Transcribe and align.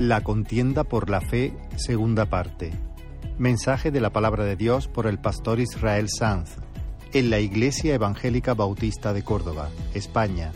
La 0.00 0.22
contienda 0.22 0.84
por 0.84 1.10
la 1.10 1.20
fe, 1.20 1.52
segunda 1.76 2.26
parte. 2.26 2.70
Mensaje 3.36 3.90
de 3.90 4.00
la 4.00 4.10
palabra 4.10 4.44
de 4.44 4.54
Dios 4.54 4.86
por 4.86 5.08
el 5.08 5.18
pastor 5.18 5.58
Israel 5.58 6.08
Sanz 6.08 6.54
en 7.12 7.30
la 7.30 7.40
Iglesia 7.40 7.94
Evangélica 7.94 8.54
Bautista 8.54 9.12
de 9.12 9.24
Córdoba, 9.24 9.70
España, 9.94 10.52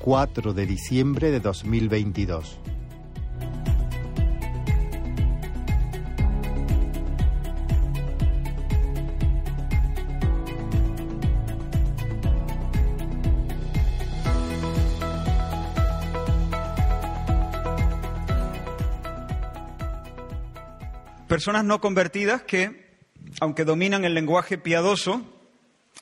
4 0.00 0.52
de 0.52 0.66
diciembre 0.66 1.30
de 1.30 1.38
2022. 1.38 2.58
Personas 21.32 21.64
no 21.64 21.80
convertidas 21.80 22.42
que, 22.42 22.90
aunque 23.40 23.64
dominan 23.64 24.04
el 24.04 24.12
lenguaje 24.12 24.58
piadoso, 24.58 25.22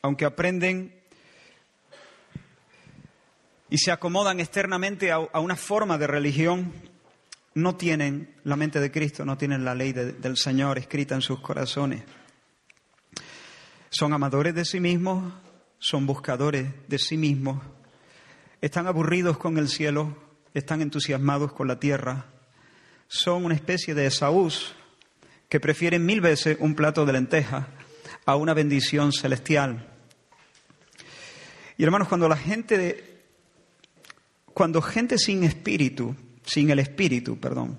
aunque 0.03 0.25
aprenden 0.25 0.93
y 3.69 3.79
se 3.79 3.93
acomodan 3.93 4.41
externamente 4.41 5.13
a, 5.13 5.21
una 5.39 5.55
forma 5.55 5.99
de 5.99 6.09
religión, 6.09 6.73
no 7.55 7.77
tienen 7.77 8.35
la 8.43 8.57
mente 8.57 8.81
de 8.81 8.91
Cristo, 8.91 9.25
no 9.25 9.39
tienen 9.39 9.65
la 9.65 9.77
ley 9.77 9.93
del 9.93 10.37
Señor 10.37 10.79
escrita 10.79 11.15
en 11.15 11.23
sus 11.23 11.39
corazones. 11.39 12.03
Son 13.89 14.13
amadores 14.13 14.53
de 14.57 14.65
sí 14.65 14.81
mismos, 14.81 15.33
son 15.79 16.07
buscadores 16.07 16.67
de 16.89 16.99
sí 16.99 17.17
mismos, 17.17 17.63
están 18.61 18.89
aburridos 18.89 19.39
con 19.39 19.59
el 19.59 19.69
cielo, 19.69 20.17
están 20.55 20.83
entusiasmados 20.83 21.53
con 21.53 21.69
la 21.69 21.79
tierra, 21.79 22.27
son 23.07 23.45
una 23.45 23.55
especie 23.55 23.95
de 23.95 24.07
Esaús 24.07 24.75
que 25.51 25.61
prefieren 25.61 26.07
mil 26.07 26.23
veces 26.23 26.57
un 26.61 26.75
plato 26.75 27.05
de 27.05 27.13
lentejas 27.13 27.67
a 28.25 28.37
una 28.37 28.55
bendición 28.55 29.13
celestial. 29.13 29.89
Y 31.77 31.85
hermanos, 31.85 32.09
cuando 32.09 32.29
la 32.29 32.37
gente 32.37 32.79
de, 32.79 33.25
cuando 34.55 34.81
gente 34.81 35.19
sin 35.19 35.45
espíritu, 35.45 36.15
sin 36.45 36.71
el 36.71 36.79
espíritu, 36.79 37.39
perdón, 37.39 37.79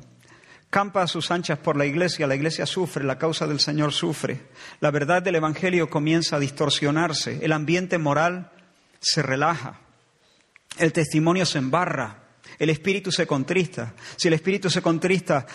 campa 0.69 1.03
a 1.03 1.07
sus 1.07 1.31
anchas 1.31 1.59
por 1.59 1.77
la 1.77 1.85
iglesia, 1.85 2.27
la 2.27 2.35
iglesia 2.35 2.65
sufre, 2.65 3.03
la 3.03 3.17
causa 3.17 3.47
del 3.47 3.59
Señor 3.59 3.93
sufre, 3.93 4.41
la 4.79 4.91
verdad 4.91 5.21
del 5.21 5.35
Evangelio 5.35 5.89
comienza 5.89 6.35
a 6.35 6.39
distorsionarse, 6.39 7.39
el 7.41 7.53
ambiente 7.53 7.97
moral 7.97 8.51
se 8.99 9.21
relaja, 9.21 9.79
el 10.77 10.91
testimonio 10.91 11.45
se 11.45 11.59
embarra, 11.59 12.23
el 12.59 12.69
espíritu 12.69 13.11
se 13.11 13.25
contrista. 13.25 13.93
Si 14.17 14.27
el 14.27 14.33
espíritu 14.33 14.69
se 14.69 14.81
contrista, 14.81 15.45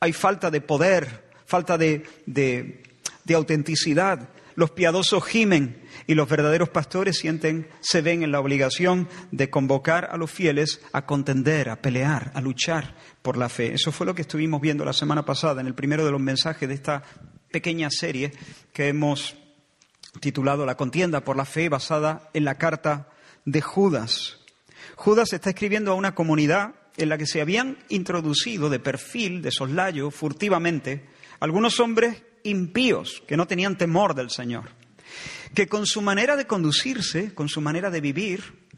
hay 0.00 0.12
falta 0.12 0.50
de 0.50 0.60
poder, 0.60 1.27
falta 1.48 1.78
de, 1.78 2.04
de, 2.26 3.34
autenticidad. 3.34 4.28
Los 4.54 4.70
piadosos 4.72 5.24
gimen 5.24 5.82
y 6.06 6.14
los 6.14 6.28
verdaderos 6.28 6.68
pastores 6.68 7.18
sienten, 7.18 7.68
se 7.80 8.02
ven 8.02 8.22
en 8.22 8.32
la 8.32 8.40
obligación 8.40 9.08
de 9.30 9.48
convocar 9.48 10.08
a 10.10 10.18
los 10.18 10.30
fieles 10.30 10.82
a 10.92 11.06
contender, 11.06 11.70
a 11.70 11.80
pelear, 11.80 12.32
a 12.34 12.40
luchar 12.40 12.96
por 13.22 13.38
la 13.38 13.48
fe. 13.48 13.72
Eso 13.72 13.92
fue 13.92 14.06
lo 14.06 14.14
que 14.14 14.22
estuvimos 14.22 14.60
viendo 14.60 14.84
la 14.84 14.92
semana 14.92 15.24
pasada 15.24 15.60
en 15.60 15.68
el 15.68 15.74
primero 15.74 16.04
de 16.04 16.10
los 16.10 16.20
mensajes 16.20 16.68
de 16.68 16.74
esta 16.74 17.02
pequeña 17.50 17.88
serie 17.90 18.32
que 18.74 18.88
hemos 18.88 19.36
titulado 20.20 20.66
La 20.66 20.76
contienda 20.76 21.24
por 21.24 21.36
la 21.36 21.46
fe 21.46 21.68
basada 21.70 22.28
en 22.34 22.44
la 22.44 22.56
carta 22.56 23.08
de 23.46 23.62
Judas. 23.62 24.38
Judas 24.96 25.32
está 25.32 25.50
escribiendo 25.50 25.92
a 25.92 25.94
una 25.94 26.14
comunidad 26.14 26.74
en 26.98 27.08
la 27.08 27.16
que 27.16 27.26
se 27.26 27.40
habían 27.40 27.78
introducido 27.88 28.68
de 28.68 28.80
perfil, 28.80 29.40
de 29.40 29.52
soslayo, 29.52 30.10
furtivamente, 30.10 31.06
algunos 31.40 31.80
hombres 31.80 32.22
impíos 32.42 33.22
que 33.26 33.36
no 33.36 33.46
tenían 33.46 33.78
temor 33.78 34.14
del 34.14 34.30
Señor, 34.30 34.70
que 35.54 35.66
con 35.66 35.86
su 35.86 36.02
manera 36.02 36.36
de 36.36 36.46
conducirse, 36.46 37.34
con 37.34 37.48
su 37.48 37.60
manera 37.60 37.90
de 37.90 38.00
vivir, 38.00 38.68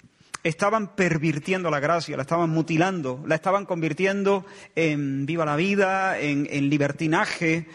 estaban 0.43 0.94
pervirtiendo 0.94 1.70
la 1.70 1.81
gracia, 1.81 2.16
la 2.16 2.22
estaban 2.22 2.50
mutilando, 2.50 3.22
la 3.26 3.34
estaban 3.34 3.66
convirtiendo 3.66 4.47
en 4.75 5.26
viva 5.26 5.44
la 5.44 5.56
vida, 5.56 6.19
en, 6.19 6.49
en 6.50 6.70
libertinaje, 6.70 7.69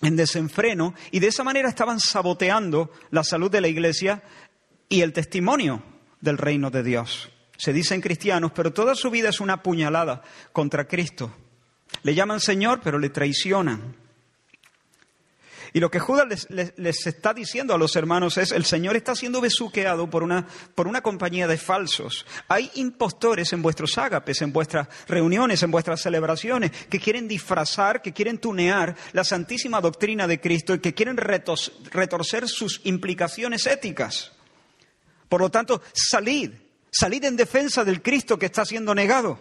en 0.00 0.16
desenfreno, 0.16 0.94
y 1.10 1.20
de 1.20 1.28
esa 1.28 1.44
manera 1.44 1.68
estaban 1.68 2.00
saboteando 2.00 2.90
la 3.10 3.24
salud 3.24 3.50
de 3.50 3.60
la 3.60 3.68
Iglesia 3.68 4.22
y 4.88 5.02
el 5.02 5.12
testimonio 5.12 5.82
del 6.20 6.38
reino 6.38 6.70
de 6.70 6.82
Dios. 6.82 7.30
Se 7.56 7.72
dicen 7.72 8.00
cristianos, 8.00 8.52
pero 8.54 8.72
toda 8.72 8.94
su 8.94 9.10
vida 9.10 9.28
es 9.28 9.40
una 9.40 9.62
puñalada 9.62 10.22
contra 10.52 10.86
Cristo. 10.86 11.32
Le 12.02 12.14
llaman 12.14 12.40
Señor, 12.40 12.80
pero 12.82 12.98
le 12.98 13.10
traicionan. 13.10 13.94
Y 15.76 15.80
lo 15.80 15.90
que 15.90 15.98
Judas 15.98 16.46
les, 16.50 17.06
está 17.06 17.34
diciendo 17.34 17.74
a 17.74 17.78
los 17.78 17.96
hermanos 17.96 18.38
es, 18.38 18.52
el 18.52 18.64
Señor 18.64 18.94
está 18.94 19.16
siendo 19.16 19.40
besuqueado 19.40 20.08
por 20.08 20.22
una, 20.22 20.46
por 20.76 20.86
una 20.86 21.00
compañía 21.00 21.48
de 21.48 21.58
falsos. 21.58 22.24
Hay 22.46 22.70
impostores 22.76 23.52
en 23.52 23.60
vuestros 23.60 23.98
ágapes, 23.98 24.40
en 24.40 24.52
vuestras 24.52 24.86
reuniones, 25.08 25.64
en 25.64 25.72
vuestras 25.72 26.00
celebraciones, 26.00 26.70
que 26.88 27.00
quieren 27.00 27.26
disfrazar, 27.26 28.02
que 28.02 28.12
quieren 28.12 28.38
tunear 28.38 28.94
la 29.12 29.24
santísima 29.24 29.80
doctrina 29.80 30.28
de 30.28 30.40
Cristo 30.40 30.74
y 30.74 30.78
que 30.78 30.94
quieren 30.94 31.16
retorcer 31.16 32.48
sus 32.48 32.80
implicaciones 32.84 33.66
éticas. 33.66 34.30
Por 35.28 35.40
lo 35.40 35.50
tanto, 35.50 35.82
salid, 35.92 36.52
salid 36.88 37.24
en 37.24 37.34
defensa 37.34 37.84
del 37.84 38.00
Cristo 38.00 38.38
que 38.38 38.46
está 38.46 38.64
siendo 38.64 38.94
negado. 38.94 39.40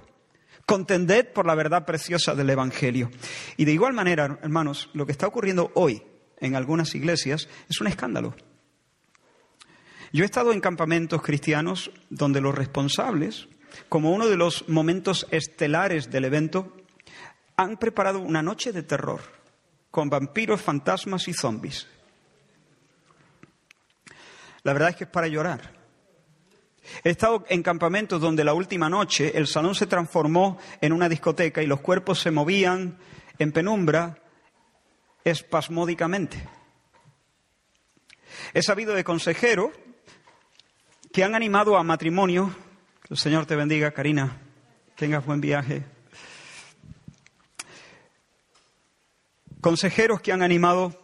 Contended 0.66 1.34
por 1.34 1.46
la 1.46 1.56
verdad 1.56 1.86
preciosa 1.86 2.36
del 2.36 2.50
Evangelio. 2.50 3.12
Y 3.58 3.66
de 3.66 3.74
igual 3.74 3.94
manera, 3.94 4.40
hermanos, 4.42 4.90
lo 4.94 5.06
que 5.06 5.12
está 5.12 5.28
ocurriendo 5.28 5.72
hoy 5.76 6.04
en 6.38 6.56
algunas 6.56 6.96
iglesias 6.96 7.50
es 7.70 7.82
un 7.82 7.88
escándalo. 7.88 8.36
Yo 10.12 10.24
he 10.24 10.26
estado 10.26 10.52
en 10.52 10.62
campamentos 10.62 11.22
cristianos 11.22 11.92
donde 12.10 12.40
los 12.40 12.54
responsables, 12.54 13.48
como 13.90 14.12
uno 14.12 14.28
de 14.28 14.38
los 14.38 14.70
momentos 14.70 15.26
estelares 15.32 16.12
del 16.12 16.26
evento, 16.26 16.78
han 17.58 17.78
preparado 17.78 18.20
una 18.20 18.44
noche 18.44 18.72
de 18.72 18.84
terror 18.84 19.22
con 19.90 20.10
vampiros, 20.10 20.62
fantasmas 20.62 21.28
y 21.28 21.34
zombies. 21.34 21.88
La 24.64 24.74
verdad 24.74 24.90
es 24.90 24.96
que 24.96 25.04
es 25.04 25.10
para 25.10 25.28
llorar. 25.28 25.83
He 27.04 27.10
estado 27.10 27.46
en 27.50 27.64
campamentos 27.64 28.20
donde 28.20 28.44
la 28.44 28.54
última 28.54 28.90
noche 28.90 29.32
el 29.36 29.48
salón 29.48 29.76
se 29.76 29.88
transformó 29.88 30.58
en 30.82 30.94
una 30.94 31.10
discoteca 31.10 31.62
y 31.62 31.68
los 31.68 31.82
cuerpos 31.82 32.20
se 32.20 32.32
movían 32.32 32.98
en 33.40 33.52
penumbra 33.52 34.18
espasmódicamente. 35.24 36.44
He 38.54 38.62
sabido 38.62 38.94
de 38.94 39.04
consejeros 39.04 39.72
que 41.12 41.24
han 41.24 41.36
animado 41.36 41.78
a 41.78 41.84
matrimonio. 41.84 42.54
Que 43.04 43.14
el 43.14 43.20
Señor 43.20 43.46
te 43.46 43.56
bendiga, 43.56 43.92
Karina. 43.92 44.42
Tengas 44.96 45.26
buen 45.26 45.42
viaje. 45.42 45.84
Consejeros 49.62 50.22
que 50.22 50.32
han 50.32 50.42
animado 50.42 51.00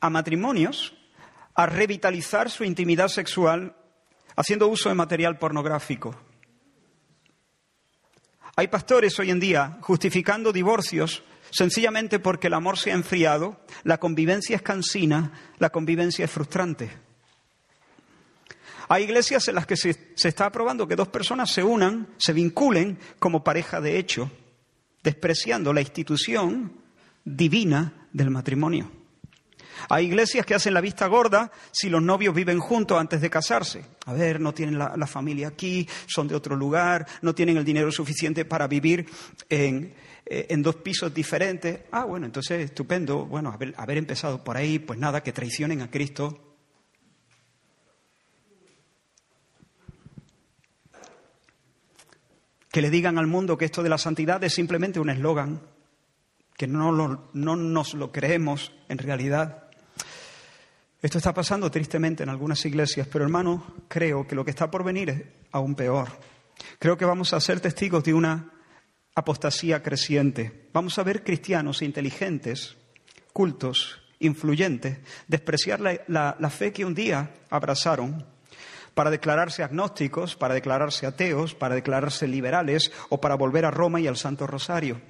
a 0.00 0.08
matrimonios 0.08 0.94
a 1.54 1.66
revitalizar 1.66 2.50
su 2.50 2.64
intimidad 2.64 3.08
sexual 3.08 3.76
haciendo 4.36 4.68
uso 4.68 4.88
de 4.88 4.94
material 4.94 5.38
pornográfico. 5.38 6.14
Hay 8.56 8.68
pastores 8.68 9.18
hoy 9.18 9.30
en 9.30 9.40
día 9.40 9.78
justificando 9.80 10.52
divorcios 10.52 11.22
sencillamente 11.50 12.18
porque 12.18 12.48
el 12.48 12.54
amor 12.54 12.78
se 12.78 12.90
ha 12.90 12.94
enfriado, 12.94 13.60
la 13.84 13.98
convivencia 13.98 14.56
es 14.56 14.62
cansina, 14.62 15.32
la 15.58 15.70
convivencia 15.70 16.24
es 16.24 16.30
frustrante. 16.30 16.90
Hay 18.88 19.04
iglesias 19.04 19.48
en 19.48 19.54
las 19.54 19.66
que 19.66 19.76
se, 19.76 19.96
está 20.16 20.46
aprobando 20.46 20.86
que 20.86 20.96
dos 20.96 21.08
personas 21.08 21.50
se 21.50 21.62
unan, 21.62 22.08
se 22.18 22.32
vinculen 22.32 22.98
como 23.18 23.42
pareja 23.42 23.80
de 23.80 23.98
hecho, 23.98 24.30
despreciando 25.02 25.72
la 25.72 25.80
institución 25.80 26.72
divina 27.24 28.08
del 28.12 28.30
matrimonio. 28.30 28.90
Hay 29.88 30.06
iglesias 30.06 30.46
que 30.46 30.54
hacen 30.54 30.74
la 30.74 30.80
vista 30.80 31.06
gorda 31.06 31.50
si 31.72 31.88
los 31.88 32.02
novios 32.02 32.34
viven 32.34 32.58
juntos 32.58 32.98
antes 32.98 33.20
de 33.20 33.30
casarse. 33.30 33.84
A 34.06 34.12
ver, 34.12 34.40
no 34.40 34.52
tienen 34.52 34.78
la, 34.78 35.06
familia 35.06 35.48
aquí, 35.48 35.88
son 36.06 36.28
de 36.28 36.34
otro 36.34 36.56
lugar, 36.56 37.06
no 37.22 37.34
tienen 37.34 37.56
el 37.56 37.64
dinero 37.64 37.90
suficiente 37.92 38.44
para 38.44 38.66
vivir 38.66 39.06
en, 39.48 39.94
eh, 40.26 40.54
dos 40.58 40.76
pisos 40.76 41.12
diferentes. 41.12 41.80
Ah, 41.92 42.04
bueno, 42.04 42.26
entonces 42.26 42.64
estupendo. 42.64 43.26
Bueno, 43.26 43.50
haber, 43.52 43.98
empezado 43.98 44.42
por 44.42 44.56
ahí, 44.56 44.78
pues 44.78 44.98
nada, 44.98 45.22
que 45.22 45.32
traicionen 45.32 45.82
a 45.82 45.90
Cristo. 45.90 46.56
Que 52.70 52.82
le 52.82 52.90
digan 52.90 53.18
al 53.18 53.26
mundo 53.26 53.56
que 53.56 53.66
esto 53.66 53.82
de 53.82 53.88
la 53.88 53.98
santidad 53.98 54.42
es 54.42 54.52
simplemente 54.52 54.98
un 54.98 55.08
eslogan, 55.08 55.60
que 56.56 56.66
no, 56.66 56.90
no 57.32 57.56
nos 57.56 57.94
lo 57.94 58.10
creemos 58.10 58.72
en 58.88 58.98
realidad. 58.98 59.63
Esto 61.04 61.18
está 61.18 61.34
pasando 61.34 61.70
tristemente 61.70 62.22
en 62.22 62.30
algunas 62.30 62.64
iglesias, 62.64 63.06
pero 63.12 63.26
hermano, 63.26 63.62
creo 63.88 64.26
que 64.26 64.34
lo 64.34 64.42
que 64.42 64.52
está 64.52 64.70
por 64.70 64.82
venir 64.82 65.10
es 65.10 65.22
aún 65.52 65.74
peor. 65.74 66.08
Creo 66.78 66.96
que 66.96 67.04
vamos 67.04 67.34
a 67.34 67.40
ser 67.40 67.60
testigos 67.60 68.02
de 68.04 68.14
una 68.14 68.54
apostasía 69.14 69.82
creciente. 69.82 70.70
Vamos 70.72 70.98
a 70.98 71.02
ver 71.02 71.22
cristianos 71.22 71.82
inteligentes, 71.82 72.78
cultos, 73.34 74.00
influyentes, 74.18 74.96
despreciar 75.28 75.78
la, 75.82 76.36
la 76.38 76.48
fe 76.48 76.72
que 76.72 76.86
un 76.86 76.94
día 76.94 77.34
abrazaron 77.50 78.24
para 78.94 79.10
declararse 79.10 79.62
agnósticos, 79.62 80.36
para 80.36 80.54
declararse 80.54 81.04
ateos, 81.04 81.54
para 81.54 81.74
declararse 81.74 82.26
liberales 82.26 82.90
o 83.10 83.20
para 83.20 83.34
volver 83.34 83.66
a 83.66 83.70
Roma 83.70 84.00
y 84.00 84.06
al 84.06 84.16
Santo 84.16 84.46
Rosario. 84.46 85.02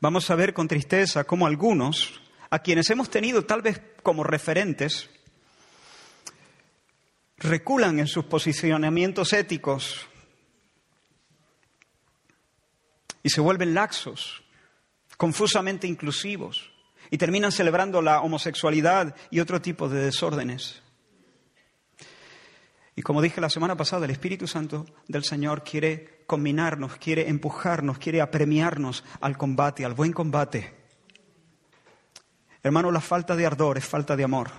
Vamos 0.00 0.30
a 0.30 0.36
ver 0.36 0.54
con 0.54 0.68
tristeza 0.68 1.24
cómo 1.24 1.48
algunos, 1.48 2.20
a 2.50 2.58
quienes 2.60 2.88
hemos 2.90 3.10
tenido 3.10 3.44
tal 3.44 3.62
vez 3.62 3.80
como 4.02 4.24
referentes, 4.24 5.10
reculan 7.38 7.98
en 7.98 8.06
sus 8.06 8.24
posicionamientos 8.24 9.32
éticos 9.32 10.06
y 13.22 13.30
se 13.30 13.40
vuelven 13.40 13.74
laxos, 13.74 14.42
confusamente 15.16 15.86
inclusivos, 15.86 16.72
y 17.10 17.18
terminan 17.18 17.52
celebrando 17.52 18.02
la 18.02 18.20
homosexualidad 18.20 19.14
y 19.30 19.40
otro 19.40 19.60
tipo 19.60 19.88
de 19.88 20.04
desórdenes. 20.04 20.82
Y 22.96 23.02
como 23.02 23.22
dije 23.22 23.40
la 23.40 23.50
semana 23.50 23.76
pasada, 23.76 24.04
el 24.04 24.10
Espíritu 24.10 24.46
Santo 24.46 24.84
del 25.06 25.24
Señor 25.24 25.62
quiere 25.62 26.24
combinarnos, 26.26 26.96
quiere 26.96 27.28
empujarnos, 27.28 27.98
quiere 27.98 28.20
apremiarnos 28.20 29.04
al 29.20 29.38
combate, 29.38 29.84
al 29.84 29.94
buen 29.94 30.12
combate. 30.12 30.77
Hermano, 32.62 32.90
la 32.90 33.00
falta 33.00 33.36
de 33.36 33.46
ardor 33.46 33.78
es 33.78 33.84
falta 33.84 34.16
de 34.16 34.24
amor. 34.24 34.50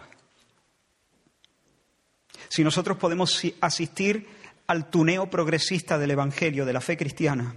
Si 2.49 2.63
nosotros 2.63 2.97
podemos 2.97 3.41
asistir 3.61 4.27
al 4.67 4.89
tuneo 4.89 5.29
progresista 5.29 5.97
del 5.97 6.11
Evangelio, 6.11 6.65
de 6.65 6.73
la 6.73 6.81
fe 6.81 6.97
cristiana, 6.97 7.55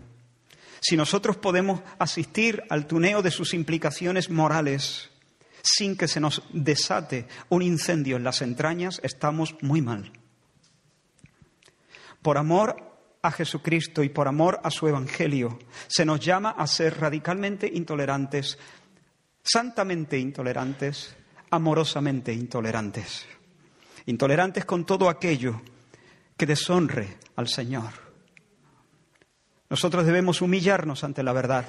si 0.81 0.97
nosotros 0.97 1.37
podemos 1.37 1.81
asistir 1.99 2.63
al 2.69 2.87
tuneo 2.87 3.23
de 3.23 3.31
sus 3.31 3.55
implicaciones 3.55 4.31
morales 4.31 5.11
sin 5.63 5.97
que 5.97 6.09
se 6.09 6.21
nos 6.21 6.43
desate 6.53 7.29
un 7.49 7.63
incendio 7.63 8.17
en 8.17 8.25
las 8.25 8.43
entrañas, 8.43 9.01
estamos 9.05 9.55
muy 9.61 9.81
mal 9.81 10.13
por 12.23 12.39
amor 12.39 12.77
a 13.21 13.31
Jesucristo 13.31 14.03
y 14.03 14.09
por 14.09 14.29
amor 14.29 14.61
a 14.63 14.71
su 14.71 14.89
Evangelio, 14.89 15.59
se 15.89 16.05
nos 16.05 16.21
llama 16.21 16.51
a 16.51 16.67
ser 16.67 16.99
radicalmente 16.99 17.71
intolerantes, 17.73 18.59
santamente 19.43 20.19
intolerantes, 20.19 21.15
amorosamente 21.51 22.33
intolerantes. 22.33 23.27
Intolerantes 24.07 24.65
con 24.65 24.85
todo 24.85 25.09
aquello 25.09 25.61
que 26.37 26.47
deshonre 26.47 27.19
al 27.37 27.49
Señor. 27.49 27.93
Nosotros 29.69 30.05
debemos 30.05 30.43
humillarnos 30.43 31.05
ante 31.05 31.23
la 31.23 31.33
verdad 31.33 31.67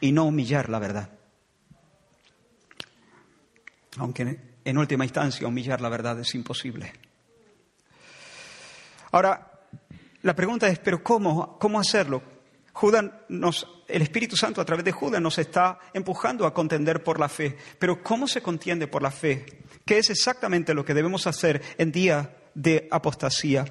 y 0.00 0.12
no 0.12 0.24
humillar 0.24 0.68
la 0.68 0.78
verdad. 0.78 1.10
Aunque 3.98 4.40
en 4.64 4.78
última 4.78 5.04
instancia 5.04 5.46
humillar 5.46 5.80
la 5.80 5.88
verdad 5.88 6.18
es 6.20 6.34
imposible. 6.34 6.92
Ahora, 9.12 9.52
la 10.22 10.34
pregunta 10.34 10.66
es, 10.68 10.78
¿pero 10.80 11.02
cómo, 11.04 11.58
cómo 11.58 11.78
hacerlo? 11.78 12.22
Judas 12.84 13.06
el 13.88 14.02
Espíritu 14.02 14.36
Santo 14.36 14.60
a 14.60 14.64
través 14.66 14.84
de 14.84 14.92
Judas 14.92 15.18
nos 15.18 15.38
está 15.38 15.78
empujando 15.94 16.44
a 16.44 16.52
contender 16.52 17.02
por 17.02 17.18
la 17.18 17.30
fe. 17.30 17.56
Pero 17.78 18.02
¿cómo 18.02 18.28
se 18.28 18.42
contiende 18.42 18.88
por 18.88 19.00
la 19.00 19.10
fe? 19.10 19.46
¿Qué 19.86 19.96
es 19.96 20.10
exactamente 20.10 20.74
lo 20.74 20.84
que 20.84 20.92
debemos 20.92 21.26
hacer 21.26 21.62
en 21.78 21.90
día 21.90 22.36
de 22.54 22.86
apostasía? 22.90 23.64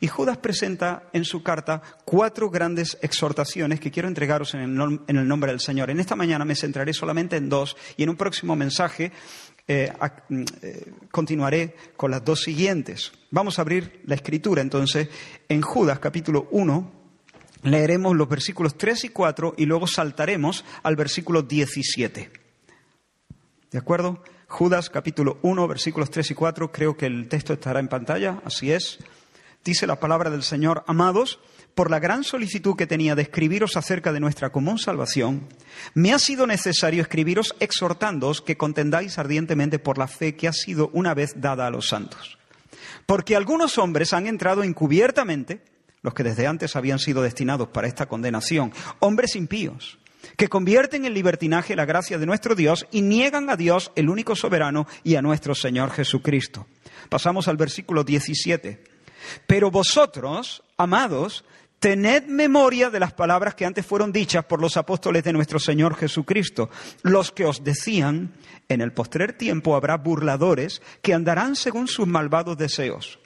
Y 0.00 0.08
Judas 0.08 0.36
presenta 0.36 1.04
en 1.14 1.24
su 1.24 1.42
carta 1.42 1.80
cuatro 2.04 2.50
grandes 2.50 2.98
exhortaciones 3.00 3.80
que 3.80 3.90
quiero 3.90 4.06
entregaros 4.06 4.52
en 4.52 4.60
el, 4.60 5.00
en 5.06 5.16
el 5.16 5.26
nombre 5.26 5.50
del 5.50 5.60
Señor. 5.60 5.88
En 5.88 5.98
esta 5.98 6.14
mañana 6.14 6.44
me 6.44 6.54
centraré 6.54 6.92
solamente 6.92 7.36
en 7.36 7.48
dos 7.48 7.74
y 7.96 8.02
en 8.02 8.10
un 8.10 8.16
próximo 8.16 8.54
mensaje 8.54 9.12
eh, 9.66 9.90
mm, 10.28 10.44
eh, 10.60 10.92
continuaré 11.10 11.74
con 11.96 12.10
las 12.10 12.22
dos 12.22 12.42
siguientes. 12.42 13.12
Vamos 13.30 13.58
a 13.58 13.62
abrir 13.62 14.02
la 14.04 14.14
escritura 14.14 14.60
entonces 14.60 15.08
en 15.48 15.62
Judas 15.62 16.00
capítulo 16.00 16.48
1. 16.50 16.97
Leeremos 17.62 18.16
los 18.16 18.28
versículos 18.28 18.76
3 18.76 19.04
y 19.04 19.08
4 19.08 19.54
y 19.56 19.66
luego 19.66 19.86
saltaremos 19.86 20.64
al 20.82 20.96
versículo 20.96 21.42
17. 21.42 22.30
¿De 23.70 23.78
acuerdo? 23.78 24.22
Judas 24.46 24.88
capítulo 24.88 25.38
1, 25.42 25.68
versículos 25.68 26.10
3 26.10 26.30
y 26.30 26.34
4. 26.34 26.72
Creo 26.72 26.96
que 26.96 27.06
el 27.06 27.28
texto 27.28 27.52
estará 27.52 27.80
en 27.80 27.88
pantalla. 27.88 28.40
Así 28.44 28.72
es. 28.72 28.98
Dice 29.64 29.86
la 29.86 30.00
palabra 30.00 30.30
del 30.30 30.42
Señor, 30.42 30.84
amados, 30.86 31.40
por 31.74 31.90
la 31.90 31.98
gran 31.98 32.24
solicitud 32.24 32.76
que 32.76 32.86
tenía 32.86 33.14
de 33.14 33.22
escribiros 33.22 33.76
acerca 33.76 34.12
de 34.12 34.20
nuestra 34.20 34.50
común 34.50 34.78
salvación, 34.78 35.46
me 35.94 36.12
ha 36.12 36.18
sido 36.18 36.46
necesario 36.46 37.02
escribiros 37.02 37.54
exhortándoos 37.60 38.40
que 38.40 38.56
contendáis 38.56 39.18
ardientemente 39.18 39.78
por 39.78 39.98
la 39.98 40.08
fe 40.08 40.36
que 40.36 40.48
ha 40.48 40.52
sido 40.52 40.90
una 40.92 41.12
vez 41.12 41.34
dada 41.36 41.66
a 41.66 41.70
los 41.70 41.88
santos. 41.88 42.38
Porque 43.04 43.36
algunos 43.36 43.78
hombres 43.78 44.12
han 44.12 44.26
entrado 44.26 44.62
encubiertamente, 44.62 45.60
los 46.02 46.14
que 46.14 46.22
desde 46.22 46.46
antes 46.46 46.76
habían 46.76 46.98
sido 46.98 47.22
destinados 47.22 47.68
para 47.68 47.88
esta 47.88 48.06
condenación, 48.06 48.72
hombres 49.00 49.36
impíos, 49.36 49.98
que 50.36 50.48
convierten 50.48 51.04
en 51.04 51.14
libertinaje 51.14 51.76
la 51.76 51.84
gracia 51.84 52.18
de 52.18 52.26
nuestro 52.26 52.54
Dios 52.54 52.86
y 52.90 53.02
niegan 53.02 53.50
a 53.50 53.56
Dios, 53.56 53.92
el 53.96 54.08
único 54.08 54.36
soberano, 54.36 54.86
y 55.04 55.16
a 55.16 55.22
nuestro 55.22 55.54
Señor 55.54 55.90
Jesucristo. 55.90 56.66
Pasamos 57.08 57.48
al 57.48 57.56
versículo 57.56 58.04
17. 58.04 58.84
Pero 59.46 59.70
vosotros, 59.70 60.62
amados, 60.76 61.44
Tened 61.78 62.24
memoria 62.26 62.90
de 62.90 62.98
las 62.98 63.12
palabras 63.12 63.54
que 63.54 63.64
antes 63.64 63.86
fueron 63.86 64.10
dichas 64.10 64.44
por 64.44 64.60
los 64.60 64.76
apóstoles 64.76 65.22
de 65.22 65.32
nuestro 65.32 65.60
Señor 65.60 65.94
Jesucristo, 65.94 66.70
los 67.02 67.30
que 67.30 67.44
os 67.44 67.62
decían, 67.62 68.34
en 68.68 68.80
el 68.80 68.92
postrer 68.92 69.34
tiempo 69.34 69.76
habrá 69.76 69.96
burladores 69.96 70.82
que 71.02 71.14
andarán 71.14 71.54
según 71.54 71.86
sus 71.86 72.08
malvados 72.08 72.58
deseos. 72.58 73.20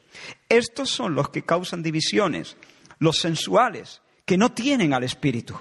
Estos 0.49 0.91
son 0.91 1.15
los 1.15 1.31
que 1.31 1.43
causan 1.43 1.83
divisiones, 1.83 2.57
los 2.99 3.19
sensuales, 3.19 4.03
que 4.25 4.37
no 4.37 4.53
tienen 4.53 4.95
al 4.95 5.05
Espíritu. 5.05 5.59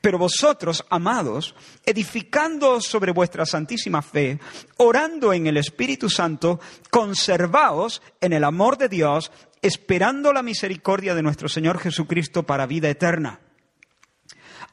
Pero 0.00 0.18
vosotros, 0.18 0.84
amados, 0.90 1.54
edificándoos 1.84 2.86
sobre 2.86 3.12
vuestra 3.12 3.44
santísima 3.44 4.00
fe, 4.02 4.38
orando 4.78 5.32
en 5.32 5.46
el 5.46 5.56
Espíritu 5.56 6.08
Santo, 6.08 6.60
conservaos 6.90 8.02
en 8.20 8.32
el 8.32 8.44
amor 8.44 8.78
de 8.78 8.88
Dios, 8.88 9.32
esperando 9.60 10.32
la 10.32 10.42
misericordia 10.42 11.14
de 11.14 11.22
nuestro 11.22 11.48
Señor 11.48 11.78
Jesucristo 11.78 12.44
para 12.44 12.66
vida 12.66 12.88
eterna. 12.88 13.40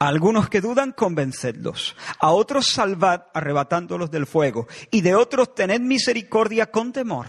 A 0.02 0.08
algunos 0.08 0.50
que 0.50 0.62
dudan, 0.62 0.94
convencedlos. 0.94 1.98
A 2.20 2.32
otros 2.32 2.68
salvad, 2.68 3.24
arrebatándolos 3.34 4.10
del 4.10 4.26
fuego. 4.26 4.68
Y 4.92 5.02
de 5.02 5.14
otros 5.14 5.54
tened 5.54 5.82
misericordia 5.82 6.72
con 6.72 6.94
temor, 6.94 7.28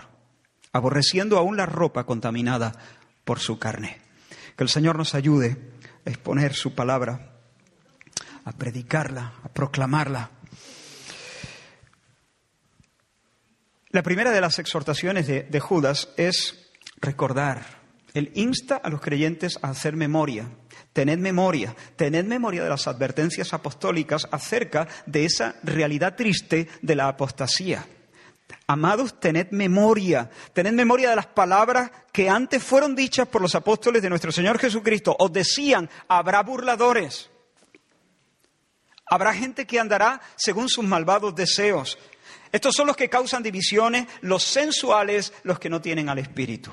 aborreciendo 0.72 1.38
aún 1.38 1.56
la 1.56 1.66
ropa 1.66 2.04
contaminada 2.04 2.72
por 3.24 3.38
su 3.38 3.58
carne. 3.58 3.98
Que 4.56 4.64
el 4.64 4.68
Señor 4.68 4.96
nos 4.96 5.14
ayude 5.14 5.56
a 6.06 6.10
exponer 6.10 6.54
su 6.54 6.74
palabra, 6.74 7.32
a 8.44 8.52
predicarla, 8.52 9.34
a 9.42 9.48
proclamarla. 9.48 10.30
La 13.90 14.02
primera 14.02 14.30
de 14.30 14.40
las 14.40 14.58
exhortaciones 14.58 15.26
de, 15.26 15.60
Judas 15.60 16.10
es 16.16 16.70
recordar. 17.00 17.80
Él 18.14 18.30
insta 18.34 18.76
a 18.76 18.88
los 18.88 19.00
creyentes 19.00 19.58
a 19.62 19.70
hacer 19.70 19.96
memoria. 19.96 20.48
Tened 20.92 21.18
memoria, 21.18 21.74
tened 21.96 22.24
memoria 22.24 22.62
de 22.62 22.68
las 22.68 22.86
advertencias 22.86 23.52
apostólicas 23.52 24.28
acerca 24.30 24.86
de 25.06 25.24
esa 25.24 25.56
realidad 25.62 26.16
triste 26.16 26.68
de 26.82 26.94
la 26.94 27.08
apostasía. 27.08 27.86
Amados, 28.66 29.18
tened 29.20 29.50
memoria, 29.50 30.30
tened 30.52 30.72
memoria 30.72 31.10
de 31.10 31.16
las 31.16 31.26
palabras 31.26 31.90
que 32.12 32.28
antes 32.28 32.62
fueron 32.62 32.94
dichas 32.94 33.28
por 33.28 33.42
los 33.42 33.54
apóstoles 33.54 34.02
de 34.02 34.10
nuestro 34.10 34.32
Señor 34.32 34.58
Jesucristo. 34.58 35.16
Os 35.18 35.32
decían, 35.32 35.88
habrá 36.08 36.42
burladores, 36.42 37.30
habrá 39.06 39.32
gente 39.32 39.66
que 39.66 39.80
andará 39.80 40.20
según 40.36 40.68
sus 40.68 40.84
malvados 40.84 41.34
deseos. 41.34 41.98
Estos 42.52 42.74
son 42.74 42.88
los 42.88 42.96
que 42.96 43.08
causan 43.08 43.42
divisiones, 43.42 44.06
los 44.22 44.42
sensuales, 44.42 45.32
los 45.44 45.58
que 45.58 45.70
no 45.70 45.80
tienen 45.80 46.08
al 46.08 46.18
Espíritu 46.18 46.70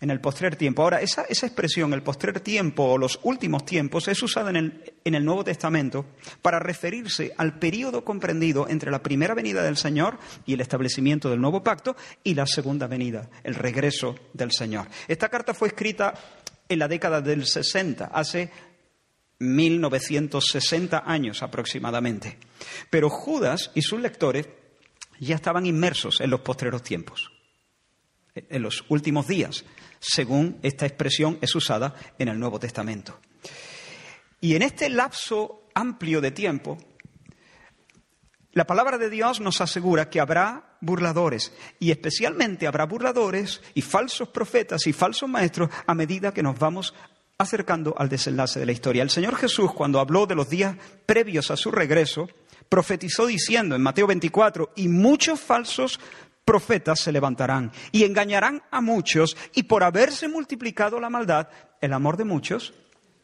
en 0.00 0.10
el 0.10 0.20
postrer 0.20 0.56
tiempo. 0.56 0.82
Ahora, 0.82 1.00
esa, 1.00 1.22
expresión, 1.28 1.92
el 1.92 2.02
postrer 2.02 2.40
tiempo 2.40 2.84
o 2.84 2.98
los 2.98 3.20
últimos 3.22 3.64
tiempos, 3.64 4.08
es 4.08 4.22
usada 4.22 4.50
en 4.50 4.56
el, 4.56 4.92
en 5.04 5.14
el 5.14 5.24
Nuevo 5.24 5.44
Testamento 5.44 6.06
para 6.40 6.58
referirse 6.58 7.34
al 7.36 7.58
periodo 7.58 8.04
comprendido 8.04 8.68
entre 8.68 8.90
la 8.90 9.02
primera 9.02 9.34
venida 9.34 9.62
del 9.62 9.76
Señor 9.76 10.18
y 10.46 10.54
el 10.54 10.60
establecimiento 10.60 11.28
del 11.28 11.40
nuevo 11.40 11.62
pacto 11.62 11.96
y 12.24 12.34
la 12.34 12.46
segunda 12.46 12.86
venida, 12.86 13.28
el 13.44 13.54
regreso 13.54 14.16
del 14.32 14.52
Señor. 14.52 14.88
Esta 15.06 15.28
carta 15.28 15.52
fue 15.52 15.68
escrita 15.68 16.14
en 16.68 16.78
la 16.78 16.88
década 16.88 17.20
del 17.20 17.44
60, 17.46 18.06
hace 18.06 18.50
1960 19.38 21.02
años 21.04 21.42
aproximadamente. 21.42 22.38
Pero 22.88 23.10
Judas 23.10 23.70
y 23.74 23.82
sus 23.82 24.00
lectores 24.00 24.48
ya 25.18 25.34
estaban 25.34 25.66
inmersos 25.66 26.20
en 26.20 26.30
los 26.30 26.40
postreros 26.40 26.82
tiempos, 26.82 27.30
en 28.34 28.62
los 28.62 28.84
últimos 28.88 29.26
días 29.26 29.64
según 30.00 30.58
esta 30.62 30.86
expresión 30.86 31.38
es 31.40 31.54
usada 31.54 31.94
en 32.18 32.28
el 32.28 32.38
Nuevo 32.38 32.58
Testamento. 32.58 33.20
Y 34.40 34.54
en 34.54 34.62
este 34.62 34.88
lapso 34.88 35.68
amplio 35.74 36.20
de 36.20 36.30
tiempo, 36.30 36.78
la 38.52 38.66
palabra 38.66 38.98
de 38.98 39.10
Dios 39.10 39.40
nos 39.40 39.60
asegura 39.60 40.10
que 40.10 40.18
habrá 40.18 40.76
burladores 40.80 41.52
y 41.78 41.90
especialmente 41.90 42.66
habrá 42.66 42.86
burladores 42.86 43.60
y 43.74 43.82
falsos 43.82 44.28
profetas 44.30 44.86
y 44.86 44.92
falsos 44.92 45.28
maestros 45.28 45.70
a 45.86 45.94
medida 45.94 46.34
que 46.34 46.42
nos 46.42 46.58
vamos 46.58 46.94
acercando 47.38 47.94
al 47.96 48.08
desenlace 48.08 48.58
de 48.58 48.66
la 48.66 48.72
historia. 48.72 49.02
El 49.02 49.10
Señor 49.10 49.36
Jesús, 49.36 49.72
cuando 49.72 50.00
habló 50.00 50.26
de 50.26 50.34
los 50.34 50.48
días 50.48 50.76
previos 51.06 51.50
a 51.50 51.56
su 51.56 51.70
regreso, 51.70 52.28
profetizó 52.68 53.26
diciendo 53.26 53.76
en 53.76 53.82
Mateo 53.82 54.06
24, 54.06 54.72
y 54.76 54.88
muchos 54.88 55.40
falsos 55.40 56.00
profetas 56.44 57.00
se 57.00 57.12
levantarán 57.12 57.72
y 57.92 58.04
engañarán 58.04 58.62
a 58.70 58.80
muchos, 58.80 59.36
y 59.54 59.64
por 59.64 59.84
haberse 59.84 60.28
multiplicado 60.28 61.00
la 61.00 61.10
maldad, 61.10 61.48
el 61.80 61.92
amor 61.92 62.16
de 62.16 62.24
muchos 62.24 62.74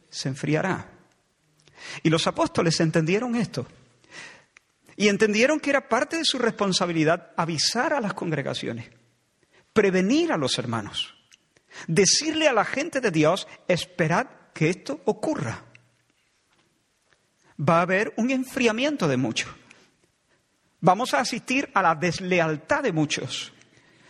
se 0.09 0.29
enfriará. 0.29 0.89
Y 2.03 2.09
los 2.09 2.27
apóstoles 2.27 2.79
entendieron 2.79 3.35
esto. 3.35 3.67
Y 4.95 5.09
entendieron 5.09 5.59
que 5.59 5.69
era 5.69 5.87
parte 5.87 6.17
de 6.17 6.25
su 6.25 6.39
responsabilidad 6.39 7.31
avisar 7.37 7.93
a 7.93 8.01
las 8.01 8.13
congregaciones, 8.13 8.89
prevenir 9.71 10.31
a 10.31 10.37
los 10.37 10.57
hermanos, 10.57 11.13
decirle 11.87 12.47
a 12.47 12.53
la 12.53 12.65
gente 12.65 12.99
de 12.99 13.11
Dios, 13.11 13.47
esperad 13.67 14.27
que 14.53 14.69
esto 14.69 15.01
ocurra. 15.05 15.65
Va 17.59 17.79
a 17.79 17.81
haber 17.81 18.13
un 18.17 18.31
enfriamiento 18.31 19.07
de 19.07 19.17
muchos. 19.17 19.49
Vamos 20.79 21.13
a 21.13 21.19
asistir 21.19 21.69
a 21.73 21.81
la 21.81 21.95
deslealtad 21.95 22.83
de 22.83 22.91
muchos. 22.91 23.53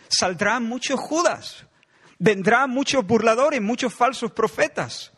Saldrán 0.08 0.64
muchos 0.64 1.00
judas. 1.00 1.66
Vendrán 2.18 2.70
muchos 2.70 3.06
burladores, 3.06 3.60
muchos 3.60 3.94
falsos 3.94 4.32
profetas. 4.32 5.12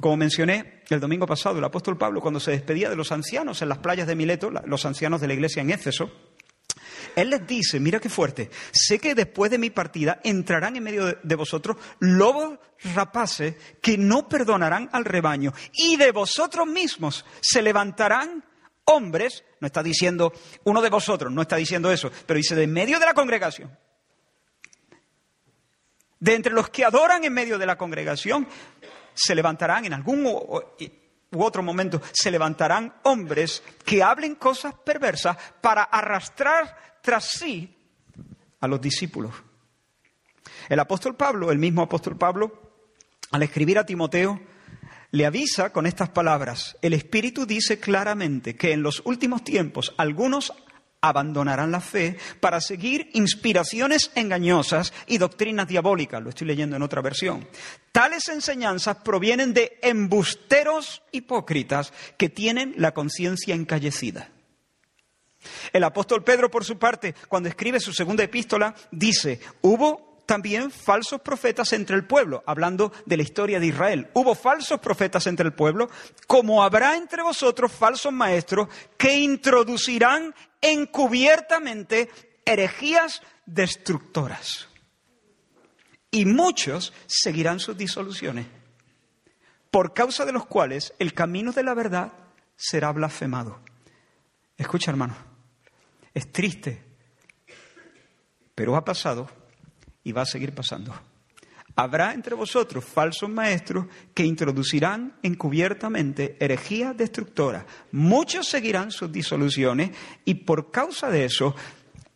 Como 0.00 0.16
mencioné 0.16 0.82
el 0.88 1.00
domingo 1.00 1.26
pasado, 1.26 1.58
el 1.58 1.64
apóstol 1.64 1.96
Pablo, 1.96 2.20
cuando 2.20 2.40
se 2.40 2.50
despedía 2.50 2.90
de 2.90 2.96
los 2.96 3.12
ancianos 3.12 3.62
en 3.62 3.68
las 3.68 3.78
playas 3.78 4.06
de 4.06 4.14
Mileto, 4.14 4.50
los 4.50 4.84
ancianos 4.84 5.20
de 5.20 5.28
la 5.28 5.34
iglesia 5.34 5.62
en 5.62 5.70
Éfeso, 5.70 6.10
él 7.16 7.30
les 7.30 7.46
dice, 7.46 7.80
mira 7.80 8.00
qué 8.00 8.08
fuerte, 8.08 8.50
sé 8.72 8.98
que 8.98 9.14
después 9.14 9.50
de 9.50 9.58
mi 9.58 9.70
partida 9.70 10.20
entrarán 10.24 10.76
en 10.76 10.82
medio 10.82 11.06
de, 11.22 11.34
vosotros 11.36 11.76
lobos 12.00 12.58
rapaces 12.94 13.54
que 13.80 13.96
no 13.96 14.28
perdonarán 14.28 14.88
al 14.92 15.04
rebaño 15.04 15.52
y 15.72 15.96
de 15.96 16.10
vosotros 16.10 16.66
mismos 16.66 17.24
se 17.40 17.62
levantarán 17.62 18.44
hombres, 18.84 19.44
no 19.60 19.66
está 19.66 19.82
diciendo 19.82 20.32
uno 20.64 20.82
de 20.82 20.90
vosotros, 20.90 21.32
no 21.32 21.42
está 21.42 21.56
diciendo 21.56 21.90
eso, 21.90 22.10
pero 22.26 22.36
dice 22.38 22.54
de 22.54 22.66
medio 22.66 22.98
de 22.98 23.06
la 23.06 23.14
congregación. 23.14 23.76
De 26.18 26.34
entre 26.34 26.52
los 26.52 26.70
que 26.70 26.84
adoran 26.84 27.24
en 27.24 27.32
medio 27.32 27.58
de 27.58 27.66
la 27.66 27.76
congregación, 27.76 28.46
se 29.12 29.34
levantarán 29.34 29.84
en 29.84 29.92
algún 29.92 30.26
u 30.26 31.42
otro 31.42 31.62
momento, 31.62 32.00
se 32.12 32.30
levantarán 32.30 32.94
hombres 33.02 33.62
que 33.84 34.02
hablen 34.02 34.36
cosas 34.36 34.74
perversas 34.74 35.36
para 35.60 35.82
arrastrar 35.82 36.98
tras 37.02 37.24
sí 37.24 37.76
a 38.60 38.68
los 38.68 38.80
discípulos. 38.80 39.34
El 40.68 40.80
apóstol 40.80 41.16
Pablo, 41.16 41.50
el 41.50 41.58
mismo 41.58 41.82
apóstol 41.82 42.16
Pablo, 42.16 42.72
al 43.30 43.42
escribir 43.42 43.78
a 43.78 43.86
Timoteo, 43.86 44.40
le 45.14 45.26
avisa 45.26 45.70
con 45.70 45.86
estas 45.86 46.08
palabras, 46.08 46.76
el 46.82 46.92
Espíritu 46.92 47.46
dice 47.46 47.78
claramente 47.78 48.56
que 48.56 48.72
en 48.72 48.82
los 48.82 49.00
últimos 49.04 49.44
tiempos 49.44 49.94
algunos 49.96 50.52
abandonarán 51.00 51.70
la 51.70 51.80
fe 51.80 52.18
para 52.40 52.60
seguir 52.60 53.10
inspiraciones 53.12 54.10
engañosas 54.16 54.92
y 55.06 55.18
doctrinas 55.18 55.68
diabólicas. 55.68 56.20
Lo 56.20 56.30
estoy 56.30 56.48
leyendo 56.48 56.74
en 56.74 56.82
otra 56.82 57.00
versión. 57.00 57.46
Tales 57.92 58.28
enseñanzas 58.28 58.96
provienen 59.04 59.54
de 59.54 59.78
embusteros 59.82 61.00
hipócritas 61.12 61.92
que 62.16 62.28
tienen 62.28 62.74
la 62.76 62.92
conciencia 62.92 63.54
encallecida. 63.54 64.32
El 65.72 65.84
apóstol 65.84 66.24
Pedro, 66.24 66.50
por 66.50 66.64
su 66.64 66.76
parte, 66.76 67.14
cuando 67.28 67.48
escribe 67.48 67.78
su 67.78 67.92
segunda 67.92 68.24
epístola, 68.24 68.74
dice, 68.90 69.38
hubo 69.60 70.13
también 70.26 70.70
falsos 70.70 71.20
profetas 71.20 71.72
entre 71.72 71.96
el 71.96 72.06
pueblo, 72.06 72.42
hablando 72.46 72.92
de 73.06 73.16
la 73.16 73.22
historia 73.22 73.60
de 73.60 73.66
Israel. 73.66 74.10
Hubo 74.14 74.34
falsos 74.34 74.80
profetas 74.80 75.26
entre 75.26 75.46
el 75.46 75.52
pueblo, 75.52 75.90
como 76.26 76.62
habrá 76.62 76.96
entre 76.96 77.22
vosotros 77.22 77.72
falsos 77.72 78.12
maestros 78.12 78.68
que 78.96 79.18
introducirán 79.18 80.34
encubiertamente 80.60 82.10
herejías 82.44 83.22
destructoras. 83.46 84.68
Y 86.10 86.24
muchos 86.26 86.92
seguirán 87.06 87.60
sus 87.60 87.76
disoluciones, 87.76 88.46
por 89.70 89.92
causa 89.92 90.24
de 90.24 90.32
los 90.32 90.46
cuales 90.46 90.94
el 90.98 91.12
camino 91.12 91.52
de 91.52 91.64
la 91.64 91.74
verdad 91.74 92.12
será 92.56 92.92
blasfemado. 92.92 93.60
Escucha, 94.56 94.92
hermano, 94.92 95.16
es 96.14 96.30
triste, 96.30 96.82
pero 98.54 98.76
ha 98.76 98.84
pasado 98.84 99.28
y 100.04 100.12
va 100.12 100.22
a 100.22 100.26
seguir 100.26 100.54
pasando. 100.54 100.94
Habrá 101.76 102.12
entre 102.12 102.36
vosotros 102.36 102.84
falsos 102.84 103.28
maestros 103.28 103.86
que 104.14 104.24
introducirán 104.24 105.16
encubiertamente 105.22 106.36
herejías 106.38 106.96
destructoras. 106.96 107.64
Muchos 107.90 108.46
seguirán 108.46 108.92
sus 108.92 109.10
disoluciones 109.10 109.90
y 110.24 110.34
por 110.34 110.70
causa 110.70 111.10
de 111.10 111.24
eso 111.24 111.56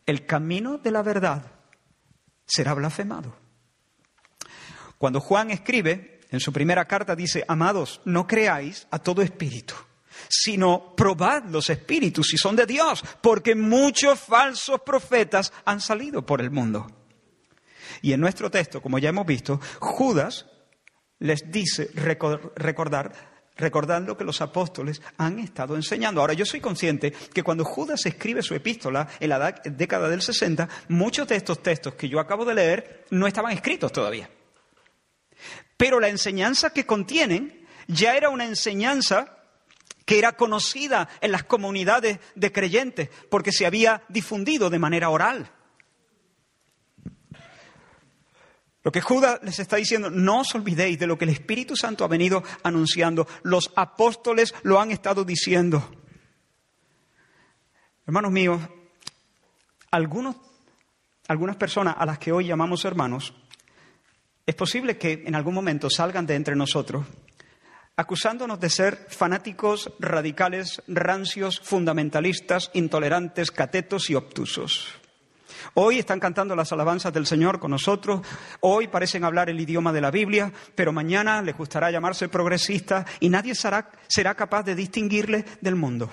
el 0.07 0.27
camino 0.27 0.79
de 0.79 0.93
la 0.93 1.03
verdad 1.03 1.43
será 2.47 2.75
blasfemado. 2.75 3.35
Cuando 4.97 5.21
Juan 5.21 5.51
escribe, 5.51 6.21
en 6.31 6.41
su 6.41 6.53
primera 6.53 6.85
carta 6.87 7.17
dice, 7.17 7.45
amados, 7.49 8.01
no 8.05 8.27
creáis 8.27 8.87
a 8.91 8.99
todo 9.01 9.23
espíritu, 9.23 9.75
sino 10.29 10.95
probad 10.95 11.45
los 11.47 11.69
espíritus 11.69 12.29
si 12.29 12.37
son 12.37 12.55
de 12.55 12.67
Dios, 12.67 13.03
porque 13.21 13.55
muchos 13.55 14.21
falsos 14.21 14.81
profetas 14.83 15.53
han 15.65 15.81
salido 15.81 16.25
por 16.25 16.41
el 16.41 16.51
mundo. 16.51 16.98
Y 18.03 18.13
en 18.13 18.21
nuestro 18.21 18.51
texto, 18.51 18.81
como 18.81 18.99
ya 18.99 19.09
hemos 19.09 19.27
visto, 19.27 19.61
Judas 19.81 20.47
les 21.19 21.51
dice 21.51 21.91
recordar, 21.95 23.13
recordando 23.57 24.17
que 24.17 24.25
los 24.25 24.41
apóstoles 24.41 25.03
han 25.19 25.39
estado 25.41 25.75
enseñando. 25.77 26.21
Ahora, 26.21 26.33
yo 26.33 26.47
soy 26.47 26.61
consciente 26.61 27.13
que 27.13 27.43
cuando 27.43 27.65
Judas 27.65 28.07
escribe 28.07 28.43
su 28.43 28.55
epístola 28.55 29.09
en 29.21 29.29
la 29.29 29.53
década 29.65 30.09
del 30.09 30.23
60, 30.23 30.69
muchos 30.89 31.29
de 31.29 31.37
estos 31.37 31.63
textos 31.63 31.95
que 31.95 32.09
yo 32.09 32.21
acabo 32.21 32.45
de 32.45 32.55
leer 32.55 33.05
no 33.11 33.27
estaban 33.27 33.53
escritos 33.53 33.93
todavía. 33.93 34.31
Pero 35.77 36.01
la 36.01 36.09
enseñanza 36.09 36.71
que 36.71 36.87
contienen 36.87 37.67
ya 37.89 38.17
era 38.17 38.31
una 38.31 38.45
enseñanza 38.45 39.35
que 40.05 40.19
era 40.19 40.33
conocida 40.33 41.09
en 41.21 41.33
las 41.33 41.45
comunidades 41.45 42.19
de 42.35 42.53
creyentes 42.53 43.11
porque 43.29 43.53
se 43.53 43.67
había 43.67 44.03
difundido 44.09 44.71
de 44.71 44.79
manera 44.79 45.11
oral. 45.11 45.51
Lo 48.85 48.93
que 48.93 49.01
Judas 49.01 49.41
les 49.43 49.59
está 49.59 49.77
diciendo, 49.77 50.11
no 50.11 50.41
os 50.41 50.55
olvidéis 50.55 50.99
de 50.99 51.07
lo 51.07 51.19
que 51.19 51.25
el 51.25 51.31
Espíritu 51.31 51.77
Santo 51.77 52.05
ha 52.05 52.09
venido 52.09 52.43
anunciando. 52.63 53.27
Los 53.43 53.73
apóstoles 53.77 54.55
lo 54.63 54.81
han 54.81 54.91
estado 54.91 55.25
diciendo. 55.25 55.91
Hermanos 58.07 58.33
míos, 58.33 58.61
algunos, 59.91 60.37
algunas 61.27 61.57
personas 61.57 61.97
a 61.99 62.07
las 62.07 62.19
que 62.19 62.33
hoy 62.33 62.47
llamamos 62.47 62.85
hermanos, 62.85 63.35
es 64.47 64.55
posible 64.55 64.97
que 64.97 65.25
en 65.27 65.35
algún 65.35 65.55
momento 65.55 65.91
salgan 65.91 66.27
de 66.27 66.37
entre 66.37 66.57
nosotros 66.57 67.05
acusándonos 67.99 68.61
de 68.61 68.71
ser 68.71 69.09
fanáticos, 69.09 69.93
radicales, 69.99 70.81
rancios, 70.87 71.59
fundamentalistas, 71.59 72.71
intolerantes, 72.75 73.51
catetos 73.51 74.09
y 74.09 74.15
obtusos. 74.15 74.98
Hoy 75.75 75.99
están 75.99 76.21
cantando 76.21 76.55
las 76.57 76.73
alabanzas 76.73 77.13
del 77.13 77.27
Señor 77.27 77.59
con 77.59 77.71
nosotros, 77.71 78.21
hoy 78.61 78.89
parecen 78.89 79.25
hablar 79.25 79.51
el 79.51 79.61
idioma 79.61 79.93
de 79.93 80.01
la 80.01 80.11
Biblia, 80.11 80.53
pero 80.75 80.93
mañana 80.93 81.43
les 81.43 81.57
gustará 81.57 81.91
llamarse 81.91 82.29
progresistas 82.29 83.07
y 83.21 83.29
nadie 83.29 83.55
será, 83.55 83.91
será 84.09 84.35
capaz 84.35 84.63
de 84.63 84.75
distinguirles 84.75 85.45
del 85.61 85.77
mundo. 85.77 86.11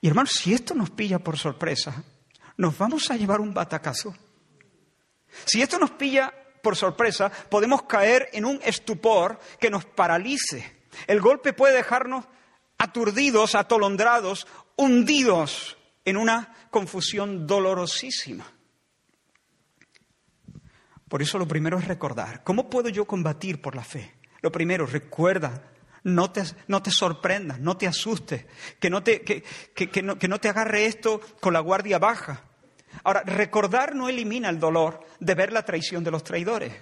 Y 0.00 0.08
hermanos, 0.08 0.32
si 0.32 0.54
esto 0.54 0.74
nos 0.74 0.90
pilla 0.90 1.18
por 1.18 1.38
sorpresa, 1.38 2.04
nos 2.56 2.76
vamos 2.78 3.10
a 3.10 3.16
llevar 3.16 3.40
un 3.40 3.52
batacazo. 3.52 4.14
Si 5.44 5.62
esto 5.62 5.78
nos 5.78 5.90
pilla 5.92 6.32
por 6.62 6.76
sorpresa, 6.76 7.30
podemos 7.30 7.82
caer 7.82 8.28
en 8.32 8.44
un 8.44 8.60
estupor 8.64 9.38
que 9.60 9.70
nos 9.70 9.84
paralice. 9.84 10.86
El 11.06 11.20
golpe 11.20 11.52
puede 11.52 11.76
dejarnos 11.76 12.24
aturdidos, 12.78 13.54
atolondrados, 13.54 14.46
hundidos 14.76 15.75
en 16.06 16.16
una 16.16 16.54
confusión 16.70 17.46
dolorosísima. 17.46 18.50
Por 21.08 21.20
eso 21.20 21.36
lo 21.38 21.46
primero 21.46 21.78
es 21.78 21.86
recordar. 21.86 22.42
¿Cómo 22.42 22.70
puedo 22.70 22.88
yo 22.88 23.04
combatir 23.04 23.60
por 23.60 23.76
la 23.76 23.84
fe? 23.84 24.14
Lo 24.40 24.50
primero, 24.50 24.86
recuerda, 24.86 25.72
no 26.04 26.30
te, 26.30 26.44
no 26.68 26.80
te 26.80 26.90
sorprendas, 26.90 27.58
no 27.58 27.76
te 27.76 27.88
asustes, 27.88 28.46
que 28.78 28.88
no 28.88 29.02
te, 29.02 29.22
que, 29.22 29.42
no, 30.02 30.16
que 30.16 30.28
no 30.28 30.38
te 30.38 30.48
agarre 30.48 30.86
esto 30.86 31.20
con 31.40 31.52
la 31.52 31.60
guardia 31.60 31.98
baja. 31.98 32.44
Ahora, 33.02 33.22
recordar 33.22 33.94
no 33.94 34.08
elimina 34.08 34.48
el 34.48 34.60
dolor 34.60 35.04
de 35.18 35.34
ver 35.34 35.52
la 35.52 35.64
traición 35.64 36.04
de 36.04 36.12
los 36.12 36.22
traidores. 36.22 36.72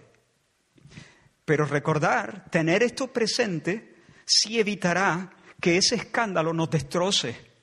Pero 1.46 1.64
recordar, 1.64 2.50
tener 2.50 2.82
esto 2.82 3.12
presente, 3.12 4.02
sí 4.26 4.60
evitará 4.60 5.30
que 5.60 5.78
ese 5.78 5.94
escándalo 5.94 6.52
nos 6.52 6.70
destroce, 6.70 7.53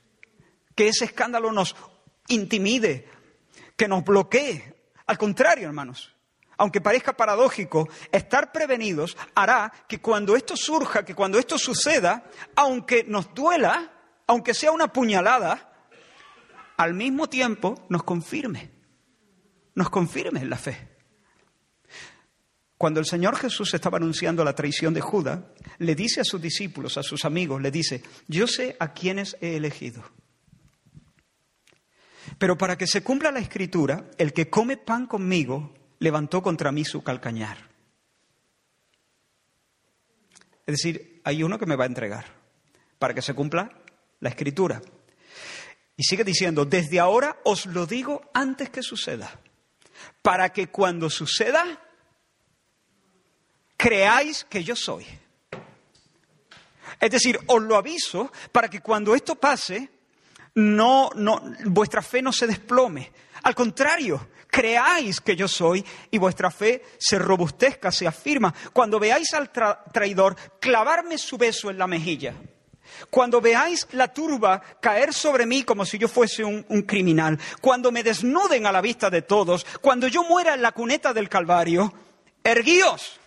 que 0.82 0.88
ese 0.88 1.06
escándalo 1.06 1.52
nos 1.52 1.76
intimide, 2.28 3.08
que 3.78 3.88
nos 3.88 4.04
bloquee. 4.04 4.90
Al 5.06 5.16
contrario, 5.16 5.68
hermanos, 5.68 6.12
aunque 6.58 6.82
parezca 6.82 7.16
paradójico, 7.16 7.88
estar 8.12 8.52
prevenidos 8.52 9.16
hará 9.36 9.72
que 9.88 10.02
cuando 10.02 10.36
esto 10.36 10.58
surja, 10.58 11.06
que 11.06 11.14
cuando 11.14 11.38
esto 11.38 11.60
suceda, 11.60 12.24
aunque 12.56 13.04
nos 13.04 13.32
duela, 13.36 13.94
aunque 14.26 14.56
sea 14.56 14.72
una 14.72 14.92
puñalada, 14.92 15.86
al 16.78 16.96
mismo 16.96 17.30
tiempo 17.30 17.76
nos 17.88 18.02
confirme, 18.02 18.72
nos 19.76 19.92
confirme 19.92 20.40
en 20.40 20.50
la 20.50 20.58
fe. 20.58 20.90
Cuando 22.76 23.00
el 23.00 23.06
Señor 23.06 23.36
Jesús 23.36 23.72
estaba 23.76 23.98
anunciando 23.98 24.44
la 24.44 24.56
traición 24.56 24.96
de 24.96 25.02
Judas, 25.02 25.42
le 25.78 25.94
dice 25.94 26.22
a 26.22 26.24
sus 26.24 26.42
discípulos, 26.42 26.98
a 26.98 27.04
sus 27.04 27.24
amigos, 27.24 27.62
le 27.62 27.70
dice, 27.70 28.02
yo 28.28 28.48
sé 28.48 28.76
a 28.80 28.94
quiénes 28.94 29.38
he 29.42 29.58
elegido. 29.58 30.04
Pero 32.42 32.58
para 32.58 32.76
que 32.76 32.88
se 32.88 33.04
cumpla 33.04 33.32
la 33.32 33.38
escritura, 33.38 34.10
el 34.18 34.34
que 34.34 34.50
come 34.50 34.76
pan 34.76 35.06
conmigo 35.06 35.76
levantó 36.00 36.42
contra 36.42 36.72
mí 36.72 36.84
su 36.84 37.04
calcañar. 37.04 37.70
Es 40.66 40.74
decir, 40.74 41.22
hay 41.24 41.44
uno 41.44 41.60
que 41.60 41.68
me 41.68 41.76
va 41.76 41.84
a 41.84 41.88
entregar 41.88 42.26
para 42.98 43.14
que 43.14 43.22
se 43.22 43.36
cumpla 43.36 43.72
la 44.22 44.30
escritura. 44.30 44.82
Y 45.96 46.04
sigue 46.04 46.24
diciendo, 46.24 46.66
desde 46.66 47.00
ahora 47.00 47.38
os 47.44 47.68
lo 47.68 47.86
digo 47.86 48.32
antes 48.34 48.72
que 48.72 48.82
suceda, 48.82 49.40
para 50.24 50.52
que 50.52 50.70
cuando 50.70 51.12
suceda 51.12 51.80
creáis 53.78 54.46
que 54.46 54.64
yo 54.64 54.76
soy. 54.76 55.06
Es 57.00 57.12
decir, 57.12 57.40
os 57.46 57.62
lo 57.62 57.76
aviso 57.76 58.32
para 58.52 58.68
que 58.68 58.82
cuando 58.82 59.14
esto 59.14 59.36
pase, 59.36 60.00
no, 60.55 61.10
no, 61.15 61.41
vuestra 61.65 62.01
fe 62.01 62.22
no 62.22 62.31
se 62.31 62.48
desplome. 62.48 63.12
Al 63.43 63.55
contrario, 63.55 64.29
creáis 64.48 65.22
que 65.22 65.36
yo 65.36 65.48
soy 65.48 65.84
y 66.12 66.17
vuestra 66.17 66.51
fe 66.51 66.84
se 67.00 67.17
robustezca, 67.17 67.91
se 67.91 68.08
afirma. 68.08 68.53
Cuando 68.74 69.00
veáis 69.00 69.34
al 69.34 69.51
traidor 69.51 70.36
clavarme 70.60 71.17
su 71.17 71.38
beso 71.38 71.70
en 71.70 71.77
la 71.77 71.88
mejilla, 71.88 72.34
cuando 73.10 73.39
veáis 73.39 73.88
la 73.93 74.13
turba 74.13 74.62
caer 74.79 75.13
sobre 75.13 75.46
mí 75.46 75.63
como 75.63 75.86
si 75.86 75.98
yo 75.98 76.08
fuese 76.08 76.43
un, 76.43 76.65
un, 76.70 76.81
criminal, 76.84 77.39
cuando 77.62 77.91
me 77.91 78.03
desnuden 78.03 78.65
a 78.65 78.72
la 78.72 78.81
vista 78.81 79.10
de 79.10 79.22
todos, 79.22 79.65
cuando 79.79 80.08
yo 80.08 80.24
muera 80.24 80.53
en 80.53 80.62
la 80.62 80.74
cuneta 80.74 81.13
del 81.13 81.29
Calvario, 81.29 81.93
erguíos, 82.43 83.22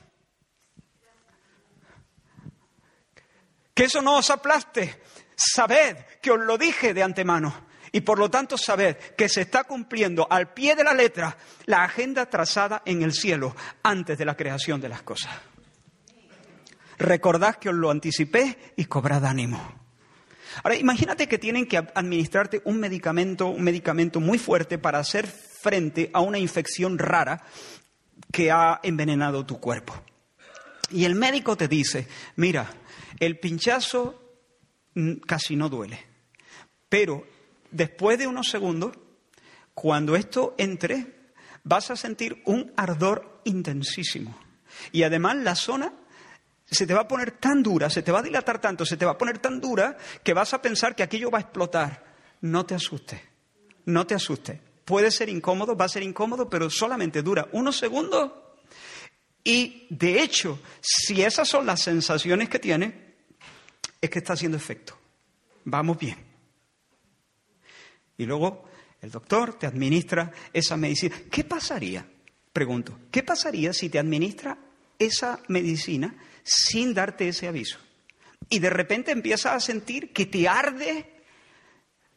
Que 3.75 3.85
eso 3.85 4.01
no 4.01 4.19
os 4.19 4.31
aplaste. 4.31 5.03
Sabed 5.35 5.97
que 6.25 6.31
os 6.31 6.41
lo 6.41 6.57
dije 6.57 6.95
de 6.95 7.03
antemano. 7.03 7.55
Y 7.93 8.01
por 8.01 8.19
lo 8.19 8.31
tanto 8.31 8.57
sabed 8.57 8.97
que 9.15 9.29
se 9.29 9.43
está 9.43 9.65
cumpliendo 9.65 10.27
al 10.29 10.55
pie 10.55 10.75
de 10.75 10.83
la 10.83 10.95
letra 10.95 11.37
la 11.67 11.85
agenda 11.85 12.25
trazada 12.27 12.81
en 12.87 13.03
el 13.03 13.13
cielo 13.13 13.55
antes 13.83 14.17
de 14.17 14.25
la 14.25 14.35
creación 14.35 14.81
de 14.81 14.89
las 14.89 15.03
cosas. 15.03 15.33
Recordad 16.97 17.57
que 17.57 17.69
os 17.69 17.75
lo 17.75 17.91
anticipé 17.91 18.73
y 18.77 18.87
cobrad 18.87 19.27
ánimo. 19.27 19.85
Ahora, 20.63 20.77
imagínate 20.77 21.29
que 21.29 21.39
tienen 21.39 21.67
que 21.67 21.77
administrarte 21.77 22.63
un 22.65 22.81
medicamento, 22.81 23.49
un 23.49 23.63
medicamento 23.63 24.19
muy 24.19 24.39
fuerte 24.39 24.79
para 24.79 25.01
hacer 25.01 25.27
frente 25.27 26.11
a 26.15 26.21
una 26.21 26.39
infección 26.39 26.99
rara 26.99 27.45
que 28.33 28.51
ha 28.51 28.81
envenenado 28.83 29.45
tu 29.45 29.61
cuerpo. 29.61 29.95
Y 30.91 31.05
el 31.05 31.17
médico 31.17 31.57
te 31.57 31.69
dice, 31.69 32.09
mira, 32.37 32.71
el 33.21 33.39
pinchazo 33.39 34.41
mm, 34.95 35.15
casi 35.27 35.57
no 35.57 35.69
duele, 35.69 36.14
pero 36.89 37.27
después 37.71 38.19
de 38.19 38.27
unos 38.27 38.49
segundos, 38.49 38.97
cuando 39.75 40.17
esto 40.17 40.55
entre, 40.59 41.33
vas 41.65 41.91
a 41.91 41.97
sentir 41.97 42.43
un 42.45 42.73
ardor 42.77 43.41
intensísimo. 43.45 44.39
Y 44.93 45.03
además 45.03 45.37
la 45.37 45.55
zona 45.55 45.93
se 46.67 46.87
te 46.87 46.95
va 46.95 47.03
a 47.03 47.09
poner 47.09 47.33
tan 47.33 47.63
dura, 47.63 47.91
se 47.91 48.03
te 48.03 48.13
va 48.13 48.21
a 48.21 48.23
dilatar 48.23 48.61
tanto, 48.61 48.87
se 48.87 48.97
te 48.97 49.05
va 49.05 49.13
a 49.13 49.19
poner 49.19 49.39
tan 49.39 49.61
dura 49.61 49.97
que 50.23 50.35
vas 50.35 50.55
a 50.55 50.63
pensar 50.63 50.95
que 50.95 51.03
aquello 51.03 51.31
va 51.31 51.39
a 51.39 51.43
explotar. 51.43 52.05
No 52.41 52.65
te 52.67 52.75
asustes, 52.75 53.21
no 53.87 54.07
te 54.07 54.15
asustes. 54.15 54.61
Puede 54.85 55.11
ser 55.11 55.29
incómodo, 55.29 55.77
va 55.77 55.87
a 55.87 55.89
ser 55.89 56.03
incómodo, 56.03 56.49
pero 56.49 56.69
solamente 56.69 57.23
dura 57.23 57.49
unos 57.53 57.77
segundos. 57.77 58.33
Y 59.43 59.87
de 59.91 60.23
hecho, 60.23 60.59
si 60.81 61.23
esas 61.23 61.49
son 61.49 61.67
las 61.67 61.81
sensaciones 61.81 62.49
que 62.49 62.59
tiene, 62.59 63.15
es 64.01 64.11
que 64.11 64.19
está 64.19 64.35
haciendo 64.35 64.57
efecto. 64.57 64.97
Vamos 65.65 65.99
bien. 65.99 66.17
Y 68.19 68.27
luego 68.27 68.65
el 69.01 69.11
doctor 69.11 69.59
te 69.59 69.67
administra 69.67 70.33
esa 70.53 70.77
medicina. 70.77 71.17
¿Qué 71.31 71.45
pasaría? 71.45 72.07
Pregunto, 72.53 72.99
¿qué 73.11 73.23
pasaría 73.23 73.73
si 73.73 73.89
te 73.89 73.99
administra 73.99 74.57
esa 74.99 75.41
medicina 75.49 76.15
sin 76.43 76.95
darte 76.95 77.29
ese 77.29 77.49
aviso? 77.49 77.79
Y 78.49 78.59
de 78.59 78.71
repente 78.71 79.11
empiezas 79.11 79.55
a 79.55 79.61
sentir 79.61 80.13
que 80.13 80.27
te 80.27 80.49
arde 80.49 81.11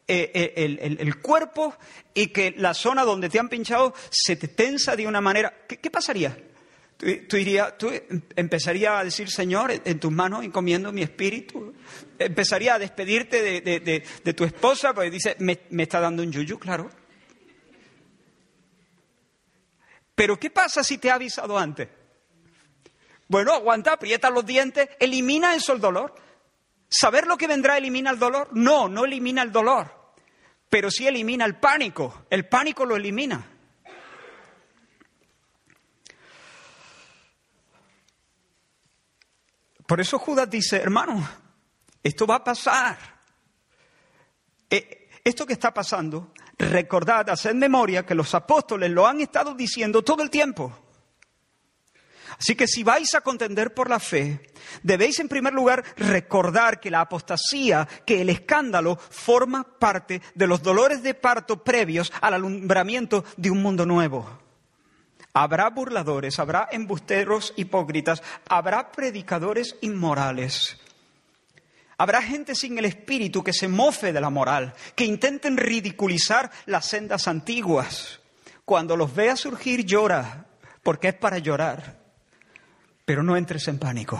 eh, 0.08 0.32
eh, 0.34 0.98
el, 1.00 1.22
cuerpo 1.22 1.76
y 2.14 2.28
que 2.28 2.54
la 2.58 2.74
zona 2.74 3.04
donde 3.04 3.30
te 3.30 3.40
han 3.40 3.50
pinchado 3.50 3.94
se 4.10 4.36
te 4.36 4.48
tensa 4.48 4.96
de 4.96 5.08
una 5.08 5.22
manera. 5.22 5.66
qué 5.68 5.90
pasaría? 5.90 6.38
Tú, 6.98 7.08
tú, 7.30 7.38
tú 7.78 7.92
empezarías 8.36 9.00
a 9.00 9.04
decir, 9.04 9.30
Señor, 9.30 9.72
en 9.72 10.00
tus 10.00 10.12
manos 10.12 10.44
encomiendo 10.44 10.92
mi 10.92 11.04
espíritu. 11.04 11.74
Empezaría 12.18 12.74
a 12.74 12.80
despedirte 12.80 13.62
de, 13.62 14.34
tu 14.34 14.44
esposa 14.44 14.94
porque 14.94 15.12
dice, 15.12 15.36
me, 15.40 15.60
me, 15.70 15.84
está 15.84 16.00
dando 16.00 16.24
un 16.24 16.32
yuyu, 16.32 16.58
claro. 16.58 16.90
Pero 20.16 20.40
¿qué 20.40 20.50
pasa 20.50 20.84
si 20.84 20.98
te 20.98 21.12
ha 21.12 21.16
avisado 21.16 21.58
antes? 21.60 21.88
Bueno, 23.28 23.54
aguanta, 23.54 23.94
aprieta 23.94 24.32
los 24.32 24.46
dientes, 24.46 24.90
elimina 25.00 25.54
eso 25.54 25.74
el 25.74 25.80
dolor. 25.80 26.16
¿Saber 26.90 27.28
lo 27.28 27.38
que 27.38 27.48
vendrá 27.48 27.78
elimina 27.78 28.10
el 28.10 28.18
dolor? 28.18 28.50
No, 28.54 28.90
no 28.90 29.06
elimina 29.06 29.44
el 29.44 29.52
dolor, 29.52 30.14
pero 30.70 30.90
sí 30.90 31.06
elimina 31.06 31.46
el 31.46 31.58
pánico. 31.58 32.26
El 32.32 32.48
pánico 32.48 32.86
lo 32.86 32.96
elimina. 32.96 33.57
Por 39.88 40.02
eso 40.02 40.20
Judas 40.20 40.50
dice, 40.50 40.78
hermano, 40.78 41.28
esto 42.04 42.28
va 42.28 42.36
a 42.36 42.44
pasar. 42.44 42.98
Eh, 44.70 45.10
esto 45.24 45.46
que 45.46 45.54
está 45.54 45.74
pasando, 45.74 46.34
recordad, 46.58 47.30
haced 47.30 47.56
memoria 47.56 48.06
que 48.06 48.14
los 48.14 48.36
apóstoles 48.36 48.92
lo 48.92 49.08
han 49.08 49.22
estado 49.22 49.56
diciendo 49.56 50.04
todo 50.04 50.22
el 50.22 50.30
tiempo. 50.30 50.78
Así 52.38 52.56
que 52.56 52.68
si 52.68 52.84
vais 52.84 53.16
a 53.16 53.22
contender 53.22 53.74
por 53.74 53.90
la 53.90 54.00
fe, 54.00 54.52
debéis 54.84 55.20
en 55.20 55.30
primer 55.30 55.54
lugar 55.54 55.84
recordar 55.96 56.82
que 56.82 56.92
la 56.92 57.02
apostasía, 57.02 57.88
que 58.06 58.22
el 58.22 58.30
escándalo 58.30 58.98
forma 58.98 59.64
parte 59.64 60.22
de 60.36 60.48
los 60.48 60.62
dolores 60.62 61.02
de 61.02 61.14
parto 61.14 61.64
previos 61.64 62.12
al 62.22 62.34
alumbramiento 62.34 63.24
de 63.38 63.50
un 63.50 63.64
mundo 63.64 63.86
nuevo. 63.86 64.47
Habrá 65.40 65.70
burladores, 65.70 66.40
habrá 66.40 66.68
embusteros 66.72 67.54
hipócritas, 67.58 68.24
habrá 68.50 68.92
predicadores 68.92 69.76
inmorales. 69.82 70.80
Habrá 71.96 72.24
gente 72.24 72.56
sin 72.56 72.76
el 72.80 72.86
espíritu 72.86 73.44
que 73.44 73.54
se 73.54 73.68
mofe 73.68 74.12
de 74.12 74.20
la 74.20 74.32
moral, 74.32 74.74
que 74.96 75.06
intenten 75.06 75.56
ridiculizar 75.56 76.50
las 76.66 76.88
sendas 76.88 77.28
antiguas. 77.28 78.20
Cuando 78.66 78.98
los 78.98 79.14
vea 79.14 79.36
surgir 79.36 79.86
llora, 79.86 80.48
porque 80.82 81.10
es 81.10 81.14
para 81.14 81.38
llorar. 81.38 82.00
Pero 83.06 83.22
no 83.22 83.38
entres 83.38 83.68
en 83.68 83.78
pánico, 83.78 84.20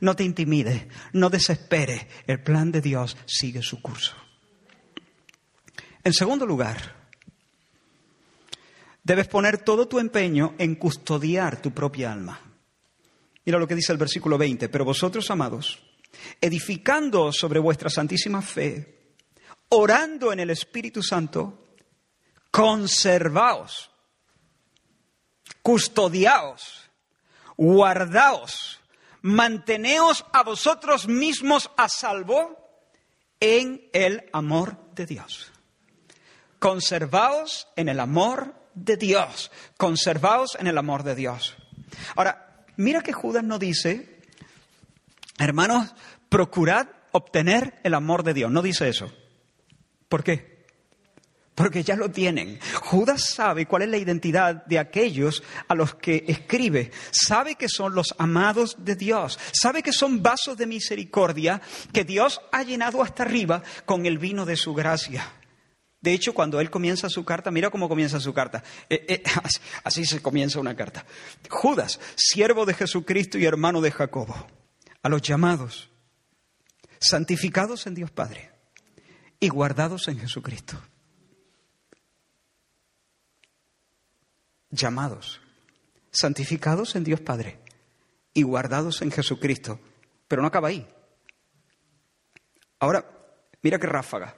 no 0.00 0.16
te 0.16 0.24
intimides, 0.24 0.84
no 1.12 1.30
desesperes. 1.30 2.08
El 2.26 2.42
plan 2.42 2.72
de 2.72 2.80
Dios 2.80 3.16
sigue 3.24 3.62
su 3.62 3.80
curso. 3.80 4.16
En 6.02 6.12
segundo 6.12 6.44
lugar, 6.44 6.99
Debes 9.02 9.28
poner 9.28 9.58
todo 9.58 9.88
tu 9.88 9.98
empeño 9.98 10.54
en 10.58 10.74
custodiar 10.74 11.60
tu 11.60 11.72
propia 11.72 12.12
alma. 12.12 12.40
Mira 13.44 13.58
lo 13.58 13.66
que 13.66 13.74
dice 13.74 13.92
el 13.92 13.98
versículo 13.98 14.36
20. 14.36 14.68
Pero 14.68 14.84
vosotros, 14.84 15.30
amados, 15.30 15.82
edificando 16.40 17.32
sobre 17.32 17.58
vuestra 17.58 17.90
santísima 17.90 18.42
fe, 18.42 19.16
orando 19.70 20.32
en 20.32 20.40
el 20.40 20.50
Espíritu 20.50 21.02
Santo, 21.02 21.74
conservaos, 22.50 23.90
custodiaos, 25.62 26.90
guardaos, 27.56 28.80
manteneos 29.22 30.24
a 30.32 30.42
vosotros 30.42 31.08
mismos 31.08 31.70
a 31.76 31.88
salvo 31.88 32.58
en 33.38 33.88
el 33.92 34.28
amor 34.32 34.76
de 34.94 35.06
Dios. 35.06 35.50
Conservaos 36.58 37.68
en 37.76 37.88
el 37.88 38.00
amor 38.00 38.59
de 38.74 38.96
Dios, 38.96 39.50
conservaos 39.76 40.56
en 40.58 40.66
el 40.66 40.78
amor 40.78 41.02
de 41.02 41.14
Dios. 41.14 41.56
Ahora, 42.16 42.64
mira 42.76 43.02
que 43.02 43.12
Judas 43.12 43.44
no 43.44 43.58
dice, 43.58 44.20
hermanos, 45.38 45.94
procurad 46.28 46.88
obtener 47.12 47.80
el 47.82 47.94
amor 47.94 48.22
de 48.22 48.34
Dios. 48.34 48.50
No 48.50 48.62
dice 48.62 48.88
eso. 48.88 49.12
¿Por 50.08 50.24
qué? 50.24 50.50
Porque 51.54 51.82
ya 51.82 51.94
lo 51.94 52.10
tienen. 52.10 52.58
Judas 52.80 53.22
sabe 53.22 53.66
cuál 53.66 53.82
es 53.82 53.88
la 53.90 53.98
identidad 53.98 54.64
de 54.64 54.78
aquellos 54.78 55.42
a 55.68 55.74
los 55.74 55.94
que 55.94 56.24
escribe. 56.26 56.90
Sabe 57.10 57.56
que 57.56 57.68
son 57.68 57.94
los 57.94 58.14
amados 58.18 58.76
de 58.78 58.96
Dios. 58.96 59.38
Sabe 59.52 59.82
que 59.82 59.92
son 59.92 60.22
vasos 60.22 60.56
de 60.56 60.66
misericordia 60.66 61.60
que 61.92 62.04
Dios 62.04 62.40
ha 62.50 62.62
llenado 62.62 63.02
hasta 63.02 63.24
arriba 63.24 63.62
con 63.84 64.06
el 64.06 64.18
vino 64.18 64.46
de 64.46 64.56
su 64.56 64.72
gracia. 64.72 65.39
De 66.00 66.12
hecho, 66.14 66.32
cuando 66.32 66.60
él 66.60 66.70
comienza 66.70 67.08
su 67.10 67.24
carta, 67.24 67.50
mira 67.50 67.70
cómo 67.70 67.88
comienza 67.88 68.20
su 68.20 68.32
carta. 68.32 68.62
Eh, 68.88 69.04
eh, 69.08 69.22
así, 69.42 69.60
así 69.84 70.04
se 70.06 70.22
comienza 70.22 70.58
una 70.58 70.74
carta. 70.74 71.04
Judas, 71.48 72.00
siervo 72.16 72.64
de 72.64 72.74
Jesucristo 72.74 73.38
y 73.38 73.44
hermano 73.44 73.80
de 73.80 73.90
Jacobo, 73.90 74.46
a 75.02 75.08
los 75.08 75.20
llamados, 75.20 75.90
santificados 76.98 77.86
en 77.86 77.94
Dios 77.94 78.10
Padre 78.10 78.50
y 79.38 79.48
guardados 79.48 80.08
en 80.08 80.18
Jesucristo. 80.18 80.80
Llamados, 84.70 85.40
santificados 86.10 86.94
en 86.94 87.04
Dios 87.04 87.20
Padre 87.20 87.58
y 88.32 88.42
guardados 88.42 89.02
en 89.02 89.10
Jesucristo. 89.10 89.80
Pero 90.28 90.40
no 90.40 90.48
acaba 90.48 90.68
ahí. 90.68 90.86
Ahora, 92.78 93.04
mira 93.62 93.78
qué 93.78 93.86
ráfaga. 93.86 94.36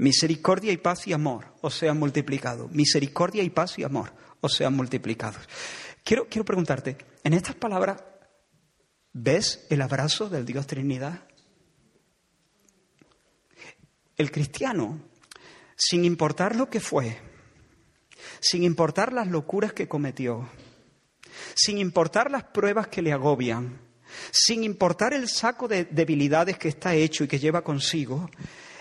Misericordia 0.00 0.72
y 0.72 0.78
paz 0.78 1.06
y 1.06 1.12
amor 1.12 1.44
os 1.60 1.74
sean 1.74 1.98
multiplicados. 1.98 2.70
Misericordia 2.70 3.42
y 3.42 3.50
paz 3.50 3.78
y 3.78 3.84
amor 3.84 4.10
os 4.40 4.54
sean 4.54 4.74
multiplicados. 4.74 5.46
Quiero, 6.02 6.26
quiero 6.26 6.46
preguntarte, 6.46 6.96
en 7.22 7.34
estas 7.34 7.54
palabras, 7.54 8.02
¿ves 9.12 9.66
el 9.68 9.82
abrazo 9.82 10.30
del 10.30 10.46
Dios 10.46 10.66
Trinidad? 10.66 11.20
El 14.16 14.30
cristiano, 14.30 15.02
sin 15.76 16.06
importar 16.06 16.56
lo 16.56 16.70
que 16.70 16.80
fue, 16.80 17.18
sin 18.40 18.62
importar 18.62 19.12
las 19.12 19.26
locuras 19.26 19.74
que 19.74 19.86
cometió, 19.86 20.48
sin 21.54 21.76
importar 21.76 22.30
las 22.30 22.44
pruebas 22.44 22.88
que 22.88 23.02
le 23.02 23.12
agobian, 23.12 23.78
sin 24.30 24.64
importar 24.64 25.12
el 25.12 25.28
saco 25.28 25.68
de 25.68 25.84
debilidades 25.84 26.56
que 26.56 26.68
está 26.68 26.94
hecho 26.94 27.24
y 27.24 27.28
que 27.28 27.38
lleva 27.38 27.62
consigo, 27.62 28.30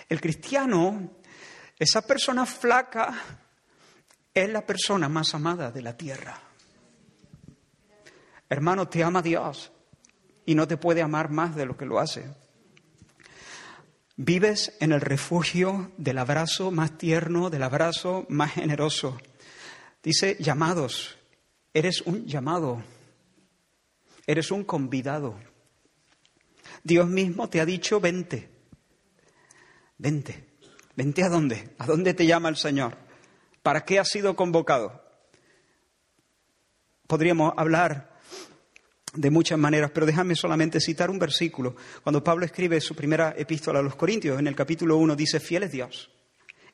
el 0.09 0.19
cristiano, 0.19 1.11
esa 1.77 2.01
persona 2.01 2.45
flaca, 2.45 3.13
es 4.33 4.49
la 4.49 4.65
persona 4.65 5.07
más 5.07 5.33
amada 5.35 5.71
de 5.71 5.81
la 5.81 5.95
tierra. 5.95 6.39
Hermano, 8.49 8.87
te 8.87 9.03
ama 9.03 9.21
Dios 9.21 9.71
y 10.45 10.55
no 10.55 10.67
te 10.67 10.77
puede 10.77 11.03
amar 11.03 11.29
más 11.29 11.55
de 11.55 11.65
lo 11.65 11.77
que 11.77 11.85
lo 11.85 11.99
hace. 11.99 12.25
Vives 14.17 14.75
en 14.79 14.91
el 14.91 14.99
refugio 14.99 15.91
del 15.97 16.17
abrazo 16.17 16.71
más 16.71 16.97
tierno, 16.97 17.49
del 17.49 17.63
abrazo 17.63 18.25
más 18.29 18.53
generoso. 18.53 19.17
Dice, 20.03 20.35
llamados, 20.39 21.17
eres 21.73 22.01
un 22.01 22.25
llamado, 22.25 22.83
eres 24.25 24.51
un 24.51 24.63
convidado. 24.63 25.39
Dios 26.83 27.07
mismo 27.07 27.49
te 27.49 27.61
ha 27.61 27.65
dicho, 27.65 27.99
vente, 27.99 28.58
Vente. 29.99 30.45
¿Vente 30.95 31.23
a 31.23 31.29
dónde? 31.29 31.75
¿A 31.77 31.85
dónde 31.85 32.13
te 32.13 32.25
llama 32.25 32.49
el 32.49 32.55
Señor? 32.55 32.97
¿Para 33.61 33.83
qué 33.85 33.99
has 33.99 34.07
sido 34.07 34.35
convocado? 34.35 35.03
Podríamos 37.05 37.53
hablar 37.57 38.17
de 39.13 39.29
muchas 39.29 39.59
maneras, 39.59 39.91
pero 39.93 40.05
déjame 40.05 40.35
solamente 40.35 40.79
citar 40.79 41.09
un 41.09 41.19
versículo. 41.19 41.75
Cuando 42.01 42.23
Pablo 42.23 42.45
escribe 42.45 42.79
su 42.79 42.95
primera 42.95 43.35
epístola 43.37 43.79
a 43.79 43.81
los 43.81 43.95
Corintios, 43.95 44.39
en 44.39 44.47
el 44.47 44.55
capítulo 44.55 44.95
1, 44.97 45.15
dice, 45.17 45.41
fiel 45.41 45.63
es 45.63 45.71
Dios, 45.71 46.09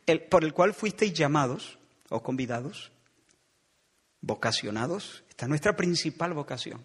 el, 0.06 0.22
por 0.24 0.44
el 0.44 0.54
cual 0.54 0.76
fuisteis 0.76 1.14
llamados 1.14 1.80
o 2.10 2.22
convidados, 2.22 2.92
vocacionados. 4.22 5.24
Esta 5.30 5.46
es 5.46 5.50
nuestra 5.50 5.76
principal 5.76 6.34
vocación. 6.34 6.82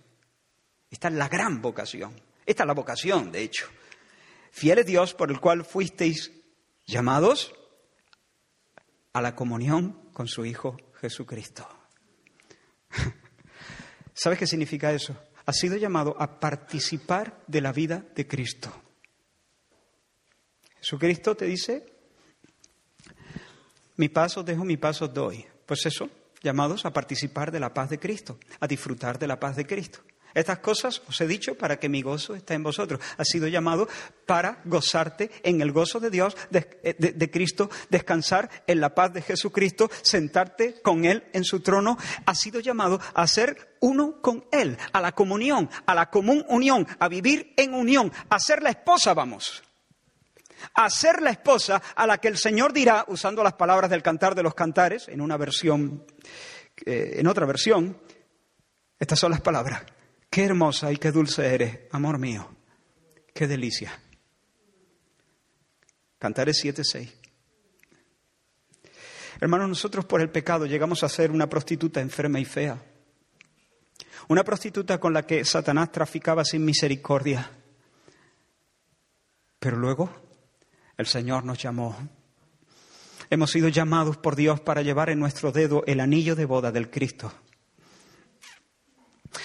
Esta 0.91 1.09
es 1.09 1.15
la 1.15 1.29
gran 1.29 1.61
vocación. 1.61 2.15
Esta 2.47 2.63
es 2.63 2.67
la 2.67 2.75
vocación, 2.75 3.31
de 3.31 3.43
hecho. 3.43 3.69
Fiel 4.51 4.79
es 4.79 4.87
Dios 4.87 5.15
por 5.15 5.31
el 5.31 5.41
cual 5.41 5.65
fuisteis 5.65 6.33
llamados 6.87 7.55
a 9.13 9.23
la 9.23 9.35
comunión 9.35 10.11
con 10.13 10.29
su 10.29 10.45
Hijo 10.45 10.77
Jesucristo. 11.01 11.67
¿Sabes 14.15 14.39
qué 14.39 14.47
significa 14.47 14.93
eso? 14.93 15.17
Ha 15.47 15.53
sido 15.53 15.77
llamado 15.77 16.15
a 16.21 16.39
participar 16.39 17.43
de 17.47 17.61
la 17.61 17.73
vida 17.73 18.05
de 18.15 18.27
Cristo. 18.27 18.71
Jesucristo 20.81 21.35
te 21.37 21.47
dice, 21.47 21.87
mi 23.97 24.09
paso 24.09 24.43
dejo, 24.43 24.65
mi 24.65 24.77
paso 24.77 25.09
doy. 25.09 25.45
Pues 25.67 25.87
eso, 25.87 26.09
llamados 26.43 26.85
a 26.85 26.93
participar 26.93 27.53
de 27.53 27.61
la 27.61 27.73
paz 27.73 27.91
de 27.91 27.99
Cristo, 27.99 28.39
a 28.59 28.67
disfrutar 28.67 29.19
de 29.19 29.27
la 29.27 29.39
paz 29.39 29.57
de 29.57 29.67
Cristo. 29.67 30.01
Estas 30.35 30.61
cosas 30.61 31.03
os 31.09 31.21
he 31.21 31.27
dicho 31.27 31.57
para 31.57 31.79
que 31.79 31.89
mi 31.89 32.03
gozo 32.03 32.35
esté 32.35 32.55
en 32.55 32.63
vosotros. 32.63 33.01
Has 33.17 33.29
sido 33.29 33.49
llamado 33.49 33.89
para 34.27 34.61
gozarte 34.65 35.31
en 35.43 35.61
el 35.61 35.73
gozo 35.73 36.01
de 36.01 36.11
Dios, 36.11 36.37
de, 36.51 36.97
de, 36.99 37.31
Cristo, 37.31 37.71
descansar 37.89 38.51
en 38.67 38.81
la 38.81 38.95
paz 38.95 39.13
de 39.13 39.23
Jesucristo, 39.23 39.91
sentarte 40.03 40.81
con 40.83 41.05
Él 41.05 41.25
en 41.33 41.45
su 41.45 41.61
trono. 41.61 41.99
Has 42.27 42.39
sido 42.39 42.61
llamado 42.61 43.01
a 43.15 43.27
ser 43.27 43.77
uno 43.81 44.21
con 44.21 44.45
Él, 44.53 44.79
a 44.93 45.01
la 45.01 45.13
comunión, 45.13 45.69
a 45.87 45.95
la 45.95 46.11
común 46.11 46.45
unión, 46.49 46.87
a 46.99 47.09
vivir 47.09 47.55
en 47.57 47.75
unión, 47.75 48.13
a 48.29 48.39
ser 48.39 48.63
la 48.63 48.71
esposa, 48.71 49.15
vamos. 49.15 49.63
A 50.75 50.91
ser 50.91 51.23
la 51.23 51.31
esposa 51.31 51.83
a 51.95 52.07
la 52.07 52.19
que 52.19 52.29
el 52.29 52.37
Señor 52.37 52.73
dirá, 52.73 53.05
usando 53.09 53.43
las 53.43 53.55
palabras 53.55 53.91
del 53.91 54.03
cantar 54.03 54.35
de 54.35 54.43
los 54.43 54.55
cantares, 54.55 55.09
en 55.09 55.21
una 55.21 55.37
versión, 55.37 56.05
eh, 56.85 57.15
en 57.17 57.27
otra 57.27 57.47
versión, 57.47 57.99
estas 58.99 59.19
son 59.19 59.31
las 59.31 59.41
palabras. 59.41 59.83
Qué 60.31 60.45
hermosa 60.45 60.93
y 60.93 60.97
qué 60.97 61.11
dulce 61.11 61.45
eres, 61.53 61.81
amor 61.91 62.19
mío. 62.19 62.49
Qué 63.35 63.49
delicia. 63.49 64.01
Cantares 66.21 66.65
7:6. 66.65 67.13
Hermanos, 69.41 69.69
nosotros 69.71 70.05
por 70.05 70.21
el 70.21 70.31
pecado 70.31 70.67
llegamos 70.67 71.03
a 71.03 71.09
ser 71.09 71.33
una 71.33 71.49
prostituta 71.49 72.01
enferma 72.01 72.39
y 72.39 72.45
fea. 72.45 72.81
Una 74.29 74.45
prostituta 74.45 75.01
con 75.01 75.13
la 75.13 75.27
que 75.27 75.45
Satanás 75.45 75.91
traficaba 75.91 76.45
sin 76.45 76.65
misericordia. 76.65 77.51
Pero 79.59 79.79
luego 79.79 80.11
el 80.97 81.07
Señor 81.07 81.45
nos 81.45 81.61
llamó. 81.61 81.97
Hemos 83.31 83.51
sido 83.51 83.69
llamados 83.69 84.17
por 84.17 84.37
Dios 84.37 84.61
para 84.61 84.83
llevar 84.83 85.11
en 85.11 85.19
nuestro 85.19 85.51
dedo 85.51 85.83
el 85.87 85.99
anillo 85.99 86.37
de 86.37 86.45
boda 86.45 86.71
del 86.71 86.89
Cristo. 86.89 87.33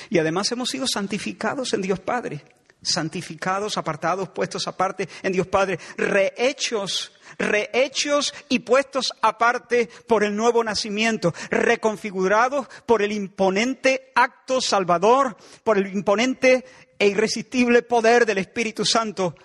Y 0.09 0.19
además 0.19 0.51
hemos 0.51 0.69
sido 0.69 0.87
santificados 0.87 1.73
en 1.73 1.81
Dios 1.81 1.99
Padre, 1.99 2.43
santificados, 2.81 3.77
apartados, 3.77 4.29
puestos 4.29 4.67
aparte 4.67 5.09
en 5.23 5.33
Dios 5.33 5.47
Padre, 5.47 5.79
rehechos, 5.97 7.11
rehechos 7.37 8.33
y 8.49 8.59
puestos 8.59 9.13
aparte 9.21 9.89
por 10.07 10.23
el 10.23 10.35
nuevo 10.35 10.63
nacimiento, 10.63 11.33
reconfigurados 11.49 12.67
por 12.85 13.01
el 13.01 13.11
imponente 13.11 14.11
acto 14.15 14.61
salvador, 14.61 15.37
por 15.63 15.77
el 15.77 15.87
imponente 15.87 16.65
e 16.97 17.07
irresistible 17.07 17.81
poder 17.81 18.25
del 18.25 18.37
Espíritu 18.37 18.85
Santo 18.85 19.35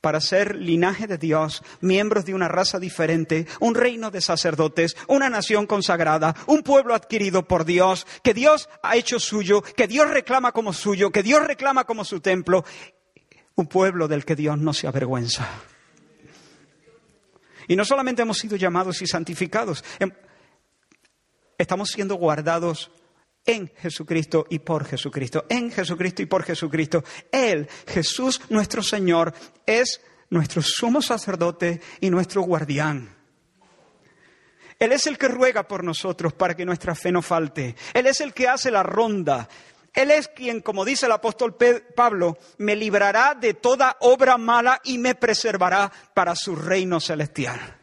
para 0.00 0.20
ser 0.20 0.56
linaje 0.56 1.06
de 1.06 1.18
Dios, 1.18 1.62
miembros 1.80 2.24
de 2.24 2.34
una 2.34 2.48
raza 2.48 2.78
diferente, 2.78 3.46
un 3.60 3.74
reino 3.74 4.10
de 4.10 4.20
sacerdotes, 4.20 4.96
una 5.08 5.28
nación 5.28 5.66
consagrada, 5.66 6.36
un 6.46 6.62
pueblo 6.62 6.94
adquirido 6.94 7.46
por 7.46 7.64
Dios, 7.64 8.06
que 8.22 8.34
Dios 8.34 8.68
ha 8.82 8.96
hecho 8.96 9.18
suyo, 9.18 9.62
que 9.62 9.88
Dios 9.88 10.08
reclama 10.08 10.52
como 10.52 10.72
suyo, 10.72 11.10
que 11.10 11.22
Dios 11.22 11.44
reclama 11.44 11.84
como 11.84 12.04
su 12.04 12.20
templo, 12.20 12.64
un 13.56 13.66
pueblo 13.66 14.06
del 14.06 14.24
que 14.24 14.36
Dios 14.36 14.56
no 14.58 14.72
se 14.72 14.86
avergüenza. 14.86 15.48
Y 17.66 17.76
no 17.76 17.84
solamente 17.84 18.22
hemos 18.22 18.38
sido 18.38 18.56
llamados 18.56 19.02
y 19.02 19.06
santificados, 19.06 19.84
em, 19.98 20.10
estamos 21.58 21.90
siendo 21.90 22.14
guardados 22.14 22.90
en 23.48 23.72
Jesucristo 23.80 24.46
y 24.50 24.58
por 24.58 24.84
Jesucristo, 24.84 25.46
en 25.48 25.72
Jesucristo 25.72 26.20
y 26.20 26.26
por 26.26 26.44
Jesucristo. 26.44 27.02
Él, 27.32 27.66
Jesús 27.86 28.42
nuestro 28.50 28.82
Señor, 28.82 29.32
es 29.64 30.02
nuestro 30.28 30.60
sumo 30.62 31.00
sacerdote 31.00 31.80
y 32.00 32.10
nuestro 32.10 32.42
guardián. 32.42 33.16
Él 34.78 34.92
es 34.92 35.06
el 35.06 35.16
que 35.16 35.28
ruega 35.28 35.66
por 35.66 35.82
nosotros 35.82 36.34
para 36.34 36.54
que 36.54 36.66
nuestra 36.66 36.94
fe 36.94 37.10
no 37.10 37.22
falte. 37.22 37.74
Él 37.94 38.06
es 38.06 38.20
el 38.20 38.34
que 38.34 38.46
hace 38.46 38.70
la 38.70 38.82
ronda. 38.82 39.48
Él 39.94 40.10
es 40.10 40.28
quien, 40.28 40.60
como 40.60 40.84
dice 40.84 41.06
el 41.06 41.12
apóstol 41.12 41.56
Pablo, 41.96 42.36
me 42.58 42.76
librará 42.76 43.34
de 43.34 43.54
toda 43.54 43.96
obra 44.00 44.36
mala 44.36 44.78
y 44.84 44.98
me 44.98 45.14
preservará 45.14 45.90
para 46.12 46.36
su 46.36 46.54
reino 46.54 47.00
celestial. 47.00 47.77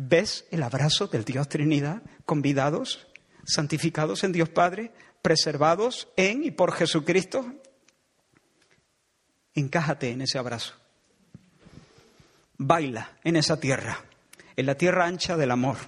¿Ves 0.00 0.46
el 0.52 0.62
abrazo 0.62 1.08
del 1.08 1.24
Dios 1.24 1.48
Trinidad? 1.48 2.02
Convidados, 2.24 3.08
santificados 3.44 4.22
en 4.22 4.30
Dios 4.30 4.48
Padre, 4.48 4.92
preservados 5.22 6.06
en 6.16 6.44
y 6.44 6.52
por 6.52 6.72
Jesucristo. 6.72 7.52
Encájate 9.54 10.12
en 10.12 10.20
ese 10.20 10.38
abrazo. 10.38 10.74
Baila 12.58 13.18
en 13.24 13.34
esa 13.34 13.58
tierra, 13.58 14.04
en 14.54 14.66
la 14.66 14.76
tierra 14.76 15.04
ancha 15.04 15.36
del 15.36 15.50
amor. 15.50 15.78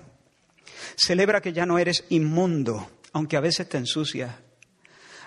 Celebra 0.96 1.40
que 1.40 1.52
ya 1.52 1.64
no 1.64 1.78
eres 1.78 2.04
inmundo, 2.08 2.90
aunque 3.12 3.36
a 3.36 3.40
veces 3.40 3.68
te 3.68 3.78
ensucias. 3.78 4.34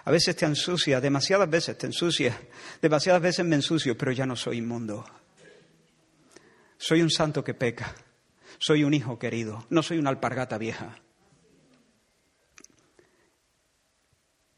A 0.03 0.11
veces 0.11 0.35
te 0.35 0.45
ensucia, 0.45 0.99
demasiadas 0.99 1.49
veces 1.49 1.77
te 1.77 1.85
ensucia, 1.85 2.37
demasiadas 2.81 3.21
veces 3.21 3.45
me 3.45 3.55
ensucio, 3.55 3.97
pero 3.97 4.11
ya 4.11 4.25
no 4.25 4.35
soy 4.35 4.57
inmundo. 4.57 5.05
Soy 6.77 7.01
un 7.01 7.09
santo 7.09 7.45
que 7.45 7.53
peca, 7.53 7.95
soy 8.57 8.83
un 8.83 8.93
hijo 8.93 9.19
querido, 9.19 9.65
no 9.69 9.83
soy 9.83 9.97
una 9.97 10.09
alpargata 10.09 10.57
vieja. 10.57 10.95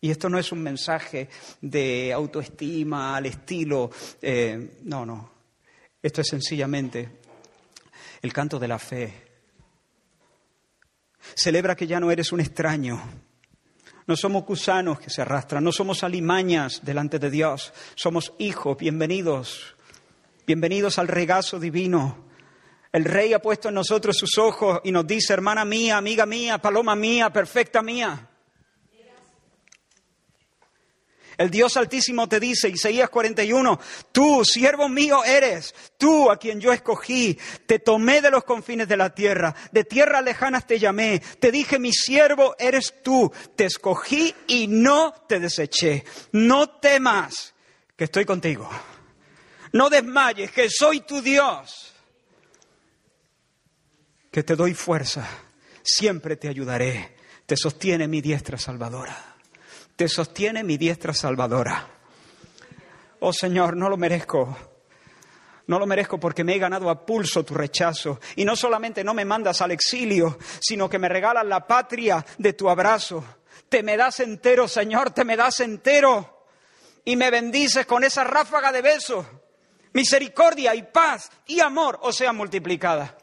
Y 0.02 0.12
esto 0.12 0.30
no 0.30 0.38
es 0.38 0.52
un 0.52 0.62
mensaje 0.62 1.30
de 1.62 2.14
autoestima 2.14 3.16
al 3.16 3.26
estilo, 3.26 3.90
eh, 4.22 4.78
no, 4.84 5.04
no. 5.04 5.32
Esto 6.00 6.22
es 6.22 6.28
sencillamente 6.28 7.10
el 8.22 8.32
canto 8.32 8.60
de 8.60 8.68
la 8.68 8.78
fe. 8.78 9.14
Celebra 11.36 11.76
que 11.76 11.88
ya 11.88 12.00
no 12.00 12.12
eres 12.12 12.32
un 12.32 12.40
extraño. 12.40 13.02
No 14.06 14.16
somos 14.16 14.46
gusanos 14.46 15.00
que 15.00 15.10
se 15.10 15.24
arrastran, 15.24 15.64
no 15.64 15.72
somos 15.72 16.04
alimañas 16.04 16.82
delante 16.84 17.18
de 17.18 17.32
Dios, 17.32 17.74
somos 17.96 18.34
hijos, 18.38 18.78
bienvenidos, 18.78 19.76
bienvenidos 20.46 21.00
al 21.00 21.08
regazo 21.08 21.60
divino. 21.60 22.25
El 22.96 23.04
Rey 23.04 23.34
ha 23.34 23.40
puesto 23.40 23.68
en 23.68 23.76
nosotros 23.76 24.16
sus 24.18 24.38
ojos 24.38 24.80
y 24.86 24.92
nos 24.94 25.06
dice, 25.06 25.34
hermana 25.34 25.66
mía, 25.66 25.98
amiga 25.98 26.26
mía, 26.26 26.60
paloma 26.60 26.96
mía, 26.96 27.30
perfecta 27.30 27.82
mía. 27.82 28.30
El 31.38 31.50
Dios 31.52 31.76
Altísimo 31.76 32.30
te 32.30 32.40
dice, 32.40 32.70
Isaías 32.70 33.10
41, 33.10 33.82
tú, 34.14 34.46
siervo 34.46 34.88
mío 34.88 35.26
eres, 35.26 35.76
tú 35.98 36.32
a 36.32 36.40
quien 36.40 36.62
yo 36.62 36.72
escogí, 36.72 37.38
te 37.66 37.80
tomé 37.80 38.22
de 38.22 38.32
los 38.32 38.46
confines 38.46 38.88
de 38.88 38.96
la 38.96 39.14
tierra, 39.14 39.54
de 39.74 39.84
tierras 39.84 40.24
lejanas 40.24 40.66
te 40.66 40.80
llamé, 40.80 41.22
te 41.42 41.52
dije, 41.52 41.78
mi 41.78 41.92
siervo 41.92 42.56
eres 42.58 43.04
tú, 43.04 43.30
te 43.58 43.66
escogí 43.66 44.34
y 44.48 44.68
no 44.68 45.14
te 45.28 45.42
deseché. 45.42 46.06
No 46.32 46.70
temas, 46.70 47.56
que 47.98 48.06
estoy 48.06 48.24
contigo. 48.24 48.70
No 49.74 49.90
desmayes, 49.90 50.50
que 50.52 50.70
soy 50.70 51.02
tu 51.02 51.22
Dios, 51.22 51.95
que 54.36 54.44
te 54.44 54.58
doy 54.58 54.74
fuerza, 54.74 55.26
siempre 55.82 56.36
te 56.36 56.50
ayudaré, 56.50 57.16
te 57.46 57.56
sostiene 57.56 58.06
mi 58.06 58.20
diestra 58.20 58.58
salvadora 58.58 59.36
te 59.96 60.10
sostiene 60.10 60.64
mi 60.64 60.78
diestra 60.78 61.14
salvadora. 61.14 61.88
Oh 63.22 63.32
Señor, 63.32 63.78
no 63.78 63.90
lo 63.90 63.98
merezco. 63.98 64.58
No 65.68 65.80
lo 65.80 65.88
merezco 65.88 66.20
porque 66.20 66.44
me 66.44 66.56
he 66.56 66.60
ganado 66.60 66.90
a 66.90 67.06
pulso 67.06 67.44
tu 67.44 67.54
rechazo. 67.54 68.20
Y 68.36 68.46
no 68.46 68.56
solamente 68.56 69.04
no 69.04 69.14
me 69.14 69.26
mandas 69.26 69.62
al 69.62 69.72
exilio, 69.72 70.38
sino 70.60 70.90
que 70.90 71.00
me 71.00 71.10
regalas 71.10 71.46
la 71.46 71.66
patria 71.66 72.24
de 72.38 72.54
tu 72.54 72.70
abrazo. 72.70 73.24
Te 73.70 73.82
me 73.82 73.98
das 73.98 74.20
entero, 74.20 74.68
Señor, 74.68 75.12
te 75.12 75.24
me 75.24 75.38
das 75.38 75.62
entero. 75.62 76.44
Y 77.04 77.16
me 77.16 77.32
bendices 77.32 77.86
con 77.86 78.04
esa 78.04 78.24
ráfaga 78.24 78.72
de 78.72 78.82
besos. 78.82 79.26
Misericordia 79.94 80.76
y 80.76 80.84
paz 80.84 81.32
y 81.48 81.62
amor 81.62 82.00
o 82.02 82.12
sea 82.12 82.34
multiplicada. 82.34 83.18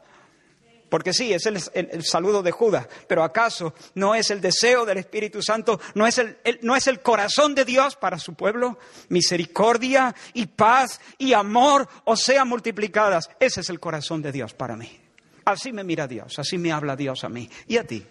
Porque 0.93 1.11
sí, 1.11 1.33
es 1.33 1.47
el, 1.47 2.03
saludo 2.03 2.43
de 2.43 2.51
Judas, 2.51 2.87
pero 3.07 3.23
¿acaso 3.23 3.73
no 3.95 4.13
es 4.13 4.29
el 4.29 4.39
deseo 4.39 4.85
del 4.85 4.99
Espíritu 4.99 5.41
Santo, 5.41 5.81
no 5.95 6.05
es 6.05 6.19
el, 6.19 6.37
no 6.61 6.75
es 6.75 6.85
el 6.85 6.99
corazón 6.99 7.55
de 7.55 7.65
Dios 7.65 7.95
para 7.95 8.19
su 8.19 8.35
pueblo? 8.35 8.77
Misericordia 9.09 10.13
y 10.35 10.45
paz 10.45 11.01
y 11.17 11.33
amor 11.33 11.89
o 12.03 12.15
sean 12.15 12.47
multiplicadas. 12.47 13.27
Ese 13.39 13.61
es 13.61 13.71
el 13.71 13.79
corazón 13.79 14.21
de 14.21 14.31
Dios 14.31 14.53
para 14.53 14.75
mí. 14.75 14.99
Así 15.45 15.73
me 15.73 15.83
mira 15.83 16.07
Dios, 16.07 16.37
así 16.37 16.59
me 16.59 16.71
habla 16.71 16.95
Dios 16.95 17.23
a 17.23 17.29
mí. 17.29 17.49
¿Y 17.67 17.77
a 17.77 17.87
ti? 17.87 18.05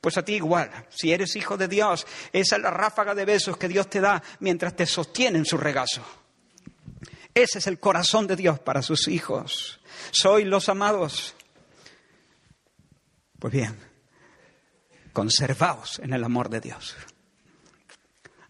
Pues 0.00 0.16
a 0.16 0.24
ti 0.24 0.34
igual, 0.34 0.70
si 0.90 1.12
eres 1.12 1.34
hijo 1.34 1.56
de 1.56 1.66
Dios, 1.66 2.06
esa 2.32 2.54
es 2.54 2.62
la 2.62 2.70
ráfaga 2.70 3.16
de 3.16 3.24
besos 3.24 3.56
que 3.56 3.66
Dios 3.66 3.90
te 3.90 4.00
da 4.00 4.22
mientras 4.38 4.76
te 4.76 4.86
sostiene 4.86 5.38
en 5.38 5.44
su 5.44 5.58
regazo. 5.58 6.02
Ese 7.34 7.58
es 7.58 7.66
el 7.66 7.80
corazón 7.80 8.28
de 8.28 8.36
Dios 8.36 8.60
para 8.60 8.82
sus 8.82 9.08
hijos. 9.08 9.80
Soy 10.12 10.44
los 10.44 10.68
amados. 10.68 11.34
Pues 13.38 13.52
bien, 13.52 13.78
conservaos 15.12 16.00
en 16.00 16.12
el 16.12 16.24
amor 16.24 16.48
de 16.48 16.60
Dios. 16.60 16.96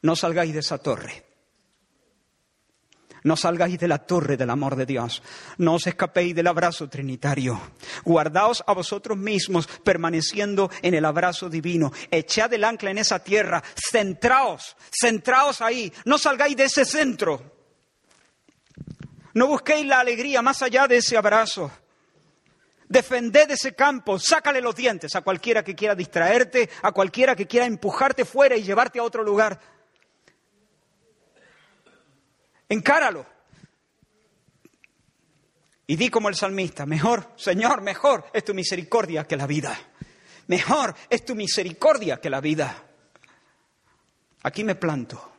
No 0.03 0.17
salgáis 0.17 0.55
de 0.55 0.61
esa 0.61 0.79
torre. 0.79 1.27
No 3.25 3.37
salgáis 3.37 3.79
de 3.79 3.89
la 3.89 3.99
torre 3.99 4.37
del 4.37 4.49
amor 4.49 4.77
de 4.77 4.87
Dios. 4.87 5.23
No 5.59 5.75
os 5.75 5.87
escapéis 5.87 6.35
del 6.35 6.47
abrazo 6.47 6.89
trinitario. 6.89 7.61
Guardaos 8.05 8.63
a 8.67 8.73
vosotros 8.73 9.19
mismos 9.19 9.67
permaneciendo 9.67 10.71
en 10.83 10.95
el 10.95 11.05
abrazo 11.05 11.51
divino. 11.51 11.93
Echad 12.11 12.53
el 12.55 12.65
ancla 12.65 12.91
en 12.91 12.99
esa 12.99 13.19
tierra. 13.19 13.63
Centraos, 13.91 14.77
centraos 14.91 15.61
ahí. 15.61 15.93
No 16.05 16.17
salgáis 16.17 16.57
de 16.57 16.65
ese 16.65 16.85
centro. 16.85 17.59
No 19.35 19.47
busquéis 19.49 19.85
la 19.87 20.01
alegría 20.01 20.41
más 20.41 20.63
allá 20.63 20.87
de 20.87 20.99
ese 20.99 21.17
abrazo. 21.17 21.71
Defended 22.89 23.51
ese 23.51 23.75
campo, 23.75 24.19
sácale 24.19 24.63
los 24.63 24.75
dientes 24.75 25.15
a 25.15 25.21
cualquiera 25.21 25.63
que 25.63 25.75
quiera 25.75 25.95
distraerte, 25.95 26.71
a 26.83 26.93
cualquiera 26.93 27.37
que 27.37 27.47
quiera 27.47 27.67
empujarte 27.67 28.25
fuera 28.25 28.57
y 28.57 28.63
llevarte 28.63 28.99
a 28.99 29.03
otro 29.03 29.23
lugar. 29.23 29.61
Encáralo. 32.69 33.27
Y 35.87 35.97
di 35.97 36.09
como 36.09 36.29
el 36.29 36.35
salmista, 36.35 36.87
mejor, 36.87 37.33
Señor, 37.37 37.83
mejor 37.83 38.27
es 38.33 38.45
tu 38.45 38.55
misericordia 38.55 39.25
que 39.25 39.37
la 39.37 39.47
vida. 39.47 39.79
Mejor 40.47 40.95
es 41.11 41.25
tu 41.25 41.35
misericordia 41.35 42.21
que 42.21 42.31
la 42.31 42.41
vida. 42.41 42.85
Aquí 44.43 44.65
me 44.65 44.75
planto. 44.75 45.33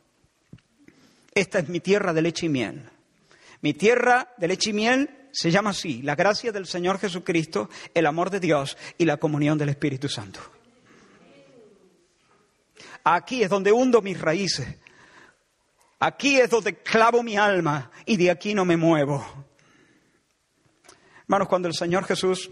Esta 1.34 1.60
es 1.60 1.68
mi 1.68 1.80
tierra 1.80 2.12
de 2.12 2.22
leche 2.22 2.46
y 2.46 2.48
miel. 2.48 2.88
Mi 3.60 3.74
tierra 3.74 4.34
de 4.36 4.48
leche 4.48 4.70
y 4.70 4.72
miel 4.72 5.19
se 5.32 5.50
llama 5.50 5.70
así, 5.70 6.02
la 6.02 6.14
gracia 6.14 6.52
del 6.52 6.66
Señor 6.66 6.98
Jesucristo, 6.98 7.68
el 7.94 8.06
amor 8.06 8.30
de 8.30 8.40
Dios 8.40 8.76
y 8.98 9.04
la 9.04 9.18
comunión 9.18 9.58
del 9.58 9.68
Espíritu 9.68 10.08
Santo. 10.08 10.40
Aquí 13.04 13.42
es 13.42 13.48
donde 13.48 13.72
hundo 13.72 14.02
mis 14.02 14.20
raíces. 14.20 14.76
Aquí 15.98 16.38
es 16.38 16.50
donde 16.50 16.76
clavo 16.76 17.22
mi 17.22 17.36
alma 17.36 17.90
y 18.06 18.16
de 18.16 18.30
aquí 18.30 18.54
no 18.54 18.64
me 18.64 18.76
muevo. 18.76 19.24
Hermanos, 21.22 21.48
cuando 21.48 21.68
el 21.68 21.74
Señor 21.74 22.04
Jesús 22.04 22.50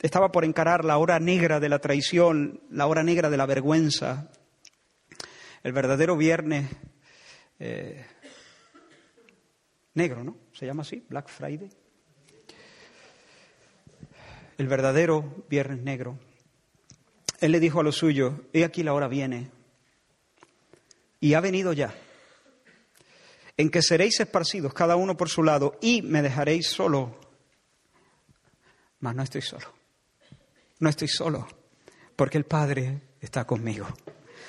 estaba 0.00 0.32
por 0.32 0.44
encarar 0.44 0.84
la 0.84 0.96
hora 0.96 1.18
negra 1.18 1.60
de 1.60 1.68
la 1.68 1.78
traición, 1.80 2.62
la 2.70 2.86
hora 2.86 3.02
negra 3.02 3.28
de 3.28 3.36
la 3.36 3.46
vergüenza, 3.46 4.30
el 5.62 5.72
verdadero 5.72 6.16
viernes 6.16 6.70
eh, 7.58 8.06
negro, 9.94 10.24
¿no? 10.24 10.38
Se 10.52 10.64
llama 10.64 10.82
así, 10.82 11.04
Black 11.08 11.28
Friday 11.28 11.68
el 14.60 14.68
verdadero 14.68 15.42
Viernes 15.48 15.80
Negro, 15.80 16.18
Él 17.40 17.52
le 17.52 17.60
dijo 17.60 17.80
a 17.80 17.82
los 17.82 17.96
suyos, 17.96 18.34
he 18.52 18.62
aquí 18.62 18.82
la 18.82 18.92
hora 18.92 19.08
viene, 19.08 19.50
y 21.18 21.32
ha 21.32 21.40
venido 21.40 21.72
ya, 21.72 21.94
en 23.56 23.70
que 23.70 23.80
seréis 23.80 24.20
esparcidos 24.20 24.74
cada 24.74 24.96
uno 24.96 25.16
por 25.16 25.30
su 25.30 25.42
lado 25.42 25.78
y 25.80 26.02
me 26.02 26.20
dejaréis 26.20 26.66
solo. 26.66 27.18
Mas 28.98 29.14
no 29.14 29.22
estoy 29.22 29.40
solo, 29.40 29.64
no 30.78 30.90
estoy 30.90 31.08
solo, 31.08 31.48
porque 32.14 32.36
el 32.36 32.44
Padre 32.44 33.00
está 33.18 33.46
conmigo. 33.46 33.86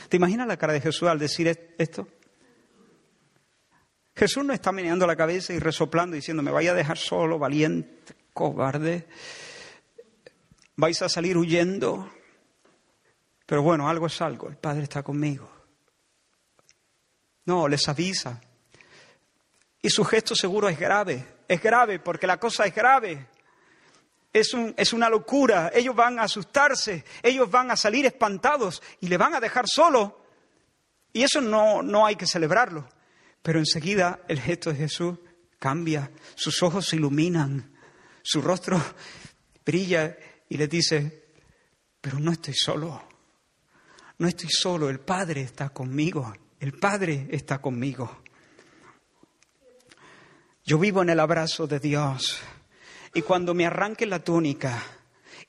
¿Te 0.10 0.18
imaginas 0.18 0.46
la 0.46 0.58
cara 0.58 0.74
de 0.74 0.82
Jesús 0.82 1.08
al 1.08 1.20
decir 1.20 1.74
esto? 1.78 2.06
Jesús 4.14 4.44
no 4.44 4.52
está 4.52 4.74
meneando 4.74 5.08
la 5.08 5.16
cabeza 5.16 5.54
y 5.54 5.60
resoplando 5.60 6.18
diciendo, 6.18 6.44
me 6.44 6.52
vaya 6.52 6.72
a 6.72 6.76
dejar 6.76 6.98
solo, 6.98 7.40
valiente, 7.40 8.14
cobarde 8.34 9.08
vais 10.76 11.02
a 11.02 11.10
salir 11.10 11.38
huyendo, 11.38 12.12
pero 13.46 13.62
bueno, 13.62 13.90
algo 13.90 14.08
es 14.08 14.22
algo, 14.22 14.50
el 14.50 14.58
Padre 14.58 14.84
está 14.84 15.04
conmigo. 15.04 15.50
No, 17.46 17.68
les 17.68 17.88
avisa. 17.90 18.40
Y 19.82 19.90
su 19.90 20.04
gesto 20.06 20.36
seguro 20.36 20.70
es 20.70 20.80
grave, 20.80 21.26
es 21.48 21.62
grave 21.62 22.00
porque 22.00 22.28
la 22.28 22.38
cosa 22.38 22.66
es 22.66 22.74
grave. 22.74 23.28
Es, 24.34 24.54
un, 24.54 24.74
es 24.78 24.94
una 24.94 25.10
locura, 25.10 25.72
ellos 25.74 25.94
van 25.94 26.18
a 26.18 26.24
asustarse, 26.24 27.04
ellos 27.22 27.52
van 27.52 27.70
a 27.70 27.76
salir 27.76 28.06
espantados 28.06 28.82
y 29.02 29.08
le 29.08 29.18
van 29.18 29.36
a 29.36 29.42
dejar 29.42 29.68
solo. 29.68 30.22
Y 31.12 31.24
eso 31.24 31.42
no, 31.42 31.84
no 31.84 32.06
hay 32.06 32.16
que 32.16 32.26
celebrarlo. 32.26 32.88
Pero 33.42 33.60
enseguida 33.60 34.22
el 34.30 34.40
gesto 34.40 34.70
de 34.70 34.78
Jesús 34.78 35.18
cambia, 35.60 36.12
sus 36.36 36.64
ojos 36.64 36.86
se 36.86 36.96
iluminan, 36.96 37.76
su 38.22 38.42
rostro 38.42 38.82
brilla 39.66 40.16
y 40.52 40.58
le 40.58 40.68
dice, 40.68 41.30
pero 42.02 42.20
no 42.20 42.30
estoy 42.30 42.54
solo, 42.54 43.02
no 44.18 44.28
estoy 44.28 44.50
solo, 44.50 44.90
el 44.90 45.00
Padre 45.00 45.44
está 45.44 45.70
conmigo, 45.70 46.34
el 46.60 46.74
Padre 46.74 47.30
está 47.32 47.62
conmigo. 47.62 48.22
Yo 50.66 50.78
vivo 50.78 51.04
en 51.04 51.10
el 51.10 51.22
abrazo 51.22 51.68
de 51.68 51.80
Dios. 51.80 52.42
Y 53.14 53.22
cuando 53.22 53.54
me 53.54 53.66
arranque 53.66 54.06
la 54.06 54.20
túnica 54.20 54.84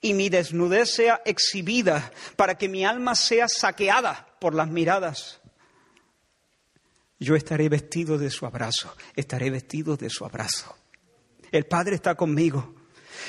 y 0.01 0.15
mi 0.15 0.29
desnudez 0.29 0.95
sea 0.95 1.21
exhibida 1.25 2.13
para 2.37 2.57
que 2.57 2.69
mi 2.69 2.85
alma 2.85 3.17
sea 3.17 3.49
saqueada 3.49 4.29
por 4.39 4.55
las 4.55 4.69
miradas, 4.69 5.41
yo 7.19 7.35
estaré 7.35 7.69
vestido 7.69 8.19
de 8.19 8.31
su 8.31 8.47
abrazo, 8.47 8.95
estaré 9.17 9.51
vestido 9.51 9.97
de 9.97 10.09
su 10.09 10.25
abrazo. 10.25 10.77
El 11.51 11.67
Padre 11.67 11.97
está 11.97 12.15
conmigo. 12.15 12.82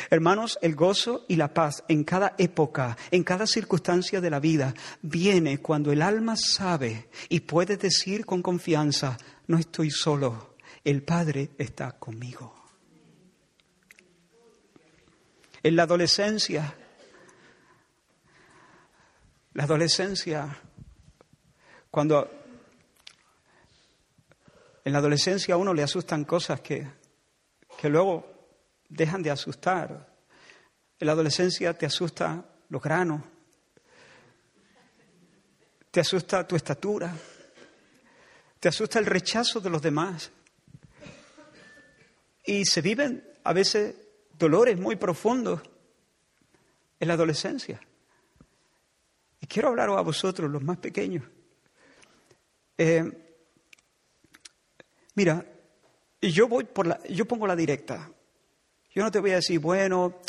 Hermanos, 0.10 0.58
el 0.62 0.76
gozo 0.76 1.26
y 1.28 1.36
la 1.36 1.54
paz 1.54 1.84
en 1.88 2.04
cada 2.04 2.36
época, 2.38 2.98
en 3.12 3.24
cada 3.24 3.48
circunstancia 3.48 4.22
de 4.22 4.30
la 4.30 4.40
vida, 4.40 4.74
viene 5.02 5.60
cuando 5.60 5.92
el 5.92 6.02
alma 6.02 6.36
sabe 6.36 7.10
y 7.30 7.42
puede 7.42 7.78
decir 7.78 8.26
con 8.26 8.42
confianza, 8.42 9.18
no 9.48 9.58
estoy 9.58 9.92
solo, 9.92 10.56
el 10.84 11.04
Padre 11.04 11.52
está 11.58 11.92
conmigo. 11.94 12.54
En 15.62 15.76
la 15.76 15.84
adolescencia, 15.84 16.76
la 19.54 19.64
adolescencia, 19.64 20.60
cuando 21.90 22.30
en 24.84 24.92
la 24.92 25.00
adolescencia 25.00 25.56
a 25.56 25.58
uno 25.58 25.74
le 25.74 25.84
asustan 25.84 26.26
cosas 26.26 26.60
que, 26.60 26.86
que 27.78 27.90
luego 27.90 28.33
dejan 28.94 29.24
de 29.24 29.32
asustar. 29.32 30.14
En 31.00 31.08
la 31.08 31.14
adolescencia 31.14 31.78
te 31.78 31.86
asusta 31.86 32.46
los 32.70 32.82
granos, 32.82 33.22
te 35.92 36.00
asusta 36.00 36.48
tu 36.48 36.56
estatura, 36.56 37.14
te 38.60 38.70
asusta 38.70 39.00
el 39.00 39.06
rechazo 39.06 39.60
de 39.60 39.70
los 39.70 39.82
demás. 39.82 40.32
Y 42.46 42.66
se 42.66 42.82
viven 42.82 43.28
a 43.44 43.54
veces 43.54 43.96
dolores 44.38 44.78
muy 44.78 44.96
profundos 44.96 45.62
en 47.00 47.08
la 47.08 47.16
adolescencia. 47.16 47.82
Y 49.42 49.48
quiero 49.48 49.70
hablar 49.70 49.90
a 49.90 50.02
vosotros, 50.02 50.50
los 50.50 50.64
más 50.64 50.78
pequeños. 50.78 51.26
Eh, 52.78 53.04
mira, 55.16 55.46
yo 56.22 56.48
voy 56.48 56.64
por 56.64 56.88
la, 56.88 57.04
yo 57.08 57.26
pongo 57.26 57.46
la 57.46 57.56
directa. 57.56 58.10
Yo 58.94 59.04
no 59.04 59.12
te 59.12 59.20
voy 59.20 59.32
a 59.32 59.36
decir, 59.36 59.60
bueno, 59.60 60.20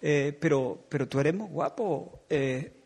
eh, 0.00 0.36
pero, 0.38 0.86
pero 0.88 1.08
tú 1.08 1.20
eres 1.20 1.34
muy 1.34 1.48
guapo. 1.48 2.24
Eh, 2.28 2.80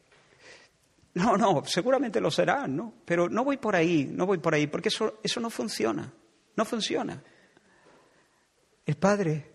no, 1.15 1.37
no, 1.37 1.65
seguramente 1.65 2.21
lo 2.21 2.31
serás, 2.31 2.69
¿no? 2.69 2.95
Pero 3.05 3.29
no 3.29 3.45
voy 3.45 3.57
por 3.57 3.77
ahí, 3.77 4.09
no 4.11 4.27
voy 4.27 4.39
por 4.39 4.55
ahí, 4.55 4.67
porque 4.67 4.89
eso, 4.89 5.19
eso 5.23 5.41
no 5.41 5.51
funciona, 5.51 6.13
no 6.57 6.65
funciona. 6.65 7.23
El 8.87 8.97
Padre, 8.97 9.53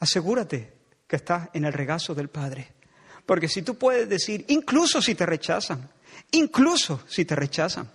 asegúrate 0.00 0.72
que 1.06 1.16
estás 1.16 1.48
en 1.52 1.64
el 1.64 1.72
regazo 1.72 2.14
del 2.14 2.28
Padre. 2.28 2.74
Porque 3.24 3.48
si 3.48 3.62
tú 3.62 3.76
puedes 3.76 4.08
decir, 4.08 4.44
incluso 4.48 5.02
si 5.02 5.14
te 5.14 5.26
rechazan, 5.26 5.88
incluso 6.32 7.02
si 7.06 7.24
te 7.24 7.34
rechazan, 7.34 7.90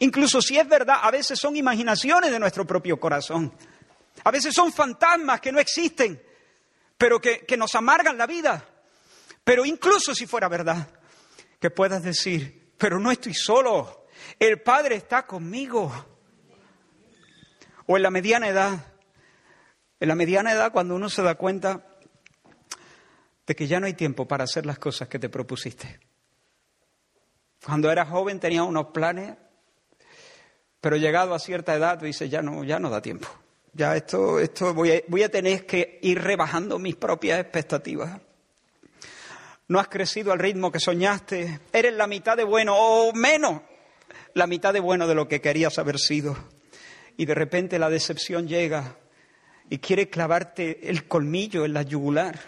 incluso 0.00 0.40
si 0.42 0.58
es 0.58 0.68
verdad, 0.68 0.96
a 1.02 1.10
veces 1.10 1.38
son 1.38 1.56
imaginaciones 1.56 2.30
de 2.30 2.38
nuestro 2.38 2.66
propio 2.66 2.98
corazón, 2.98 3.52
a 4.24 4.30
veces 4.30 4.54
son 4.54 4.72
fantasmas 4.72 5.40
que 5.40 5.52
no 5.52 5.58
existen, 5.58 6.20
pero 7.02 7.20
que, 7.20 7.56
nos 7.56 7.74
amargan 7.74 8.16
la 8.16 8.28
vida. 8.28 8.64
Pero 9.42 9.66
incluso 9.66 10.14
si 10.14 10.24
fuera 10.24 10.48
verdad, 10.48 10.88
que 11.58 11.68
puedas 11.68 12.00
decir, 12.04 12.74
pero 12.78 13.00
no 13.00 13.10
estoy 13.10 13.34
solo, 13.34 14.06
el 14.38 14.62
Padre 14.62 14.94
está 14.94 15.26
conmigo. 15.26 15.92
O 17.86 17.96
en 17.96 18.04
la 18.04 18.10
mediana 18.12 18.48
edad, 18.48 18.86
en 19.98 20.08
la 20.08 20.14
mediana 20.14 20.52
edad 20.52 20.70
cuando 20.70 20.94
uno 20.94 21.08
se 21.08 21.22
da 21.22 21.34
cuenta 21.34 21.84
de 23.48 23.56
que 23.56 23.66
ya 23.66 23.80
no 23.80 23.86
hay 23.86 23.94
tiempo 23.94 24.28
para 24.28 24.44
hacer 24.44 24.64
las 24.64 24.78
cosas 24.78 25.08
que 25.08 25.18
te 25.18 25.28
propusiste. 25.28 25.98
Cuando 27.66 27.90
eras 27.90 28.10
joven 28.10 28.38
tenías 28.38 28.64
unos 28.64 28.92
planes, 28.92 29.36
pero 30.80 30.96
llegado 30.96 31.34
a 31.34 31.40
cierta 31.40 31.74
edad 31.74 31.98
tú 31.98 32.04
dices, 32.04 32.30
ya 32.30 32.42
no, 32.42 32.62
ya 32.62 32.78
no 32.78 32.90
da 32.90 33.02
tiempo. 33.02 33.26
Ya 33.74 33.96
esto, 33.96 34.38
esto 34.38 34.74
voy, 34.74 34.92
a, 34.92 35.02
voy 35.08 35.22
a 35.22 35.30
tener 35.30 35.64
que 35.64 35.98
ir 36.02 36.20
rebajando 36.20 36.78
mis 36.78 36.94
propias 36.94 37.40
expectativas. 37.40 38.20
No 39.68 39.80
has 39.80 39.88
crecido 39.88 40.32
al 40.32 40.38
ritmo 40.38 40.70
que 40.70 40.78
soñaste. 40.78 41.60
Eres 41.72 41.94
la 41.94 42.06
mitad 42.06 42.36
de 42.36 42.44
bueno 42.44 42.76
o 42.76 43.14
menos 43.14 43.62
la 44.34 44.46
mitad 44.46 44.74
de 44.74 44.80
bueno 44.80 45.06
de 45.06 45.14
lo 45.14 45.26
que 45.26 45.40
querías 45.40 45.78
haber 45.78 45.98
sido. 45.98 46.36
Y 47.16 47.24
de 47.24 47.34
repente 47.34 47.78
la 47.78 47.88
decepción 47.88 48.46
llega 48.46 48.98
y 49.70 49.78
quiere 49.78 50.10
clavarte 50.10 50.90
el 50.90 51.08
colmillo 51.08 51.64
en 51.64 51.72
la 51.72 51.82
yugular. 51.82 52.38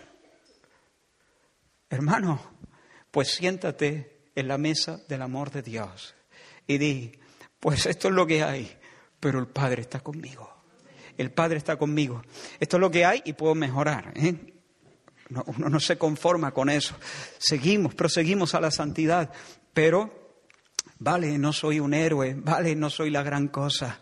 Hermano, 1.89 2.39
pues 3.11 3.29
siéntate 3.33 4.29
en 4.35 4.49
la 4.49 4.59
mesa 4.59 5.01
del 5.09 5.23
amor 5.23 5.51
de 5.51 5.63
Dios 5.63 6.15
y 6.67 6.77
di, 6.77 7.13
pues 7.61 7.87
esto 7.87 8.09
es 8.09 8.15
lo 8.15 8.27
que 8.27 8.43
hay, 8.43 8.77
pero 9.21 9.39
el 9.39 9.47
Padre 9.47 9.83
está 9.83 10.01
conmigo 10.01 10.54
el 11.19 11.31
Padre 11.31 11.59
está 11.59 11.77
conmigo. 11.77 12.23
Esto 12.61 12.77
es 12.77 12.81
lo 12.81 12.91
que 12.91 13.05
hay 13.05 13.23
y 13.25 13.33
puedo 13.33 13.55
mejorar. 13.55 14.13
¿eh? 14.17 14.35
uno 15.47 15.69
no 15.69 15.81
se 15.81 15.97
conforma 15.97 16.53
con 16.53 16.71
eso. 16.71 16.97
Seguimos, 17.39 17.95
proseguimos 17.95 18.55
a 18.55 18.61
la 18.61 18.71
santidad, 18.71 19.31
pero, 19.73 20.39
vale, 20.99 21.39
no 21.39 21.53
soy 21.53 21.81
un 21.81 21.95
héroe, 21.95 22.35
vale, 22.37 22.75
no 22.77 22.91
soy 22.91 23.11
la 23.11 23.23
gran 23.23 23.49
cosa, 23.49 24.01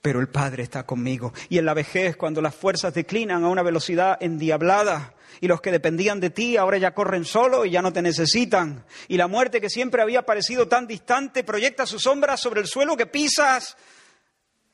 pero 0.00 0.20
el 0.20 0.28
Padre 0.28 0.62
está 0.62 0.84
conmigo. 0.84 1.32
Y 1.48 1.58
en 1.58 1.64
la 1.64 1.74
vejez, 1.74 2.16
cuando 2.16 2.40
las 2.40 2.54
fuerzas 2.54 2.94
declinan 2.94 3.44
a 3.44 3.48
una 3.48 3.62
velocidad 3.62 4.18
endiablada, 4.20 5.14
y 5.40 5.48
los 5.48 5.60
que 5.60 5.72
dependían 5.72 6.20
de 6.20 6.30
ti 6.30 6.56
ahora 6.56 6.78
ya 6.78 6.94
corren 6.94 7.24
solo 7.24 7.64
y 7.64 7.70
ya 7.70 7.82
no 7.82 7.92
te 7.92 8.02
necesitan. 8.02 8.84
Y 9.08 9.16
la 9.16 9.28
muerte 9.28 9.60
que 9.60 9.70
siempre 9.70 10.02
había 10.02 10.22
parecido 10.22 10.68
tan 10.68 10.86
distante 10.86 11.42
proyecta 11.42 11.86
su 11.86 11.98
sombra 11.98 12.36
sobre 12.36 12.60
el 12.60 12.66
suelo 12.66 12.96
que 12.96 13.06
pisas 13.06 13.76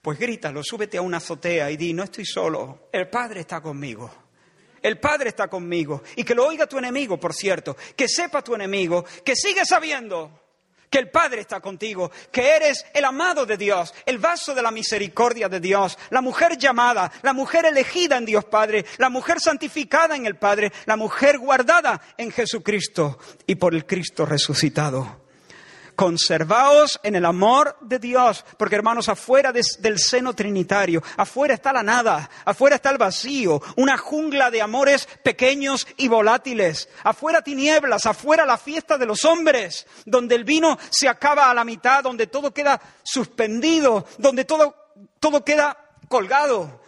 pues 0.08 0.20
grítalo, 0.20 0.64
súbete 0.64 0.96
a 0.96 1.02
una 1.02 1.18
azotea 1.18 1.70
y 1.70 1.76
di, 1.76 1.92
no 1.92 2.02
estoy 2.02 2.24
solo, 2.24 2.88
el 2.90 3.10
Padre 3.10 3.40
está 3.40 3.60
conmigo. 3.60 4.10
El 4.80 4.98
Padre 4.98 5.28
está 5.28 5.48
conmigo. 5.48 6.02
Y 6.16 6.24
que 6.24 6.34
lo 6.34 6.46
oiga 6.46 6.66
tu 6.66 6.78
enemigo, 6.78 7.20
por 7.20 7.34
cierto. 7.34 7.76
Que 7.94 8.08
sepa 8.08 8.40
tu 8.40 8.54
enemigo, 8.54 9.04
que 9.22 9.36
sigue 9.36 9.66
sabiendo 9.66 10.30
que 10.88 10.96
el 10.96 11.10
Padre 11.10 11.42
está 11.42 11.60
contigo, 11.60 12.10
que 12.32 12.56
eres 12.56 12.86
el 12.94 13.04
amado 13.04 13.44
de 13.44 13.58
Dios, 13.58 13.92
el 14.06 14.16
vaso 14.16 14.54
de 14.54 14.62
la 14.62 14.70
misericordia 14.70 15.46
de 15.46 15.60
Dios, 15.60 15.98
la 16.08 16.22
mujer 16.22 16.56
llamada, 16.56 17.12
la 17.20 17.34
mujer 17.34 17.66
elegida 17.66 18.16
en 18.16 18.24
Dios 18.24 18.46
Padre, 18.46 18.86
la 18.96 19.10
mujer 19.10 19.40
santificada 19.40 20.16
en 20.16 20.24
el 20.24 20.36
Padre, 20.36 20.72
la 20.86 20.96
mujer 20.96 21.38
guardada 21.38 22.00
en 22.16 22.30
Jesucristo 22.30 23.18
y 23.46 23.56
por 23.56 23.74
el 23.74 23.84
Cristo 23.84 24.24
resucitado. 24.24 25.27
Conservaos 25.98 27.00
en 27.02 27.16
el 27.16 27.24
amor 27.24 27.76
de 27.80 27.98
Dios, 27.98 28.44
porque 28.56 28.76
hermanos, 28.76 29.08
afuera 29.08 29.52
del 29.52 29.98
seno 29.98 30.32
trinitario, 30.32 31.02
afuera 31.16 31.54
está 31.54 31.72
la 31.72 31.82
nada, 31.82 32.30
afuera 32.44 32.76
está 32.76 32.90
el 32.90 32.98
vacío, 32.98 33.60
una 33.74 33.98
jungla 33.98 34.48
de 34.52 34.62
amores 34.62 35.08
pequeños 35.24 35.88
y 35.96 36.06
volátiles, 36.06 36.88
afuera 37.02 37.42
tinieblas, 37.42 38.06
afuera 38.06 38.46
la 38.46 38.58
fiesta 38.58 38.96
de 38.96 39.06
los 39.06 39.24
hombres, 39.24 39.88
donde 40.06 40.36
el 40.36 40.44
vino 40.44 40.78
se 40.88 41.08
acaba 41.08 41.50
a 41.50 41.54
la 41.54 41.64
mitad, 41.64 42.04
donde 42.04 42.28
todo 42.28 42.54
queda 42.54 42.80
suspendido, 43.02 44.06
donde 44.18 44.44
todo, 44.44 44.76
todo 45.18 45.44
queda 45.44 45.76
colgado, 46.06 46.80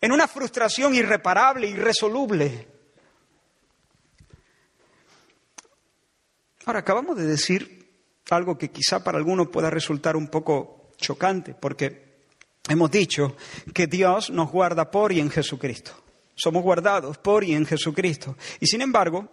en 0.00 0.12
una 0.12 0.26
frustración 0.26 0.94
irreparable, 0.94 1.66
irresoluble. 1.66 2.68
Ahora, 6.64 6.78
acabamos 6.78 7.18
de 7.18 7.26
decir 7.26 7.79
algo 8.32 8.58
que 8.58 8.70
quizá 8.70 9.02
para 9.02 9.18
algunos 9.18 9.48
pueda 9.48 9.70
resultar 9.70 10.16
un 10.16 10.28
poco 10.28 10.92
chocante, 10.96 11.54
porque 11.54 12.10
hemos 12.68 12.90
dicho 12.90 13.36
que 13.74 13.86
Dios 13.86 14.30
nos 14.30 14.50
guarda 14.50 14.90
por 14.90 15.12
y 15.12 15.20
en 15.20 15.30
Jesucristo. 15.30 15.92
Somos 16.34 16.62
guardados 16.62 17.18
por 17.18 17.44
y 17.44 17.54
en 17.54 17.66
Jesucristo. 17.66 18.36
Y 18.60 18.66
sin 18.66 18.80
embargo, 18.80 19.28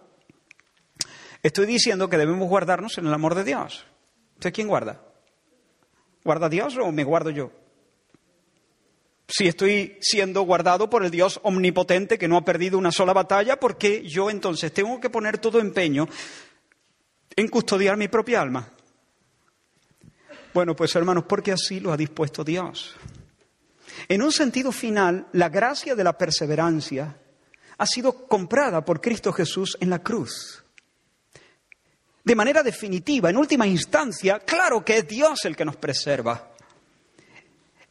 estoy 1.42 1.66
diciendo 1.66 2.08
que 2.08 2.18
debemos 2.18 2.48
guardarnos 2.48 2.98
en 2.98 3.06
el 3.06 3.14
amor 3.14 3.34
de 3.34 3.44
Dios. 3.44 3.86
¿Usted 4.34 4.52
quién 4.52 4.68
guarda? 4.68 5.02
¿Guarda 6.24 6.48
Dios 6.48 6.76
o 6.76 6.92
me 6.92 7.04
guardo 7.04 7.30
yo? 7.30 7.50
Si 9.26 9.46
estoy 9.46 9.98
siendo 10.00 10.42
guardado 10.42 10.88
por 10.88 11.04
el 11.04 11.10
Dios 11.10 11.38
omnipotente 11.42 12.18
que 12.18 12.28
no 12.28 12.36
ha 12.36 12.44
perdido 12.44 12.78
una 12.78 12.92
sola 12.92 13.12
batalla, 13.12 13.60
¿por 13.60 13.76
qué 13.76 14.02
yo 14.02 14.30
entonces 14.30 14.72
tengo 14.72 15.00
que 15.00 15.10
poner 15.10 15.38
todo 15.38 15.60
empeño 15.60 16.08
en 17.36 17.48
custodiar 17.48 17.96
mi 17.96 18.08
propia 18.08 18.40
alma? 18.40 18.70
Bueno, 20.58 20.74
pues 20.74 20.96
hermanos, 20.96 21.22
porque 21.28 21.52
así 21.52 21.78
lo 21.78 21.92
ha 21.92 21.96
dispuesto 21.96 22.42
Dios. 22.42 22.96
En 24.08 24.20
un 24.20 24.32
sentido 24.32 24.72
final, 24.72 25.28
la 25.34 25.48
gracia 25.48 25.94
de 25.94 26.02
la 26.02 26.18
perseverancia 26.18 27.16
ha 27.78 27.86
sido 27.86 28.26
comprada 28.26 28.84
por 28.84 29.00
Cristo 29.00 29.32
Jesús 29.32 29.78
en 29.80 29.88
la 29.88 30.00
cruz. 30.00 30.64
De 32.24 32.34
manera 32.34 32.64
definitiva, 32.64 33.30
en 33.30 33.36
última 33.36 33.68
instancia, 33.68 34.40
claro 34.40 34.84
que 34.84 34.96
es 34.96 35.06
Dios 35.06 35.44
el 35.44 35.54
que 35.54 35.64
nos 35.64 35.76
preserva. 35.76 36.50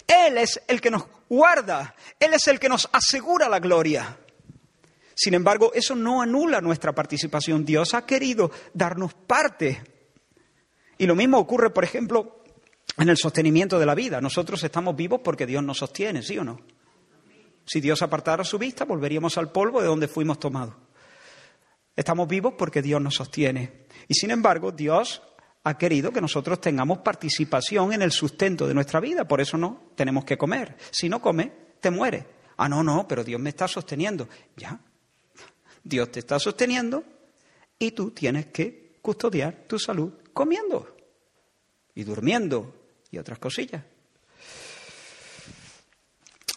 Él 0.06 0.38
es 0.38 0.62
el 0.68 0.82
que 0.82 0.92
nos 0.92 1.06
guarda, 1.30 1.96
Él 2.20 2.34
es 2.34 2.50
el 2.50 2.60
que 2.60 2.68
nos 2.68 2.90
asegura 2.92 3.48
la 3.48 3.60
gloria. 3.60 4.18
Sin 5.16 5.36
embargo, 5.36 5.72
eso 5.74 5.96
no 5.96 6.22
anula 6.22 6.60
nuestra 6.60 6.94
participación. 6.94 7.64
Dios 7.64 7.94
ha 7.94 8.06
querido 8.06 8.52
darnos 8.74 9.14
parte. 9.14 9.82
Y 10.98 11.06
lo 11.06 11.16
mismo 11.16 11.38
ocurre, 11.38 11.70
por 11.70 11.86
ejemplo, 11.86 12.37
en 12.98 13.10
el 13.10 13.18
sostenimiento 13.18 13.80
de 13.80 13.86
la 13.86 13.96
vida. 13.96 14.20
Nosotros 14.22 14.64
estamos 14.64 14.96
vivos 14.96 15.22
porque 15.24 15.46
Dios 15.46 15.64
nos 15.64 15.78
sostiene, 15.78 16.24
¿sí 16.24 16.38
o 16.38 16.44
no? 16.44 16.60
Si 17.66 17.82
Dios 17.82 18.02
apartara 18.02 18.44
su 18.44 18.58
vista, 18.58 18.86
volveríamos 18.86 19.38
al 19.38 19.52
polvo 19.52 19.82
de 19.82 19.88
donde 19.88 20.08
fuimos 20.08 20.40
tomados. 20.40 20.76
Estamos 21.96 22.28
vivos 22.28 22.54
porque 22.58 22.82
Dios 22.82 23.02
nos 23.02 23.16
sostiene. 23.16 23.88
Y 24.08 24.14
sin 24.14 24.32
embargo, 24.32 24.72
Dios 24.72 25.22
ha 25.64 25.78
querido 25.78 26.12
que 26.12 26.22
nosotros 26.22 26.62
tengamos 26.62 27.00
participación 27.00 27.92
en 27.92 28.02
el 28.02 28.12
sustento 28.12 28.68
de 28.68 28.74
nuestra 28.74 29.00
vida. 29.00 29.28
Por 29.28 29.42
eso 29.42 29.58
no 29.58 29.92
tenemos 29.96 30.24
que 30.24 30.38
comer. 30.38 30.78
Si 30.92 31.10
no 31.10 31.22
comes, 31.22 31.50
te 31.82 31.92
mueres. 31.92 32.26
Ah, 32.56 32.70
no, 32.70 32.84
no, 32.84 33.08
pero 33.08 33.24
Dios 33.24 33.42
me 33.42 33.50
está 33.50 33.68
sosteniendo. 33.68 34.30
Ya. 34.56 34.80
Dios 35.84 36.12
te 36.12 36.20
está 36.20 36.40
sosteniendo 36.40 37.04
y 37.78 37.92
tú 37.92 38.12
tienes 38.12 38.48
que 38.48 38.98
custodiar 39.02 39.66
tu 39.68 39.78
salud 39.78 40.14
comiendo 40.34 40.96
y 41.94 42.04
durmiendo 42.04 42.77
y 43.12 43.18
otras 43.18 43.40
cosillas. 43.40 43.84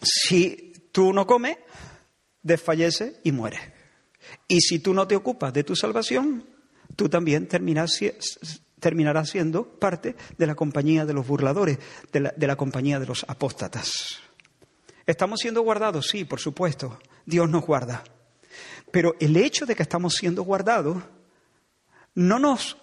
Si 0.02 0.72
tú 0.92 1.12
no 1.12 1.26
comes, 1.26 1.58
desfalleces 2.42 3.14
y 3.24 3.32
mueres. 3.32 3.60
Y 4.48 4.60
si 4.60 4.78
tú 4.78 4.94
no 4.94 5.06
te 5.06 5.16
ocupas 5.16 5.52
de 5.52 5.64
tu 5.64 5.76
salvación, 5.76 6.46
tú 6.96 7.08
también 7.08 7.46
terminarás, 7.46 8.00
siendo 9.24 9.64
parte 9.78 10.16
de 10.38 10.46
la 10.46 10.54
compañía 10.54 11.04
de 11.04 11.14
los 11.14 11.26
burladores, 11.26 11.78
de 12.12 12.46
la, 12.46 12.56
compañía 12.56 12.98
de 12.98 13.06
los 13.06 13.24
apóstatas. 13.28 14.20
¿Estamos 15.06 15.40
siendo 15.40 15.62
guardados? 15.62 16.08
Sí, 16.08 16.24
por 16.24 16.40
supuesto. 16.40 16.98
Dios 17.26 17.48
nos 17.48 17.64
guarda. 17.64 18.04
Pero 18.90 19.14
el 19.20 19.36
hecho 19.36 19.66
de 19.66 19.74
que 19.74 19.82
estamos 19.82 20.14
siendo 20.14 20.42
guardados 20.42 21.02
no 22.14 22.38
nos, 22.38 22.76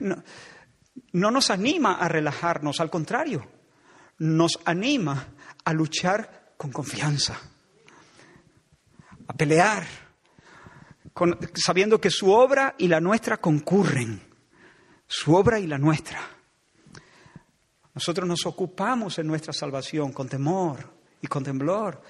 no, 0.00 0.22
nos 1.12 1.50
anima 1.50 1.94
a 1.94 2.08
relajarnos, 2.08 2.80
al 2.80 2.90
contrario, 2.90 3.46
nos 4.18 4.58
anima 4.64 5.28
a 5.64 5.72
luchar 5.72 6.54
con 6.56 6.70
confianza, 6.70 7.38
a 9.26 9.32
pelear, 9.32 9.86
sabiendo 11.54 12.00
que 12.00 12.10
su 12.10 12.30
obra 12.30 12.74
y 12.78 12.88
la 12.88 13.00
nuestra 13.00 13.38
concurren, 13.38 14.22
su 15.06 15.34
obra 15.34 15.58
y 15.58 15.66
la 15.66 15.78
nuestra. 15.78 16.20
Nosotros 17.94 18.28
nos 18.28 18.46
ocupamos 18.46 19.18
en 19.18 19.26
nuestra 19.26 19.52
salvación 19.52 20.12
con 20.12 20.28
temor 20.28 20.94
y 21.20 21.26
con 21.26 21.42
temblor, 21.42 22.02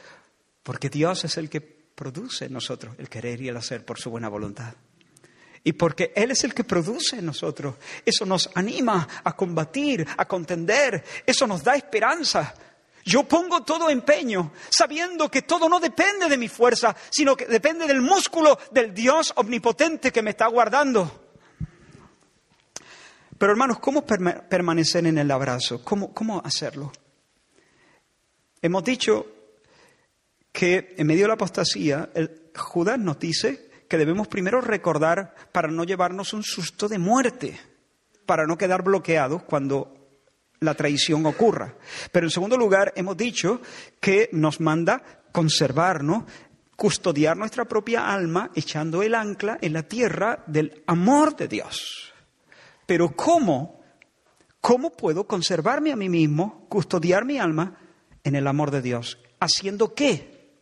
porque 0.62 0.90
Dios 0.90 1.24
es 1.24 1.36
el 1.38 1.48
que 1.48 1.60
produce 1.60 2.46
en 2.46 2.52
nosotros 2.52 2.94
el 2.98 3.08
querer 3.08 3.40
y 3.40 3.48
el 3.48 3.56
hacer 3.56 3.84
por 3.84 3.98
su 3.98 4.10
buena 4.10 4.28
voluntad. 4.28 4.74
Y 5.62 5.72
porque 5.74 6.12
Él 6.16 6.30
es 6.30 6.44
el 6.44 6.54
que 6.54 6.64
produce 6.64 7.18
en 7.18 7.26
nosotros. 7.26 7.74
Eso 8.04 8.24
nos 8.24 8.50
anima 8.54 9.06
a 9.22 9.36
combatir, 9.36 10.06
a 10.16 10.24
contender. 10.26 11.04
Eso 11.26 11.46
nos 11.46 11.62
da 11.62 11.76
esperanza. 11.76 12.54
Yo 13.04 13.24
pongo 13.24 13.62
todo 13.62 13.90
empeño, 13.90 14.52
sabiendo 14.70 15.30
que 15.30 15.42
todo 15.42 15.68
no 15.68 15.80
depende 15.80 16.28
de 16.28 16.38
mi 16.38 16.48
fuerza, 16.48 16.94
sino 17.10 17.36
que 17.36 17.46
depende 17.46 17.86
del 17.86 18.00
músculo 18.00 18.58
del 18.70 18.94
Dios 18.94 19.32
omnipotente 19.36 20.12
que 20.12 20.22
me 20.22 20.30
está 20.30 20.46
guardando. 20.46 21.28
Pero 23.38 23.52
hermanos, 23.52 23.78
¿cómo 23.78 24.04
permanecer 24.04 25.06
en 25.06 25.16
el 25.16 25.30
abrazo? 25.30 25.82
¿Cómo, 25.82 26.12
cómo 26.12 26.42
hacerlo? 26.44 26.92
Hemos 28.60 28.84
dicho 28.84 29.26
que 30.52 30.94
en 30.98 31.06
medio 31.06 31.22
de 31.22 31.28
la 31.28 31.34
apostasía, 31.34 32.10
el, 32.14 32.50
Judas 32.54 32.98
nos 32.98 33.18
dice 33.18 33.69
que 33.90 33.98
debemos 33.98 34.28
primero 34.28 34.60
recordar 34.60 35.34
para 35.50 35.66
no 35.66 35.82
llevarnos 35.82 36.32
un 36.32 36.44
susto 36.44 36.86
de 36.86 37.00
muerte, 37.00 37.58
para 38.24 38.46
no 38.46 38.56
quedar 38.56 38.84
bloqueados 38.84 39.42
cuando 39.42 40.14
la 40.60 40.74
traición 40.74 41.26
ocurra. 41.26 41.74
Pero 42.12 42.28
en 42.28 42.30
segundo 42.30 42.56
lugar, 42.56 42.92
hemos 42.94 43.16
dicho 43.16 43.60
que 43.98 44.30
nos 44.32 44.60
manda 44.60 45.02
conservarnos, 45.32 46.22
custodiar 46.76 47.36
nuestra 47.36 47.64
propia 47.64 48.14
alma, 48.14 48.52
echando 48.54 49.02
el 49.02 49.12
ancla 49.12 49.58
en 49.60 49.72
la 49.72 49.82
tierra 49.82 50.44
del 50.46 50.84
amor 50.86 51.34
de 51.34 51.48
Dios. 51.48 52.12
Pero 52.86 53.16
¿cómo? 53.16 53.80
¿Cómo 54.60 54.92
puedo 54.92 55.26
conservarme 55.26 55.90
a 55.90 55.96
mí 55.96 56.08
mismo, 56.08 56.64
custodiar 56.68 57.24
mi 57.24 57.40
alma 57.40 57.76
en 58.22 58.36
el 58.36 58.46
amor 58.46 58.70
de 58.70 58.82
Dios? 58.82 59.18
¿Haciendo 59.40 59.94
qué? 59.94 60.52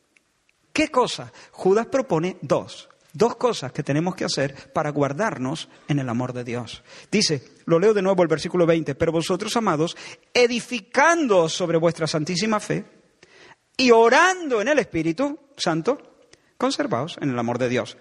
¿Qué 0.73 0.89
cosa? 0.89 1.31
Judas 1.53 1.89
propone 1.89 2.39
dos. 2.41 2.89
Dos 3.19 3.35
cosas 3.35 3.73
que 3.73 3.83
tenemos 3.83 4.15
que 4.15 4.25
hacer 4.25 4.71
para 4.73 4.91
guardarnos 4.91 5.69
en 5.89 5.99
el 5.99 6.09
amor 6.09 6.33
de 6.33 6.45
Dios. 6.45 6.85
Dice, 7.11 7.43
lo 7.65 7.81
leo 7.81 7.93
de 7.93 8.01
nuevo 8.01 8.23
el 8.23 8.29
versículo 8.29 8.65
20, 8.65 8.95
pero 8.95 9.11
vosotros, 9.11 9.57
amados, 9.57 9.97
edificando 10.33 11.49
sobre 11.49 11.79
vuestra 11.79 12.07
santísima 12.07 12.61
fe 12.61 12.85
y 13.77 13.91
orando 13.91 14.63
en 14.63 14.69
el 14.69 14.79
Espíritu 14.79 15.37
Santo, 15.57 16.21
conservaos 16.57 17.19
en 17.21 17.31
el 17.31 17.39
amor 17.41 17.59
de 17.59 17.69
Dios. 17.69 17.97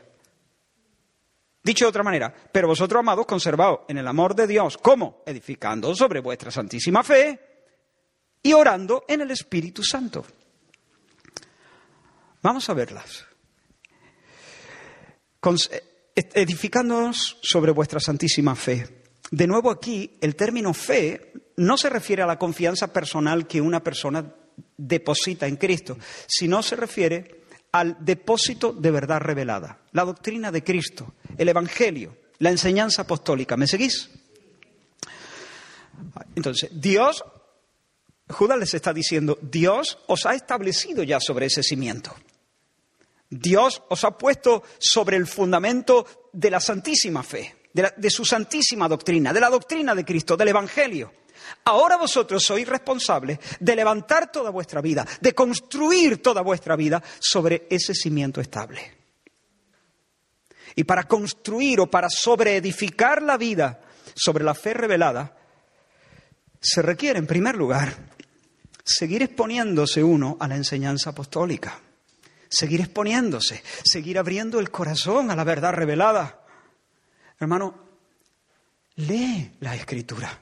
Dicho 1.63 1.86
de 1.86 1.89
otra 1.89 2.03
manera, 2.03 2.32
pero 2.51 2.68
vosotros, 2.68 2.99
amados, 2.99 3.26
conservaos 3.26 3.80
en 3.88 3.97
el 3.97 4.07
amor 4.07 4.36
de 4.36 4.45
Dios. 4.45 4.78
¿Cómo? 4.78 5.24
Edificando 5.26 5.95
sobre 5.95 6.20
vuestra 6.20 6.51
santísima 6.51 7.01
fe 7.01 7.39
y 8.43 8.53
orando 8.53 9.03
en 9.07 9.22
el 9.22 9.32
Espíritu 9.32 9.84
Santo. 9.84 10.24
Vamos 12.43 12.70
a 12.70 12.76
verlas. 12.76 13.26
Eh, 15.47 16.29
edificándonos 16.33 17.37
sobre 17.41 17.71
vuestra 17.71 17.99
santísima 17.99 18.55
fe. 18.55 19.03
De 19.31 19.47
nuevo 19.47 19.71
aquí, 19.71 20.17
el 20.19 20.35
término 20.35 20.73
fe 20.73 21.31
no 21.57 21.77
se 21.77 21.89
refiere 21.89 22.23
a 22.23 22.27
la 22.27 22.39
confianza 22.39 22.91
personal 22.91 23.47
que 23.47 23.61
una 23.61 23.81
persona 23.81 24.25
deposita 24.75 25.47
en 25.47 25.55
Cristo, 25.55 25.97
sino 26.27 26.61
se 26.63 26.75
refiere 26.75 27.43
al 27.71 27.97
depósito 28.03 28.73
de 28.73 28.91
verdad 28.91 29.19
revelada, 29.19 29.79
la 29.91 30.03
doctrina 30.03 30.51
de 30.51 30.63
Cristo, 30.63 31.13
el 31.37 31.49
Evangelio, 31.49 32.17
la 32.39 32.49
enseñanza 32.49 33.03
apostólica. 33.03 33.55
¿Me 33.55 33.67
seguís? 33.67 34.09
Entonces, 36.35 36.71
Dios, 36.73 37.23
Judas 38.29 38.57
les 38.57 38.73
está 38.73 38.93
diciendo, 38.93 39.37
Dios 39.41 39.99
os 40.07 40.25
ha 40.25 40.33
establecido 40.33 41.03
ya 41.03 41.19
sobre 41.19 41.45
ese 41.45 41.63
cimiento. 41.63 42.13
Dios 43.30 43.84
os 43.89 44.03
ha 44.03 44.11
puesto 44.17 44.63
sobre 44.80 45.17
el 45.17 45.28
fundamento 45.28 46.30
de 46.32 46.49
la 46.51 46.59
santísima 46.59 47.23
fe, 47.23 47.55
de, 47.73 48.09
su 48.09 48.23
santísima 48.23 48.88
doctrina, 48.88 49.34
de 49.34 49.41
la 49.41 49.49
doctrina 49.49 49.93
de 49.93 50.05
Cristo, 50.05 50.38
del 50.38 50.49
Evangelio. 50.49 51.13
Ahora 51.65 51.97
vosotros 51.97 52.43
sois 52.43 52.67
responsables 52.67 53.39
de 53.59 53.75
levantar 53.75 54.32
toda 54.32 54.49
vuestra 54.49 54.82
vida, 54.82 55.05
de 55.21 55.34
construir 55.34 56.21
toda 56.21 56.41
vuestra 56.41 56.75
vida 56.75 57.03
sobre 57.19 57.67
ese 57.69 57.93
cimiento 57.93 58.41
estable. 58.41 58.95
Y 60.75 60.84
para 60.84 61.03
construir 61.03 61.80
o 61.80 61.88
para 61.88 62.09
sobreedificar 62.09 63.21
la 63.21 63.38
vida 63.38 63.82
sobre 64.15 64.43
la 64.43 64.53
fe 64.53 64.73
revelada, 64.73 65.36
se 66.59 66.82
requiere, 66.82 67.19
en 67.19 67.28
primer 67.28 67.55
lugar, 67.55 68.11
seguir 68.84 69.21
exponiéndose 69.21 70.03
uno 70.03 70.38
a 70.39 70.47
la 70.47 70.55
enseñanza 70.55 71.11
apostólica 71.11 71.82
seguir 72.49 72.81
exponiéndose, 72.81 73.63
seguir 73.83 74.17
abriendo 74.17 74.59
el 74.59 74.71
corazón 74.71 75.31
a 75.31 75.35
la 75.35 75.43
verdad 75.43 75.73
revelada. 75.73 76.41
Hermano, 77.39 77.75
lee 78.95 79.51
la 79.59 79.75
escritura, 79.75 80.39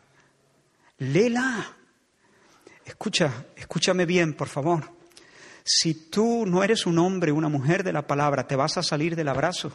léela. 1.00 1.76
Escucha, 2.86 3.46
escúchame 3.56 4.06
bien, 4.06 4.34
por 4.34 4.48
favor. 4.48 4.96
Si 5.64 6.10
tú 6.10 6.46
no 6.46 6.64
eres 6.64 6.86
un 6.86 7.00
hombre, 7.00 7.32
una 7.32 7.50
mujer 7.50 7.84
de 7.84 7.92
la 7.92 8.06
palabra, 8.06 8.48
te 8.48 8.56
vas 8.56 8.78
a 8.78 8.84
salir 8.84 9.16
del 9.16 9.28
abrazo. 9.28 9.74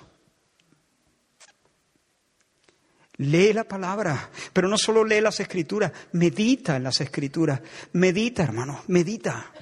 Lee 3.17 3.53
la 3.53 3.65
palabra, 3.65 4.31
pero 4.53 4.69
no 4.69 4.79
solo 4.79 5.05
lee 5.05 5.21
las 5.21 5.41
escrituras, 5.41 5.93
medita 6.13 6.77
en 6.77 6.85
las 6.85 7.01
escrituras. 7.01 7.61
Medita, 7.93 8.45
hermano, 8.45 8.83
medita. 8.87 9.53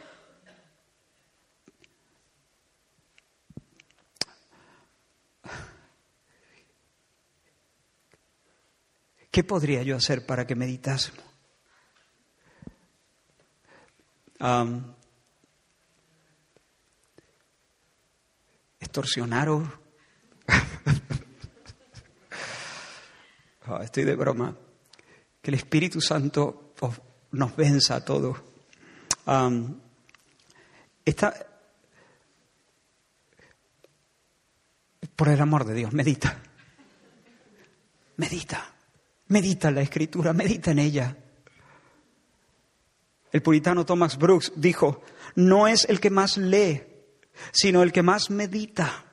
¿Qué 9.38 9.44
podría 9.44 9.84
yo 9.84 9.94
hacer 9.94 10.26
para 10.26 10.44
que 10.48 10.56
meditásemos? 10.56 11.22
extorsionaros. 18.80 19.62
Ah, 23.66 23.80
estoy 23.84 24.02
de 24.02 24.16
broma. 24.16 24.56
Que 25.40 25.50
el 25.52 25.54
Espíritu 25.54 26.00
Santo 26.00 26.74
nos 27.30 27.54
venza 27.54 27.94
a 27.94 28.04
todos. 28.04 28.38
Um, 29.24 29.78
por 35.14 35.28
el 35.28 35.40
amor 35.40 35.64
de 35.64 35.74
Dios, 35.74 35.92
medita. 35.92 36.42
Medita. 38.16 38.77
Medita 39.28 39.70
la 39.70 39.82
escritura, 39.82 40.32
medita 40.32 40.70
en 40.70 40.78
ella. 40.78 41.16
El 43.30 43.42
puritano 43.42 43.84
Thomas 43.84 44.16
Brooks 44.16 44.52
dijo, 44.56 45.02
no 45.34 45.68
es 45.68 45.84
el 45.84 46.00
que 46.00 46.10
más 46.10 46.38
lee, 46.38 46.82
sino 47.52 47.82
el 47.82 47.92
que 47.92 48.02
más 48.02 48.30
medita, 48.30 49.04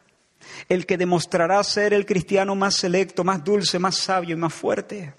el 0.70 0.86
que 0.86 0.97
demostrará 0.97 1.63
ser 1.63 1.93
el 1.93 2.05
cristiano 2.05 2.55
más 2.55 2.76
selecto, 2.76 3.24
más 3.24 3.43
dulce, 3.43 3.78
más 3.78 3.95
sabio 3.97 4.36
y 4.36 4.39
más 4.39 4.53
fuerte. 4.53 5.13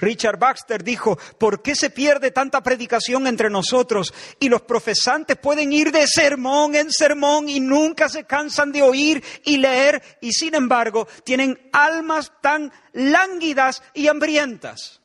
Richard 0.00 0.38
Baxter 0.38 0.82
dijo, 0.82 1.18
¿por 1.38 1.62
qué 1.62 1.74
se 1.74 1.90
pierde 1.90 2.30
tanta 2.30 2.62
predicación 2.62 3.26
entre 3.26 3.50
nosotros? 3.50 4.12
Y 4.40 4.48
los 4.48 4.62
profesantes 4.62 5.36
pueden 5.36 5.72
ir 5.72 5.92
de 5.92 6.06
sermón 6.06 6.74
en 6.74 6.90
sermón 6.90 7.48
y 7.48 7.60
nunca 7.60 8.08
se 8.08 8.24
cansan 8.24 8.72
de 8.72 8.82
oír 8.82 9.22
y 9.44 9.58
leer 9.58 10.02
y 10.20 10.32
sin 10.32 10.54
embargo 10.54 11.08
tienen 11.24 11.58
almas 11.72 12.32
tan 12.40 12.72
lánguidas 12.92 13.82
y 13.94 14.08
hambrientas. 14.08 15.00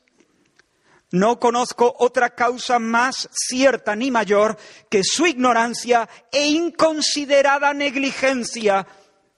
No 1.10 1.38
conozco 1.38 1.94
otra 1.98 2.30
causa 2.30 2.80
más 2.80 3.28
cierta 3.32 3.94
ni 3.94 4.10
mayor 4.10 4.58
que 4.90 5.04
su 5.04 5.26
ignorancia 5.26 6.08
e 6.32 6.48
inconsiderada 6.48 7.72
negligencia 7.72 8.84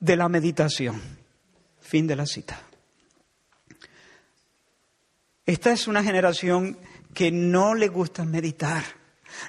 de 0.01 0.17
la 0.17 0.29
meditación. 0.31 1.03
Fin 1.81 2.07
de 2.07 2.17
la 2.17 2.25
cita. 2.25 2.66
Esta 5.47 5.71
es 5.71 5.87
una 5.87 6.03
generación 6.03 6.77
que 7.15 7.31
no 7.31 7.75
le 7.75 7.87
gusta 7.87 8.25
meditar, 8.25 8.85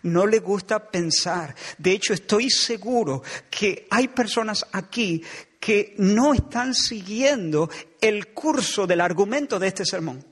no 0.04 0.28
le 0.28 0.38
gusta 0.40 0.92
pensar. 0.92 1.56
De 1.80 1.92
hecho, 1.92 2.14
estoy 2.14 2.52
seguro 2.52 3.24
que 3.50 3.88
hay 3.90 4.08
personas 4.08 4.66
aquí 4.72 5.24
que 5.60 5.96
no 5.98 6.36
están 6.36 6.76
siguiendo 6.76 7.70
el 8.00 8.28
curso 8.28 8.86
del 8.86 9.02
argumento 9.02 9.58
de 9.58 9.68
este 9.70 9.86
sermón, 9.86 10.24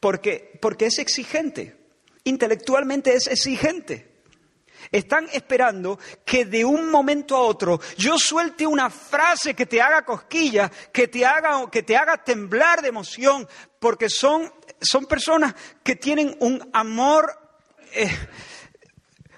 porque, 0.00 0.58
porque 0.62 0.86
es 0.86 0.98
exigente, 0.98 1.76
intelectualmente 2.24 3.14
es 3.14 3.26
exigente. 3.26 4.08
Están 4.90 5.28
esperando 5.32 5.98
que 6.24 6.46
de 6.46 6.64
un 6.64 6.90
momento 6.90 7.36
a 7.36 7.42
otro 7.42 7.80
yo 7.98 8.18
suelte 8.18 8.66
una 8.66 8.88
frase 8.88 9.54
que 9.54 9.66
te 9.66 9.80
haga 9.80 10.04
cosquilla, 10.04 10.70
que 10.92 11.06
te 11.06 11.24
haga, 11.24 11.70
que 11.70 11.82
te 11.82 11.96
haga 11.96 12.24
temblar 12.24 12.80
de 12.80 12.88
emoción, 12.88 13.46
porque 13.78 14.08
son 14.08 14.50
son 14.80 15.06
personas 15.06 15.54
que 15.82 15.96
tienen 15.96 16.36
un 16.40 16.68
amor, 16.72 17.38
eh, 17.92 18.10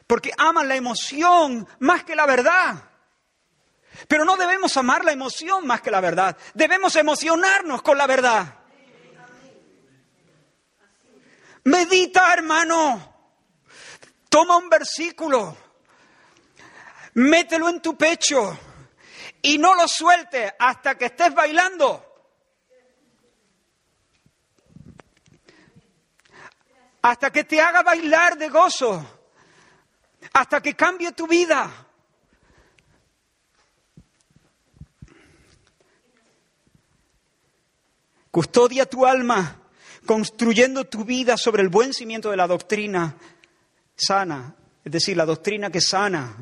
porque 0.06 0.32
aman 0.36 0.68
la 0.68 0.76
emoción 0.76 1.66
más 1.80 2.04
que 2.04 2.14
la 2.14 2.26
verdad. 2.26 2.90
Pero 4.08 4.24
no 4.24 4.36
debemos 4.36 4.76
amar 4.76 5.04
la 5.04 5.12
emoción 5.12 5.66
más 5.66 5.80
que 5.80 5.90
la 5.90 6.00
verdad. 6.00 6.36
Debemos 6.54 6.96
emocionarnos 6.96 7.82
con 7.82 7.98
la 7.98 8.06
verdad. 8.06 8.58
Medita, 11.64 12.32
hermano. 12.32 13.14
Toma 14.28 14.56
un 14.56 14.68
versículo. 14.68 15.56
Mételo 17.14 17.68
en 17.68 17.80
tu 17.80 17.96
pecho. 17.96 18.58
Y 19.42 19.58
no 19.58 19.74
lo 19.74 19.86
suelte 19.86 20.54
hasta 20.58 20.96
que 20.96 21.06
estés 21.06 21.34
bailando. 21.34 22.11
Hasta 27.02 27.32
que 27.32 27.44
te 27.44 27.60
haga 27.60 27.82
bailar 27.82 28.38
de 28.38 28.48
gozo, 28.48 29.04
hasta 30.32 30.62
que 30.62 30.74
cambie 30.74 31.12
tu 31.12 31.26
vida. 31.26 31.70
Custodia 38.30 38.86
tu 38.86 39.04
alma, 39.04 39.60
construyendo 40.06 40.84
tu 40.84 41.04
vida 41.04 41.36
sobre 41.36 41.62
el 41.62 41.68
buen 41.68 41.92
cimiento 41.92 42.30
de 42.30 42.36
la 42.36 42.46
doctrina 42.46 43.14
sana, 43.94 44.54
es 44.84 44.92
decir, 44.92 45.16
la 45.16 45.26
doctrina 45.26 45.70
que 45.70 45.80
sana, 45.80 46.34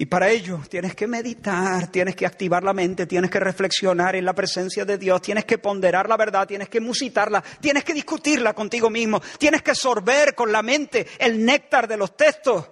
y 0.00 0.06
para 0.06 0.30
ello 0.30 0.62
tienes 0.66 0.94
que 0.94 1.06
meditar, 1.06 1.88
tienes 1.88 2.16
que 2.16 2.24
activar 2.24 2.64
la 2.64 2.72
mente, 2.72 3.04
tienes 3.04 3.30
que 3.30 3.38
reflexionar 3.38 4.16
en 4.16 4.24
la 4.24 4.32
presencia 4.32 4.86
de 4.86 4.96
Dios, 4.96 5.20
tienes 5.20 5.44
que 5.44 5.58
ponderar 5.58 6.08
la 6.08 6.16
verdad, 6.16 6.48
tienes 6.48 6.70
que 6.70 6.80
musitarla, 6.80 7.44
tienes 7.60 7.84
que 7.84 7.92
discutirla 7.92 8.54
contigo 8.54 8.88
mismo, 8.88 9.20
tienes 9.36 9.60
que 9.60 9.74
sorber 9.74 10.34
con 10.34 10.50
la 10.50 10.62
mente 10.62 11.06
el 11.18 11.44
néctar 11.44 11.86
de 11.86 11.98
los 11.98 12.16
textos. 12.16 12.64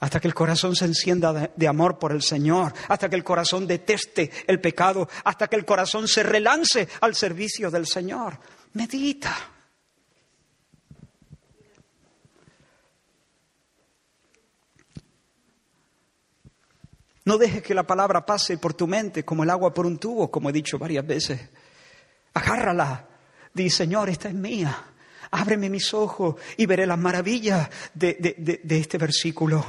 Hasta 0.00 0.18
que 0.18 0.26
el 0.26 0.34
corazón 0.34 0.74
se 0.74 0.86
encienda 0.86 1.52
de, 1.54 1.68
amor 1.68 2.00
por 2.00 2.10
el 2.10 2.22
Señor, 2.22 2.74
hasta 2.88 3.08
que 3.08 3.14
el 3.14 3.22
corazón 3.22 3.68
deteste 3.68 4.28
el 4.48 4.60
pecado, 4.60 5.08
hasta 5.22 5.46
que 5.46 5.54
el 5.54 5.64
corazón 5.64 6.08
se 6.08 6.24
relance 6.24 6.88
al 7.00 7.14
servicio 7.14 7.70
del 7.70 7.86
Señor. 7.86 8.40
Medita. 8.72 9.59
No 17.30 17.38
dejes 17.38 17.62
que 17.62 17.74
la 17.74 17.84
palabra 17.84 18.26
pase 18.26 18.58
por 18.58 18.74
tu 18.74 18.88
mente 18.88 19.24
como 19.24 19.44
el 19.44 19.50
agua 19.50 19.72
por 19.72 19.86
un 19.86 19.98
tubo, 19.98 20.28
como 20.32 20.50
he 20.50 20.52
dicho 20.52 20.80
varias 20.80 21.06
veces. 21.06 21.40
Agárrala. 22.34 23.06
Di, 23.54 23.70
Señor, 23.70 24.08
esta 24.08 24.26
es 24.26 24.34
mía. 24.34 24.76
Ábreme 25.30 25.70
mis 25.70 25.94
ojos 25.94 26.34
y 26.56 26.66
veré 26.66 26.88
las 26.88 26.98
maravillas 26.98 27.68
de, 27.94 28.60
este 28.68 28.98
versículo. 28.98 29.64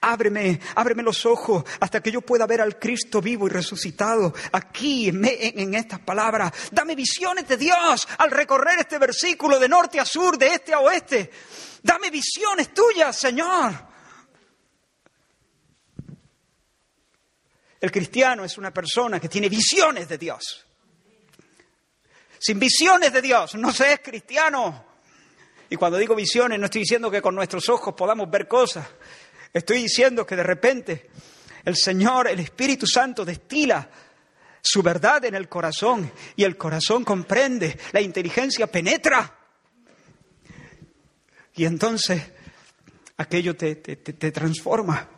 Ábreme, 0.00 0.58
ábreme 0.74 1.04
los 1.04 1.24
ojos 1.26 1.62
hasta 1.78 2.02
que 2.02 2.10
yo 2.10 2.22
pueda 2.22 2.44
ver 2.44 2.60
al 2.60 2.76
Cristo 2.76 3.22
vivo 3.22 3.46
y 3.46 3.50
resucitado 3.50 4.34
aquí 4.50 5.10
en, 5.10 5.24
en, 5.24 5.74
estas 5.74 6.00
palabras. 6.00 6.52
Dame 6.72 6.96
visiones 6.96 7.46
de 7.46 7.56
Dios 7.56 8.08
al 8.18 8.32
recorrer 8.32 8.80
este 8.80 8.98
versículo 8.98 9.60
de 9.60 9.68
norte 9.68 10.00
a 10.00 10.04
sur, 10.04 10.36
de 10.36 10.48
este 10.48 10.74
a 10.74 10.80
oeste. 10.80 11.30
Dame 11.84 12.10
visiones 12.10 12.74
tuyas, 12.74 13.16
Señor. 13.16 13.94
El 17.80 17.90
cristiano 17.90 18.44
es 18.44 18.56
una 18.56 18.72
persona 18.72 19.20
que 19.20 19.28
tiene 19.28 19.48
visiones 19.48 20.08
de 20.08 20.18
Dios. 20.18 20.66
Sin 22.38 22.58
visiones 22.58 23.12
de 23.12 23.22
Dios 23.22 23.54
no 23.54 23.72
se 23.72 23.92
es 23.92 24.00
cristiano. 24.00 24.84
Y 25.68 25.76
cuando 25.76 25.98
digo 25.98 26.14
visiones 26.14 26.58
no 26.58 26.66
estoy 26.66 26.82
diciendo 26.82 27.10
que 27.10 27.22
con 27.22 27.34
nuestros 27.34 27.68
ojos 27.68 27.94
podamos 27.94 28.30
ver 28.30 28.46
cosas. 28.46 28.86
Estoy 29.52 29.82
diciendo 29.82 30.26
que 30.26 30.36
de 30.36 30.42
repente 30.42 31.10
el 31.64 31.76
Señor, 31.76 32.28
el 32.28 32.40
Espíritu 32.40 32.86
Santo 32.86 33.24
destila 33.24 33.88
su 34.62 34.82
verdad 34.82 35.24
en 35.24 35.34
el 35.34 35.48
corazón 35.48 36.10
y 36.34 36.44
el 36.44 36.56
corazón 36.56 37.04
comprende, 37.04 37.78
la 37.92 38.00
inteligencia 38.00 38.66
penetra. 38.66 39.38
Y 41.54 41.64
entonces 41.64 42.22
aquello 43.16 43.56
te, 43.56 43.76
te 43.76 44.32
transforma. 44.32 45.15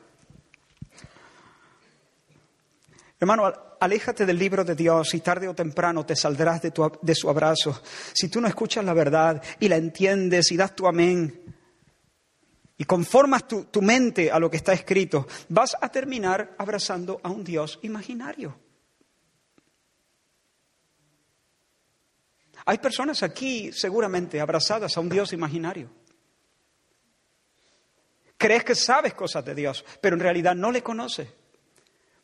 Hermano, 3.21 3.53
aléjate 3.81 4.25
del 4.25 4.39
libro 4.39 4.65
de 4.65 4.77
Dios 4.77 5.13
y 5.15 5.21
tarde 5.21 5.49
o 5.49 5.55
temprano 5.55 6.07
te 6.07 6.15
saldrás 6.15 6.63
de, 6.63 6.73
de, 7.03 7.15
su 7.15 7.29
abrazo. 7.29 7.83
Si 8.13 8.29
tú 8.29 8.41
no 8.41 8.47
escuchas 8.47 8.85
la 8.85 8.95
verdad 8.95 9.43
y 9.59 9.69
la 9.69 9.77
entiendes 9.77 10.53
y 10.53 10.57
das 10.57 10.77
tu 10.77 10.87
amén 10.87 11.57
y 12.77 12.85
conformas 12.85 13.49
tu, 13.49 13.65
tu 13.65 13.83
mente 13.83 14.31
a 14.31 14.39
lo 14.39 14.49
que 14.49 14.59
está 14.59 14.73
escrito, 14.73 15.27
vas 15.49 15.77
a 15.81 15.89
terminar 15.89 16.55
abrazando 16.59 17.21
a 17.25 17.29
un 17.29 17.43
Dios 17.43 17.81
imaginario. 17.83 18.57
Hay 22.67 22.79
personas 22.79 23.25
aquí 23.25 23.73
seguramente 23.73 24.41
abrazadas 24.41 24.97
a 24.97 25.01
un 25.01 25.09
Dios 25.09 25.33
imaginario. 25.33 25.91
Crees 28.37 28.63
que 28.63 28.77
sabes 28.77 29.15
cosas 29.15 29.45
de 29.45 29.57
Dios, 29.57 29.85
pero 30.01 30.15
en 30.15 30.21
realidad 30.21 30.55
no 30.55 30.71
le 30.71 30.85
conoces 30.85 31.29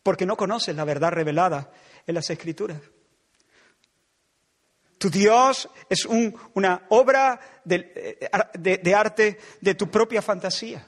porque 0.05 0.26
no 0.26 0.36
conoces 0.36 0.76
la 0.76 0.84
verdad 0.84 1.11
revelada 1.11 1.72
en 2.07 2.14
las 2.14 2.30
Escrituras. 2.30 2.78
Tu 4.98 5.11
Dios 5.11 5.68
es 5.88 6.05
una 6.05 6.86
obra 6.90 7.40
de, 7.64 8.30
de 8.55 8.94
arte 8.94 9.38
de 9.61 9.74
tu 9.74 9.90
propia 9.90 10.22
fantasía. 10.22 10.86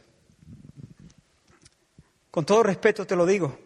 Con 2.31 2.45
todo 2.47 2.63
respeto 2.63 3.07
te 3.07 3.17
lo 3.17 3.27
digo. 3.27 3.59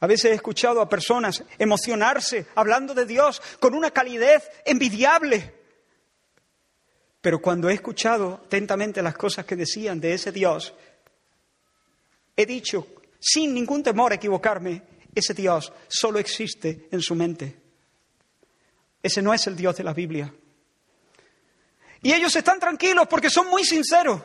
A 0.00 0.06
veces 0.06 0.30
he 0.30 0.34
escuchado 0.34 0.80
a 0.80 0.88
personas 0.88 1.42
emocionarse 1.58 2.46
hablando 2.54 2.94
de 2.94 3.06
Dios 3.06 3.42
con 3.58 3.74
una 3.74 3.90
calidez 3.90 4.48
envidiable. 4.64 5.54
Pero 7.20 7.40
cuando 7.40 7.68
he 7.68 7.74
escuchado 7.74 8.42
atentamente 8.44 9.02
las 9.02 9.16
cosas 9.16 9.44
que 9.44 9.56
decían 9.56 10.00
de 10.00 10.14
ese 10.14 10.30
Dios, 10.30 10.74
He 12.36 12.44
dicho, 12.44 12.86
sin 13.18 13.54
ningún 13.54 13.82
temor 13.82 14.12
a 14.12 14.16
equivocarme, 14.16 14.82
ese 15.14 15.32
Dios 15.32 15.72
solo 15.88 16.18
existe 16.18 16.88
en 16.90 17.00
su 17.00 17.14
mente. 17.14 17.56
Ese 19.02 19.22
no 19.22 19.32
es 19.32 19.46
el 19.46 19.56
Dios 19.56 19.76
de 19.76 19.84
la 19.84 19.94
Biblia. 19.94 20.32
Y 22.02 22.12
ellos 22.12 22.36
están 22.36 22.60
tranquilos 22.60 23.06
porque 23.08 23.30
son 23.30 23.48
muy 23.48 23.64
sinceros. 23.64 24.20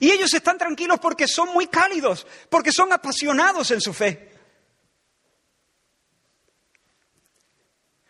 Y 0.00 0.10
ellos 0.10 0.32
están 0.32 0.58
tranquilos 0.58 0.98
porque 0.98 1.28
son 1.28 1.52
muy 1.52 1.66
cálidos, 1.66 2.26
porque 2.48 2.72
son 2.72 2.92
apasionados 2.92 3.70
en 3.70 3.80
su 3.80 3.92
fe. 3.92 4.32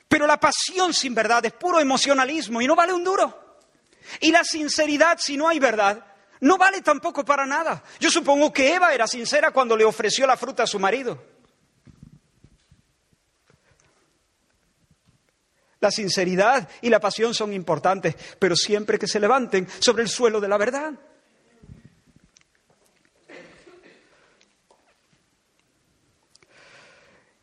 Pero 0.09 0.27
la 0.27 0.39
pasión 0.39 0.95
sin 0.95 1.15
verdad 1.15 1.45
es 1.45 1.53
puro 1.53 1.81
emocionalismo 1.81 2.63
y 2.63 2.67
no 2.67 2.77
vale 2.77 2.93
un 2.93 3.05
duro. 3.05 3.59
Y 4.21 4.31
la 4.31 4.45
sinceridad, 4.45 5.19
si 5.21 5.37
no 5.37 5.49
hay 5.49 5.59
verdad, 5.59 6.05
no 6.41 6.59
vale 6.59 6.83
tampoco 6.83 7.25
para 7.25 7.47
nada. 7.47 7.83
Yo 7.99 8.11
supongo 8.11 8.53
que 8.53 8.75
Eva 8.75 8.95
era 8.95 9.07
sincera 9.07 9.51
cuando 9.51 9.77
le 9.77 9.85
ofreció 9.85 10.27
la 10.27 10.37
fruta 10.37 10.65
a 10.65 10.67
su 10.67 10.79
marido. 10.79 11.23
La 15.81 15.91
sinceridad 15.91 16.69
y 16.81 16.89
la 16.89 17.01
pasión 17.01 17.35
son 17.35 17.53
importantes, 17.53 18.17
pero 18.39 18.57
siempre 18.57 18.99
que 18.99 19.07
se 19.07 19.21
levanten 19.21 19.69
sobre 19.79 20.03
el 20.03 20.09
suelo 20.09 20.41
de 20.41 20.49
la 20.49 20.59
verdad. 20.59 20.95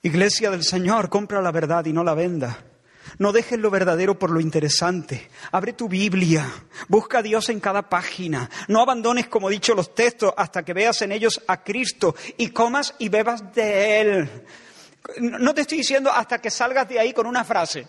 Iglesia 0.01 0.51
del 0.51 0.63
Señor, 0.63 1.09
compra 1.09 1.41
la 1.41 1.51
verdad 1.51 1.85
y 1.85 1.93
no 1.93 2.03
la 2.03 2.13
venda. 2.13 2.72
No 3.19 3.31
dejes 3.31 3.59
lo 3.59 3.69
verdadero 3.69 4.17
por 4.17 4.31
lo 4.31 4.39
interesante. 4.39 5.29
Abre 5.51 5.73
tu 5.73 5.87
Biblia. 5.87 6.49
Busca 6.87 7.19
a 7.19 7.21
Dios 7.21 7.49
en 7.49 7.59
cada 7.59 7.89
página. 7.89 8.49
No 8.67 8.81
abandones, 8.81 9.27
como 9.27 9.49
he 9.49 9.53
dicho, 9.53 9.75
los 9.75 9.93
textos 9.93 10.33
hasta 10.35 10.63
que 10.63 10.73
veas 10.73 11.01
en 11.01 11.11
ellos 11.11 11.41
a 11.47 11.63
Cristo 11.63 12.15
y 12.37 12.49
comas 12.49 12.95
y 12.99 13.09
bebas 13.09 13.53
de 13.53 14.01
Él. 14.01 14.45
No 15.19 15.53
te 15.53 15.61
estoy 15.61 15.79
diciendo 15.79 16.11
hasta 16.11 16.39
que 16.39 16.49
salgas 16.49 16.87
de 16.87 16.99
ahí 16.99 17.13
con 17.13 17.27
una 17.27 17.43
frase. 17.43 17.87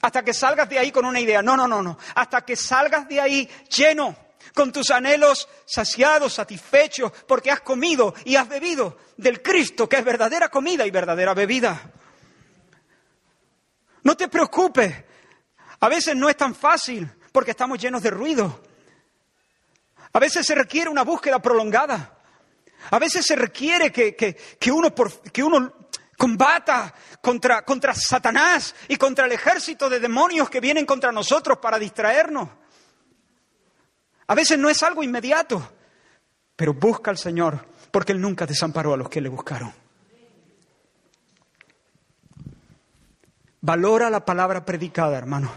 Hasta 0.00 0.22
que 0.24 0.32
salgas 0.32 0.68
de 0.68 0.78
ahí 0.78 0.90
con 0.90 1.04
una 1.04 1.20
idea. 1.20 1.42
No, 1.42 1.56
no, 1.56 1.68
no, 1.68 1.82
no. 1.82 1.98
Hasta 2.14 2.42
que 2.42 2.56
salgas 2.56 3.08
de 3.08 3.20
ahí 3.20 3.48
lleno 3.68 4.16
con 4.54 4.72
tus 4.72 4.90
anhelos 4.90 5.48
saciados, 5.64 6.34
satisfechos, 6.34 7.12
porque 7.26 7.50
has 7.50 7.60
comido 7.60 8.14
y 8.24 8.36
has 8.36 8.48
bebido 8.48 8.98
del 9.16 9.40
Cristo, 9.40 9.88
que 9.88 9.96
es 9.96 10.04
verdadera 10.04 10.48
comida 10.48 10.86
y 10.86 10.90
verdadera 10.90 11.34
bebida. 11.34 11.92
No 14.02 14.16
te 14.16 14.28
preocupes, 14.28 14.94
a 15.80 15.88
veces 15.88 16.16
no 16.16 16.28
es 16.28 16.36
tan 16.36 16.54
fácil 16.54 17.10
porque 17.32 17.52
estamos 17.52 17.78
llenos 17.78 18.02
de 18.02 18.10
ruido. 18.10 18.62
A 20.12 20.18
veces 20.18 20.46
se 20.46 20.54
requiere 20.54 20.90
una 20.90 21.02
búsqueda 21.02 21.40
prolongada. 21.40 22.18
A 22.90 22.98
veces 22.98 23.24
se 23.24 23.36
requiere 23.36 23.92
que, 23.92 24.36
uno, 24.72 24.92
que 25.32 25.42
uno 25.42 25.72
combata 26.16 26.94
contra, 27.20 27.64
contra 27.64 27.94
Satanás 27.94 28.74
y 28.88 28.96
contra 28.96 29.26
el 29.26 29.32
ejército 29.32 29.88
de 29.88 30.00
demonios 30.00 30.50
que 30.50 30.60
vienen 30.60 30.84
contra 30.84 31.12
nosotros 31.12 31.58
para 31.58 31.78
distraernos. 31.78 32.48
A 34.26 34.34
veces 34.34 34.58
no 34.58 34.68
es 34.68 34.82
algo 34.82 35.02
inmediato, 35.02 35.72
pero 36.56 36.74
busca 36.74 37.10
al 37.10 37.18
Señor, 37.18 37.66
porque 37.90 38.12
Él 38.12 38.20
nunca 38.20 38.46
desamparó 38.46 38.94
a 38.94 38.96
los 38.96 39.08
que 39.08 39.20
le 39.20 39.28
buscaron. 39.28 39.81
Valora 43.64 44.10
la 44.10 44.24
palabra 44.24 44.64
predicada, 44.64 45.16
hermano. 45.16 45.52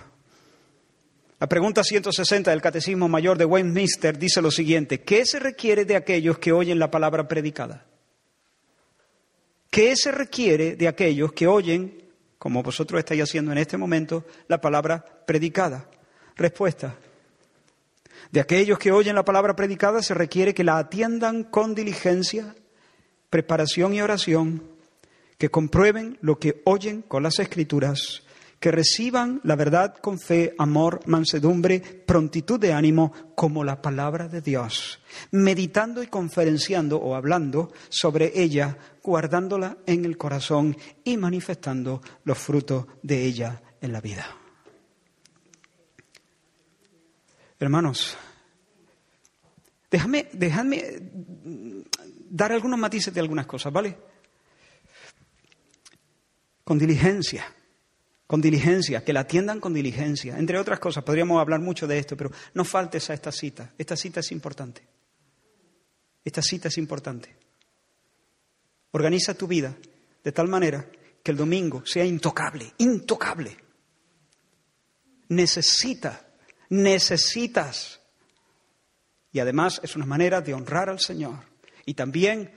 La 1.39 1.47
pregunta 1.47 1.83
160 1.83 2.51
del 2.51 2.61
Catecismo 2.61 3.09
Mayor 3.09 3.35
de 3.35 3.45
Westminster 3.45 4.17
dice 4.17 4.43
lo 4.43 4.51
siguiente, 4.51 5.01
¿qué 5.01 5.25
se 5.25 5.39
requiere 5.39 5.85
de 5.85 5.95
aquellos 5.95 6.37
que 6.37 6.51
oyen 6.51 6.77
la 6.77 6.91
palabra 6.91 7.27
predicada? 7.27 7.83
¿Qué 9.71 9.95
se 9.95 10.11
requiere 10.11 10.75
de 10.75 10.87
aquellos 10.87 11.33
que 11.33 11.47
oyen, 11.47 12.03
como 12.37 12.61
vosotros 12.61 12.99
estáis 12.99 13.23
haciendo 13.23 13.51
en 13.51 13.57
este 13.57 13.75
momento, 13.75 14.23
la 14.47 14.61
palabra 14.61 15.03
predicada? 15.25 15.89
Respuesta, 16.35 16.95
de 18.31 18.39
aquellos 18.39 18.77
que 18.77 18.91
oyen 18.91 19.15
la 19.15 19.25
palabra 19.25 19.55
predicada 19.55 20.03
se 20.03 20.13
requiere 20.13 20.53
que 20.53 20.63
la 20.63 20.77
atiendan 20.77 21.43
con 21.43 21.73
diligencia, 21.73 22.53
preparación 23.31 23.95
y 23.95 24.01
oración, 24.01 24.74
que 25.37 25.49
comprueben 25.49 26.17
lo 26.21 26.39
que 26.39 26.61
oyen 26.65 27.01
con 27.01 27.23
las 27.23 27.39
escrituras, 27.39 28.23
que 28.59 28.71
reciban 28.71 29.41
la 29.43 29.55
verdad 29.55 29.95
con 29.97 30.17
fe, 30.17 30.55
amor, 30.57 31.01
mansedumbre, 31.05 31.79
prontitud 31.79 32.59
de 32.59 32.73
ánimo, 32.73 33.11
como 33.35 33.63
la 33.63 33.81
palabra 33.81 34.27
de 34.27 34.41
Dios, 34.41 35.01
meditando 35.31 36.01
y 36.01 36.07
conferenciando 36.07 36.97
o 36.97 37.15
hablando 37.15 37.71
sobre 37.89 38.31
ella, 38.41 38.77
guardándola 39.03 39.77
en 39.85 40.05
el 40.05 40.17
corazón 40.17 40.77
y 41.03 41.17
manifestando 41.17 42.01
los 42.23 42.37
frutos 42.37 42.85
de 43.03 43.23
ella 43.25 43.61
en 43.81 43.91
la 43.91 44.01
vida. 44.01 44.25
Hermanos, 47.59 48.17
déjame, 49.91 50.27
dar 52.29 52.51
algunos 52.51 52.79
matices 52.79 53.13
de 53.13 53.19
algunas 53.19 53.45
cosas, 53.45 53.71
¿vale? 53.71 53.97
Con 56.65 56.77
diligencia, 56.77 57.45
con 58.27 58.41
diligencia, 58.41 59.05
que 59.05 59.13
la 59.13 59.21
atiendan 59.21 59.61
con 59.61 59.73
diligencia. 59.73 60.37
Entre 60.37 60.59
otras 60.59 60.79
cosas, 60.79 61.05
podríamos 61.05 61.39
hablar 61.39 61.61
mucho 61.61 61.87
de 61.87 61.97
esto, 61.97 62.17
pero 62.17 62.31
no 62.53 62.65
faltes 62.65 63.09
a 63.09 63.13
esta 63.13 63.31
cita. 63.31 63.73
Esta 63.77 63.95
cita 63.95 64.19
es 64.19 64.33
importante. 64.33 64.85
Esta 66.25 66.41
cita 66.41 66.67
es 66.67 66.77
importante. 66.77 67.33
Organiza 68.91 69.33
tu 69.33 69.47
vida 69.47 69.73
de 70.21 70.31
tal 70.33 70.49
manera 70.49 70.85
que 71.23 71.31
el 71.31 71.37
domingo 71.37 71.85
sea 71.85 72.03
intocable, 72.03 72.73
intocable. 72.79 73.55
Necesita 75.29 76.25
necesitas. 76.69 78.01
Y 79.31 79.39
además 79.39 79.79
es 79.83 79.95
una 79.95 80.05
manera 80.05 80.41
de 80.41 80.53
honrar 80.53 80.89
al 80.89 80.99
Señor. 80.99 81.39
Y 81.85 81.93
también 81.93 82.51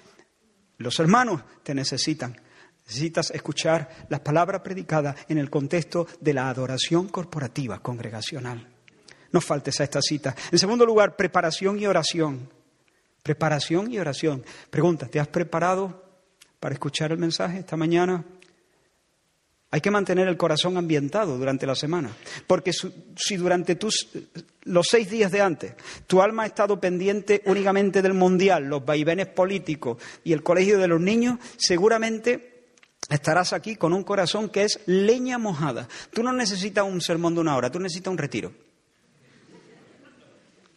los 0.78 0.98
hermanos 1.00 1.42
te 1.62 1.74
necesitan. 1.74 2.40
Necesitas 2.88 3.30
escuchar 3.32 4.06
las 4.08 4.20
palabras 4.20 4.62
predicadas 4.62 5.14
en 5.28 5.36
el 5.36 5.50
contexto 5.50 6.06
de 6.20 6.32
la 6.32 6.48
adoración 6.48 7.08
corporativa, 7.08 7.80
congregacional. 7.80 8.66
No 9.30 9.42
faltes 9.42 9.78
a 9.80 9.84
esta 9.84 10.00
cita. 10.00 10.34
En 10.50 10.58
segundo 10.58 10.86
lugar, 10.86 11.14
preparación 11.14 11.78
y 11.78 11.86
oración. 11.86 12.48
Preparación 13.22 13.92
y 13.92 13.98
oración. 13.98 14.42
Pregunta, 14.70 15.06
¿te 15.06 15.20
has 15.20 15.28
preparado 15.28 16.02
para 16.58 16.72
escuchar 16.72 17.12
el 17.12 17.18
mensaje 17.18 17.58
esta 17.58 17.76
mañana? 17.76 18.24
Hay 19.70 19.82
que 19.82 19.90
mantener 19.90 20.26
el 20.26 20.38
corazón 20.38 20.78
ambientado 20.78 21.36
durante 21.36 21.66
la 21.66 21.74
semana, 21.74 22.10
porque 22.46 22.72
si 22.72 23.36
durante 23.36 23.78
los 24.62 24.86
seis 24.86 25.10
días 25.10 25.30
de 25.30 25.42
antes 25.42 25.74
tu 26.06 26.22
alma 26.22 26.44
ha 26.44 26.46
estado 26.46 26.80
pendiente 26.80 27.42
únicamente 27.44 28.00
del 28.00 28.14
mundial, 28.14 28.64
los 28.64 28.82
vaivenes 28.82 29.26
políticos 29.26 29.98
y 30.24 30.32
el 30.32 30.42
colegio 30.42 30.78
de 30.78 30.88
los 30.88 31.02
niños, 31.02 31.38
seguramente 31.58 32.57
estarás 33.08 33.52
aquí 33.52 33.76
con 33.76 33.92
un 33.92 34.04
corazón 34.04 34.48
que 34.48 34.64
es 34.64 34.80
leña 34.86 35.38
mojada. 35.38 35.88
Tú 36.12 36.22
no 36.22 36.32
necesitas 36.32 36.84
un 36.84 37.00
sermón 37.00 37.34
de 37.34 37.40
una 37.40 37.56
hora, 37.56 37.70
tú 37.70 37.78
necesitas 37.80 38.10
un 38.10 38.18
retiro. 38.18 38.52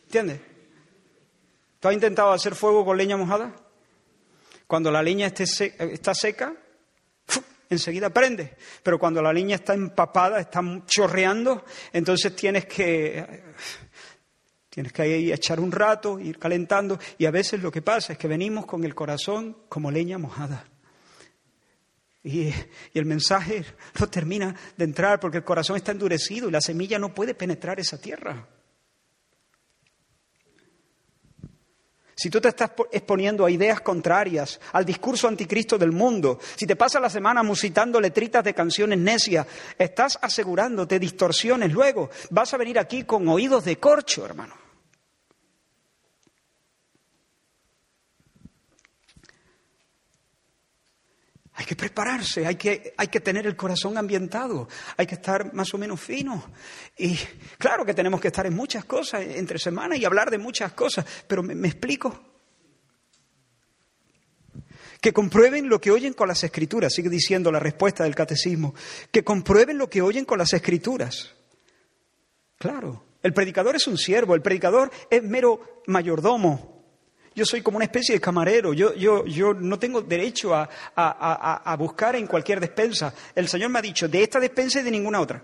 ¿Entiendes? 0.05 0.39
¿Tú 1.79 1.87
has 1.87 1.93
intentado 1.93 2.31
hacer 2.31 2.55
fuego 2.55 2.85
con 2.85 2.97
leña 2.97 3.17
mojada? 3.17 3.55
Cuando 4.67 4.91
la 4.91 5.01
leña 5.01 5.27
está 5.27 6.13
seca, 6.13 6.53
enseguida 7.69 8.09
prende. 8.09 8.55
Pero 8.83 8.99
cuando 8.99 9.21
la 9.21 9.33
leña 9.33 9.55
está 9.55 9.73
empapada, 9.73 10.39
está 10.39 10.61
chorreando, 10.85 11.65
entonces 11.91 12.35
tienes 12.35 12.65
que, 12.65 13.43
tienes 14.69 14.93
que 14.93 15.33
echar 15.33 15.59
un 15.59 15.71
rato, 15.71 16.19
ir 16.19 16.37
calentando. 16.37 16.99
Y 17.17 17.25
a 17.25 17.31
veces 17.31 17.61
lo 17.61 17.71
que 17.71 17.81
pasa 17.81 18.13
es 18.13 18.19
que 18.19 18.27
venimos 18.27 18.65
con 18.65 18.83
el 18.83 18.93
corazón 18.93 19.57
como 19.67 19.89
leña 19.89 20.17
mojada. 20.17 20.65
Y, 22.23 22.53
el 22.93 23.05
mensaje 23.05 23.65
no 23.99 24.07
termina 24.07 24.55
de 24.77 24.85
entrar 24.85 25.19
porque 25.19 25.37
el 25.37 25.43
corazón 25.43 25.75
está 25.75 25.91
endurecido 25.91 26.47
y 26.47 26.51
la 26.51 26.61
semilla 26.61 26.99
no 26.99 27.13
puede 27.13 27.33
penetrar 27.33 27.79
esa 27.79 27.99
tierra. 27.99 28.47
si 32.21 32.29
tú 32.29 32.39
te 32.39 32.49
estás 32.49 32.73
exponiendo 32.91 33.43
a 33.43 33.49
ideas 33.49 33.81
contrarias, 33.81 34.59
al 34.73 34.85
discurso 34.85 35.27
anticristo 35.27 35.75
del 35.75 35.91
mundo, 35.91 36.37
si 36.55 36.67
te 36.67 36.75
pasas 36.75 37.01
la 37.01 37.09
semana 37.09 37.41
musitando 37.41 37.99
letritas 37.99 38.43
de 38.43 38.53
canciones 38.53 38.99
necias, 38.99 39.47
estás 39.75 40.19
asegurándote 40.21 40.99
distorsiones 40.99 41.73
luego. 41.73 42.11
Vas 42.29 42.53
a 42.53 42.57
venir 42.57 42.77
aquí 42.77 43.05
con 43.05 43.27
oídos 43.27 43.65
de 43.65 43.79
corcho, 43.79 44.23
hermano. 44.23 44.60
Hay 51.61 51.67
que 51.67 51.75
prepararse, 51.75 52.47
hay 52.47 52.55
que, 52.55 52.95
hay 52.97 53.07
que 53.09 53.19
tener 53.19 53.45
el 53.45 53.55
corazón 53.55 53.95
ambientado, 53.95 54.67
hay 54.97 55.05
que 55.05 55.13
estar 55.13 55.53
más 55.53 55.71
o 55.75 55.77
menos 55.77 56.01
fino. 56.01 56.43
Y 56.97 57.15
claro 57.59 57.85
que 57.85 57.93
tenemos 57.93 58.19
que 58.19 58.29
estar 58.29 58.47
en 58.47 58.55
muchas 58.55 58.83
cosas 58.85 59.21
entre 59.21 59.59
semanas 59.59 59.99
y 59.99 60.05
hablar 60.05 60.31
de 60.31 60.39
muchas 60.39 60.71
cosas, 60.71 61.05
pero 61.27 61.43
me, 61.43 61.53
me 61.53 61.67
explico. 61.67 62.19
Que 64.99 65.13
comprueben 65.13 65.69
lo 65.69 65.79
que 65.79 65.91
oyen 65.91 66.13
con 66.13 66.27
las 66.27 66.43
escrituras, 66.43 66.95
sigue 66.95 67.09
diciendo 67.09 67.51
la 67.51 67.59
respuesta 67.59 68.05
del 68.05 68.15
catecismo, 68.15 68.73
que 69.11 69.23
comprueben 69.23 69.77
lo 69.77 69.87
que 69.87 70.01
oyen 70.01 70.25
con 70.25 70.39
las 70.39 70.53
escrituras. 70.53 71.35
Claro, 72.57 73.03
El 73.21 73.35
predicador 73.35 73.75
es 73.75 73.85
un 73.85 73.99
siervo, 73.99 74.33
el 74.33 74.41
predicador 74.41 74.89
es 75.11 75.21
mero 75.21 75.83
mayordomo. 75.85 76.70
Yo 77.33 77.45
soy 77.45 77.61
como 77.61 77.77
una 77.77 77.85
especie 77.85 78.15
de 78.15 78.21
camarero, 78.21 78.73
yo, 78.73 78.93
yo, 78.93 79.25
yo 79.25 79.53
no 79.53 79.79
tengo 79.79 80.01
derecho 80.01 80.53
a, 80.53 80.67
a, 80.95 81.75
buscar 81.77 82.15
en 82.17 82.27
cualquier 82.27 82.59
despensa. 82.59 83.13
El 83.33 83.47
Señor 83.47 83.69
me 83.69 83.79
ha 83.79 83.81
dicho, 83.81 84.09
de 84.09 84.23
esta 84.23 84.39
despensa 84.39 84.81
y 84.81 84.83
de 84.83 84.91
ninguna 84.91 85.21
otra. 85.21 85.41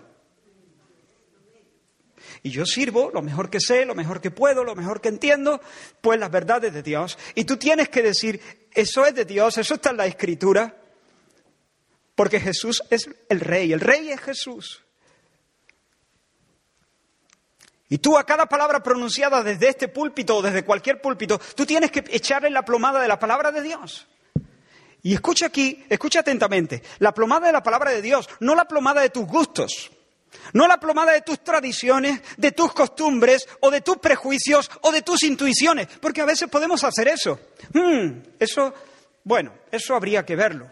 Y 2.42 2.50
yo 2.50 2.66
sirvo 2.66 3.10
lo 3.12 3.22
mejor 3.22 3.48
que 3.48 3.58
sé, 3.58 3.86
lo 3.86 3.94
mejor 3.94 4.20
que 4.20 4.30
puedo, 4.30 4.64
lo 4.64 4.74
mejor 4.74 5.00
que 5.00 5.08
entiendo, 5.08 5.60
pues 6.02 6.20
las 6.20 6.30
verdades 6.30 6.72
de 6.74 6.82
Dios. 6.82 7.18
Y 7.34 7.44
tú 7.44 7.56
tienes 7.56 7.88
que 7.88 8.02
decir, 8.02 8.40
eso 8.72 9.06
es 9.06 9.14
de 9.14 9.24
Dios, 9.24 9.56
eso 9.56 9.74
está 9.74 9.90
en 9.90 9.96
la 9.96 10.06
Escritura, 10.06 10.76
porque 12.14 12.38
Jesús 12.38 12.82
es 12.90 13.08
el 13.28 13.40
Rey, 13.40 13.72
el 13.72 13.80
Rey 13.80 14.10
es 14.10 14.20
Jesús. 14.20 14.84
Y 17.88 17.98
tú 17.98 18.18
a 18.18 18.24
cada 18.24 18.46
palabra 18.46 18.82
pronunciada 18.82 19.42
desde 19.42 19.68
este 19.68 19.88
púlpito 19.88 20.36
o 20.36 20.42
desde 20.42 20.64
cualquier 20.64 21.00
púlpito, 21.00 21.40
tú 21.54 21.64
tienes 21.64 21.90
que 21.90 22.04
echarle 22.10 22.50
la 22.50 22.64
plomada 22.64 23.00
de 23.00 23.08
la 23.08 23.18
palabra 23.18 23.50
de 23.50 23.62
Dios. 23.62 24.06
Y 25.02 25.14
escucha 25.14 25.46
aquí, 25.46 25.84
escucha 25.88 26.20
atentamente, 26.20 26.82
la 26.98 27.14
plomada 27.14 27.46
de 27.46 27.52
la 27.52 27.62
palabra 27.62 27.92
de 27.92 28.02
Dios, 28.02 28.28
no 28.40 28.54
la 28.54 28.66
plomada 28.66 29.00
de 29.00 29.10
tus 29.10 29.26
gustos, 29.26 29.90
no 30.52 30.66
la 30.66 30.78
plomada 30.78 31.12
de 31.12 31.22
tus 31.22 31.42
tradiciones, 31.42 32.20
de 32.36 32.52
tus 32.52 32.72
costumbres 32.72 33.48
o 33.60 33.70
de 33.70 33.80
tus 33.80 33.98
prejuicios 33.98 34.70
o 34.82 34.92
de 34.92 35.02
tus 35.02 35.22
intuiciones, 35.22 35.86
porque 36.00 36.20
a 36.20 36.26
veces 36.26 36.48
podemos 36.48 36.84
hacer 36.84 37.08
eso. 37.08 37.40
Hmm, 37.72 38.20
eso, 38.38 38.74
bueno, 39.24 39.52
eso 39.70 39.94
habría 39.94 40.26
que 40.26 40.36
verlo. 40.36 40.68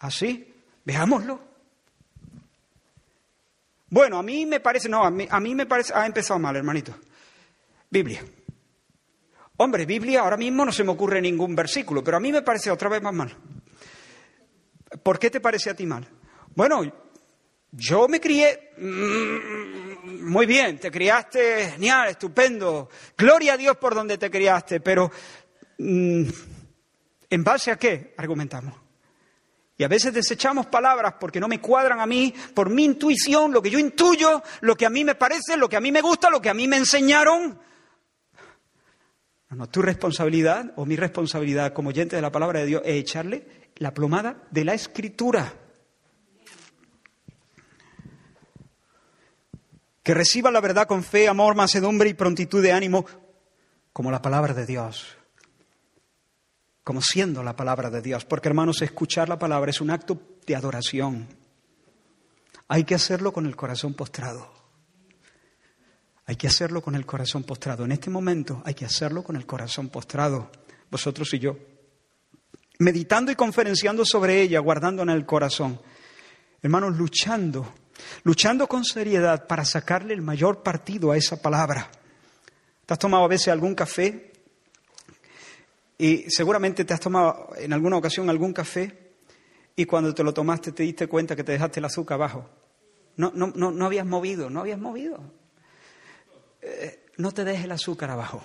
Así, 0.00 0.54
veámoslo. 0.84 1.47
Bueno, 3.90 4.18
a 4.18 4.22
mí 4.22 4.44
me 4.44 4.60
parece, 4.60 4.88
no, 4.88 5.04
a 5.04 5.10
mí, 5.10 5.26
a 5.30 5.40
mí 5.40 5.54
me 5.54 5.66
parece, 5.66 5.92
ha 5.94 6.04
empezado 6.06 6.38
mal, 6.38 6.56
hermanito. 6.56 6.94
Biblia. 7.90 8.22
Hombre, 9.56 9.86
Biblia, 9.86 10.20
ahora 10.20 10.36
mismo 10.36 10.64
no 10.64 10.72
se 10.72 10.84
me 10.84 10.92
ocurre 10.92 11.20
ningún 11.20 11.56
versículo, 11.56 12.04
pero 12.04 12.16
a 12.16 12.20
mí 12.20 12.30
me 12.30 12.42
parece 12.42 12.70
otra 12.70 12.88
vez 12.88 13.02
más 13.02 13.14
mal. 13.14 13.36
¿Por 15.02 15.18
qué 15.18 15.30
te 15.30 15.40
parece 15.40 15.70
a 15.70 15.74
ti 15.74 15.84
mal? 15.84 16.06
Bueno, 16.54 16.82
yo 17.72 18.08
me 18.08 18.20
crié 18.20 18.72
mm, 18.78 20.24
muy 20.28 20.46
bien, 20.46 20.78
te 20.78 20.90
criaste 20.90 21.72
genial, 21.72 22.08
estupendo, 22.10 22.88
gloria 23.16 23.54
a 23.54 23.56
Dios 23.56 23.76
por 23.76 23.94
donde 23.94 24.16
te 24.16 24.30
criaste, 24.30 24.80
pero 24.80 25.10
mm, 25.78 26.24
¿en 27.30 27.44
base 27.44 27.70
a 27.70 27.76
qué 27.76 28.14
argumentamos? 28.16 28.87
Y 29.80 29.84
a 29.84 29.88
veces 29.88 30.12
desechamos 30.12 30.66
palabras 30.66 31.14
porque 31.20 31.38
no 31.38 31.46
me 31.46 31.60
cuadran 31.60 32.00
a 32.00 32.06
mí, 32.06 32.34
por 32.52 32.68
mi 32.68 32.84
intuición, 32.84 33.52
lo 33.52 33.62
que 33.62 33.70
yo 33.70 33.78
intuyo, 33.78 34.42
lo 34.60 34.74
que 34.74 34.84
a 34.84 34.90
mí 34.90 35.04
me 35.04 35.14
parece, 35.14 35.56
lo 35.56 35.68
que 35.68 35.76
a 35.76 35.80
mí 35.80 35.92
me 35.92 36.00
gusta, 36.00 36.28
lo 36.30 36.42
que 36.42 36.50
a 36.50 36.54
mí 36.54 36.66
me 36.66 36.78
enseñaron. 36.78 37.60
No, 39.50 39.68
tu 39.68 39.80
responsabilidad 39.80 40.72
o 40.74 40.84
mi 40.84 40.96
responsabilidad 40.96 41.72
como 41.72 41.90
oyente 41.90 42.16
de 42.16 42.22
la 42.22 42.32
palabra 42.32 42.58
de 42.58 42.66
Dios 42.66 42.82
es 42.84 42.96
echarle 42.96 43.46
la 43.76 43.94
plomada 43.94 44.42
de 44.50 44.64
la 44.64 44.74
escritura. 44.74 45.54
Que 50.02 50.12
reciba 50.12 50.50
la 50.50 50.60
verdad 50.60 50.88
con 50.88 51.04
fe, 51.04 51.28
amor, 51.28 51.54
mansedumbre 51.54 52.08
y 52.08 52.14
prontitud 52.14 52.60
de 52.60 52.72
ánimo, 52.72 53.06
como 53.92 54.10
la 54.10 54.20
palabra 54.20 54.54
de 54.54 54.66
Dios 54.66 55.17
como 56.88 57.02
siendo 57.02 57.42
la 57.42 57.54
palabra 57.54 57.90
de 57.90 58.00
Dios, 58.00 58.24
porque 58.24 58.48
hermanos, 58.48 58.80
escuchar 58.80 59.28
la 59.28 59.38
palabra 59.38 59.70
es 59.70 59.82
un 59.82 59.90
acto 59.90 60.18
de 60.46 60.56
adoración. 60.56 61.28
Hay 62.66 62.84
que 62.84 62.94
hacerlo 62.94 63.30
con 63.30 63.44
el 63.44 63.54
corazón 63.54 63.92
postrado. 63.92 64.50
Hay 66.24 66.36
que 66.36 66.46
hacerlo 66.46 66.80
con 66.80 66.94
el 66.94 67.04
corazón 67.04 67.44
postrado. 67.44 67.84
En 67.84 67.92
este 67.92 68.08
momento 68.08 68.62
hay 68.64 68.72
que 68.72 68.86
hacerlo 68.86 69.22
con 69.22 69.36
el 69.36 69.44
corazón 69.44 69.90
postrado, 69.90 70.50
vosotros 70.90 71.34
y 71.34 71.40
yo. 71.40 71.58
Meditando 72.78 73.30
y 73.30 73.34
conferenciando 73.34 74.06
sobre 74.06 74.40
ella, 74.40 74.58
guardando 74.60 75.02
en 75.02 75.10
el 75.10 75.26
corazón. 75.26 75.78
Hermanos, 76.62 76.96
luchando, 76.96 77.70
luchando 78.22 78.66
con 78.66 78.86
seriedad 78.86 79.46
para 79.46 79.66
sacarle 79.66 80.14
el 80.14 80.22
mayor 80.22 80.62
partido 80.62 81.12
a 81.12 81.18
esa 81.18 81.42
palabra. 81.42 81.90
¿Te 82.86 82.94
has 82.94 82.98
tomado 82.98 83.24
a 83.24 83.28
veces 83.28 83.48
algún 83.48 83.74
café 83.74 84.32
y 85.98 86.30
seguramente 86.30 86.84
te 86.84 86.94
has 86.94 87.00
tomado 87.00 87.50
en 87.56 87.72
alguna 87.72 87.96
ocasión 87.96 88.30
algún 88.30 88.52
café 88.52 89.08
y 89.74 89.84
cuando 89.84 90.14
te 90.14 90.22
lo 90.22 90.32
tomaste 90.32 90.70
te 90.70 90.84
diste 90.84 91.08
cuenta 91.08 91.34
que 91.34 91.42
te 91.42 91.52
dejaste 91.52 91.80
el 91.80 91.84
azúcar 91.84 92.14
abajo. 92.14 92.48
No, 93.16 93.32
no, 93.34 93.48
no, 93.48 93.72
no 93.72 93.84
habías 93.84 94.06
movido, 94.06 94.48
no 94.48 94.60
habías 94.60 94.78
movido. 94.78 95.20
Eh, 96.62 97.06
no 97.16 97.32
te 97.32 97.44
dejes 97.44 97.64
el 97.64 97.72
azúcar 97.72 98.10
abajo. 98.10 98.42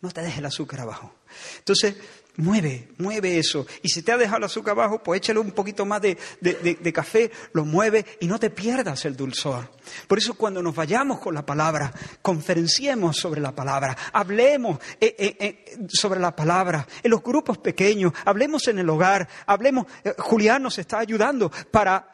No 0.00 0.12
te 0.12 0.20
dejes 0.20 0.38
el 0.38 0.46
azúcar 0.46 0.80
abajo. 0.80 1.12
Entonces, 1.58 1.96
Mueve, 2.38 2.88
mueve 2.98 3.38
eso. 3.38 3.66
Y 3.82 3.88
si 3.88 4.02
te 4.02 4.12
ha 4.12 4.18
dejado 4.18 4.38
el 4.38 4.44
azúcar 4.44 4.72
abajo, 4.72 5.02
pues 5.02 5.18
échale 5.18 5.38
un 5.38 5.52
poquito 5.52 5.86
más 5.86 6.02
de, 6.02 6.92
café, 6.92 7.30
lo 7.52 7.64
mueve 7.64 8.04
y 8.20 8.26
no 8.26 8.38
te 8.38 8.50
pierdas 8.50 9.06
el 9.06 9.16
dulzor. 9.16 9.70
Por 10.06 10.18
eso 10.18 10.34
cuando 10.34 10.62
nos 10.62 10.74
vayamos 10.74 11.18
con 11.18 11.34
la 11.34 11.46
palabra, 11.46 11.90
conferenciemos 12.20 13.16
sobre 13.16 13.40
la 13.40 13.54
palabra, 13.54 13.96
hablemos 14.12 14.78
eh, 15.00 15.16
eh, 15.18 15.36
eh, 15.40 15.78
sobre 15.88 16.20
la 16.20 16.36
palabra 16.36 16.86
en 17.02 17.10
los 17.10 17.22
grupos 17.22 17.56
pequeños, 17.56 18.12
hablemos 18.26 18.68
en 18.68 18.80
el 18.80 18.90
hogar, 18.90 19.26
hablemos. 19.46 19.86
Julián 20.18 20.62
nos 20.62 20.78
está 20.78 20.98
ayudando 20.98 21.50
para 21.70 22.12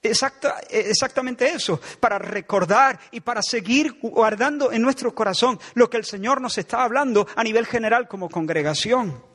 exactamente 0.00 1.48
eso, 1.48 1.80
para 1.98 2.18
recordar 2.18 3.00
y 3.10 3.20
para 3.20 3.42
seguir 3.42 3.98
guardando 4.00 4.70
en 4.70 4.82
nuestro 4.82 5.14
corazón 5.14 5.58
lo 5.74 5.90
que 5.90 5.96
el 5.96 6.04
Señor 6.04 6.40
nos 6.40 6.58
está 6.58 6.84
hablando 6.84 7.26
a 7.34 7.42
nivel 7.42 7.66
general 7.66 8.06
como 8.06 8.28
congregación 8.28 9.33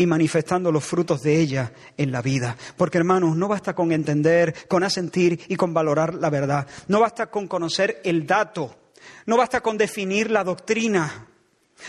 y 0.00 0.06
manifestando 0.06 0.70
los 0.70 0.84
frutos 0.84 1.22
de 1.22 1.38
ella 1.38 1.72
en 1.96 2.12
la 2.12 2.22
vida. 2.22 2.56
Porque 2.76 2.98
hermanos, 2.98 3.36
no 3.36 3.48
basta 3.48 3.74
con 3.74 3.90
entender, 3.90 4.54
con 4.68 4.84
asentir 4.84 5.40
y 5.48 5.56
con 5.56 5.74
valorar 5.74 6.14
la 6.14 6.30
verdad. 6.30 6.66
No 6.86 7.00
basta 7.00 7.26
con 7.26 7.48
conocer 7.48 8.00
el 8.04 8.24
dato. 8.26 8.74
No 9.26 9.36
basta 9.36 9.60
con 9.60 9.76
definir 9.76 10.30
la 10.30 10.44
doctrina. 10.44 11.26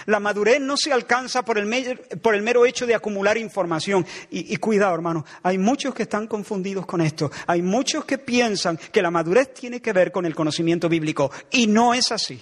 La 0.08 0.20
madurez 0.20 0.60
no 0.60 0.76
se 0.76 0.92
alcanza 0.92 1.44
por 1.44 1.60
el, 1.60 1.66
mero 1.68 2.66
hecho 2.66 2.88
de 2.88 2.96
acumular 2.96 3.38
información. 3.38 4.06
Y, 4.32 4.54
y 4.54 4.58
cuidado, 4.58 4.96
hermanos, 4.96 5.26
hay 5.44 5.60
muchos 5.60 5.94
que 5.94 6.04
están 6.04 6.26
confundidos 6.26 6.88
con 6.88 7.02
esto. 7.02 7.32
Hay 7.46 7.62
muchos 7.62 8.06
que 8.06 8.18
piensan 8.18 8.78
que 8.92 9.04
la 9.04 9.12
madurez 9.12 9.54
tiene 9.54 9.82
que 9.82 9.94
ver 9.94 10.12
con 10.12 10.26
el 10.26 10.34
conocimiento 10.34 10.90
bíblico. 10.90 11.32
Y 11.52 11.68
no 11.68 11.94
es 11.94 12.12
así. 12.12 12.42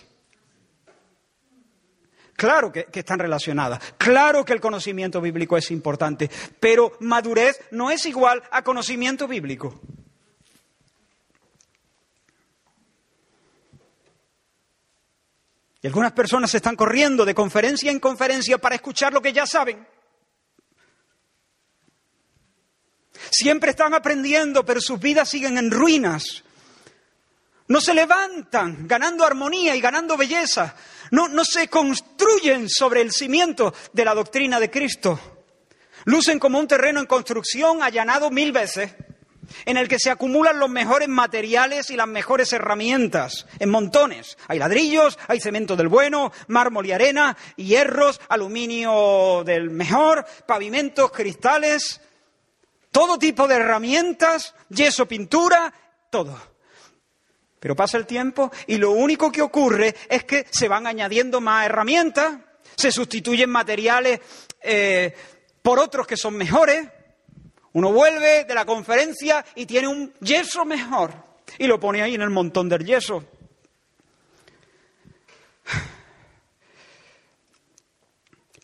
Claro 2.38 2.72
que, 2.72 2.88
están 2.94 3.18
relacionadas, 3.18 3.82
claro 3.98 4.46
que 4.46 4.54
el 4.54 4.62
conocimiento 4.62 5.20
bíblico 5.20 5.58
es 5.58 5.72
importante, 5.72 6.30
pero 6.60 6.96
madurez 7.00 7.60
no 7.72 7.90
es 7.90 8.06
igual 8.06 8.44
a 8.52 8.64
conocimiento 8.64 9.28
bíblico. 9.28 9.82
Y 15.82 15.88
algunas 15.88 16.12
personas 16.12 16.52
se 16.52 16.58
están 16.58 16.76
corriendo 16.76 17.26
de 17.26 17.34
conferencia 17.34 17.90
en 17.90 18.00
conferencia 18.00 18.60
para 18.60 18.76
escuchar 18.76 19.14
lo 19.14 19.22
que 19.22 19.34
ya 19.34 19.48
saben. 19.48 19.88
Siempre 23.32 23.72
están 23.72 23.96
aprendiendo, 23.96 24.64
pero 24.64 24.80
sus 24.80 25.00
vidas 25.00 25.28
siguen 25.28 25.58
en 25.58 25.72
ruinas. 25.72 26.44
No 27.68 27.82
se 27.82 27.96
levantan 27.96 28.88
ganando 28.88 29.26
armonía 29.26 29.76
y 29.76 29.82
ganando 29.82 30.16
belleza, 30.16 30.76
no, 31.12 31.28
no 31.28 31.46
se 31.46 31.68
construyen 31.68 32.70
sobre 32.70 33.02
el 33.02 33.12
cimiento 33.12 33.74
de 33.94 34.06
la 34.06 34.14
doctrina 34.14 34.60
de 34.60 34.70
Cristo. 34.70 35.20
Lucen 36.06 36.40
como 36.40 36.60
un 36.60 36.68
terreno 36.68 37.00
en 37.00 37.06
construcción 37.06 37.84
allanado 37.84 38.30
mil 38.32 38.52
veces, 38.52 38.96
en 39.66 39.78
el 39.78 39.88
que 39.88 40.00
se 40.00 40.10
acumulan 40.10 40.60
los 40.60 40.70
mejores 40.70 41.08
materiales 41.08 41.90
y 41.90 41.96
las 41.96 42.08
mejores 42.08 42.52
herramientas, 42.54 43.46
en 43.60 43.70
montones. 43.70 44.38
Hay 44.48 44.60
ladrillos, 44.60 45.18
hay 45.28 45.40
cemento 45.40 45.76
del 45.76 45.88
bueno, 45.88 46.32
mármol 46.48 46.86
y 46.86 46.92
arena, 46.92 47.38
hierros, 47.56 48.20
aluminio 48.30 49.44
del 49.46 49.70
mejor, 49.70 50.26
pavimentos, 50.46 51.12
cristales, 51.12 52.02
todo 52.92 53.18
tipo 53.18 53.48
de 53.48 53.56
herramientas, 53.56 54.56
yeso, 54.70 55.08
pintura, 55.08 55.74
todo. 56.10 56.57
Pero 57.60 57.76
pasa 57.76 57.98
el 57.98 58.06
tiempo 58.06 58.52
y 58.68 58.78
lo 58.78 58.92
único 58.92 59.32
que 59.32 59.42
ocurre 59.42 59.96
es 60.10 60.24
que 60.26 60.46
se 60.50 60.68
van 60.68 60.86
añadiendo 60.86 61.42
más 61.42 61.66
herramientas, 61.66 62.38
se 62.76 62.92
sustituyen 62.92 63.50
materiales 63.50 64.20
eh, 64.62 65.14
por 65.62 65.80
otros 65.80 66.06
que 66.06 66.18
son 66.18 66.36
mejores. 66.36 66.88
Uno 67.74 67.92
vuelve 67.92 68.46
de 68.46 68.56
la 68.56 68.66
conferencia 68.66 69.46
y 69.56 69.66
tiene 69.66 69.88
un 69.88 70.14
yeso 70.22 70.66
mejor 70.66 71.14
y 71.58 71.68
lo 71.68 71.80
pone 71.80 72.02
ahí 72.02 72.16
en 72.16 72.22
el 72.22 72.30
montón 72.30 72.70
del 72.70 72.86
yeso. 72.86 73.24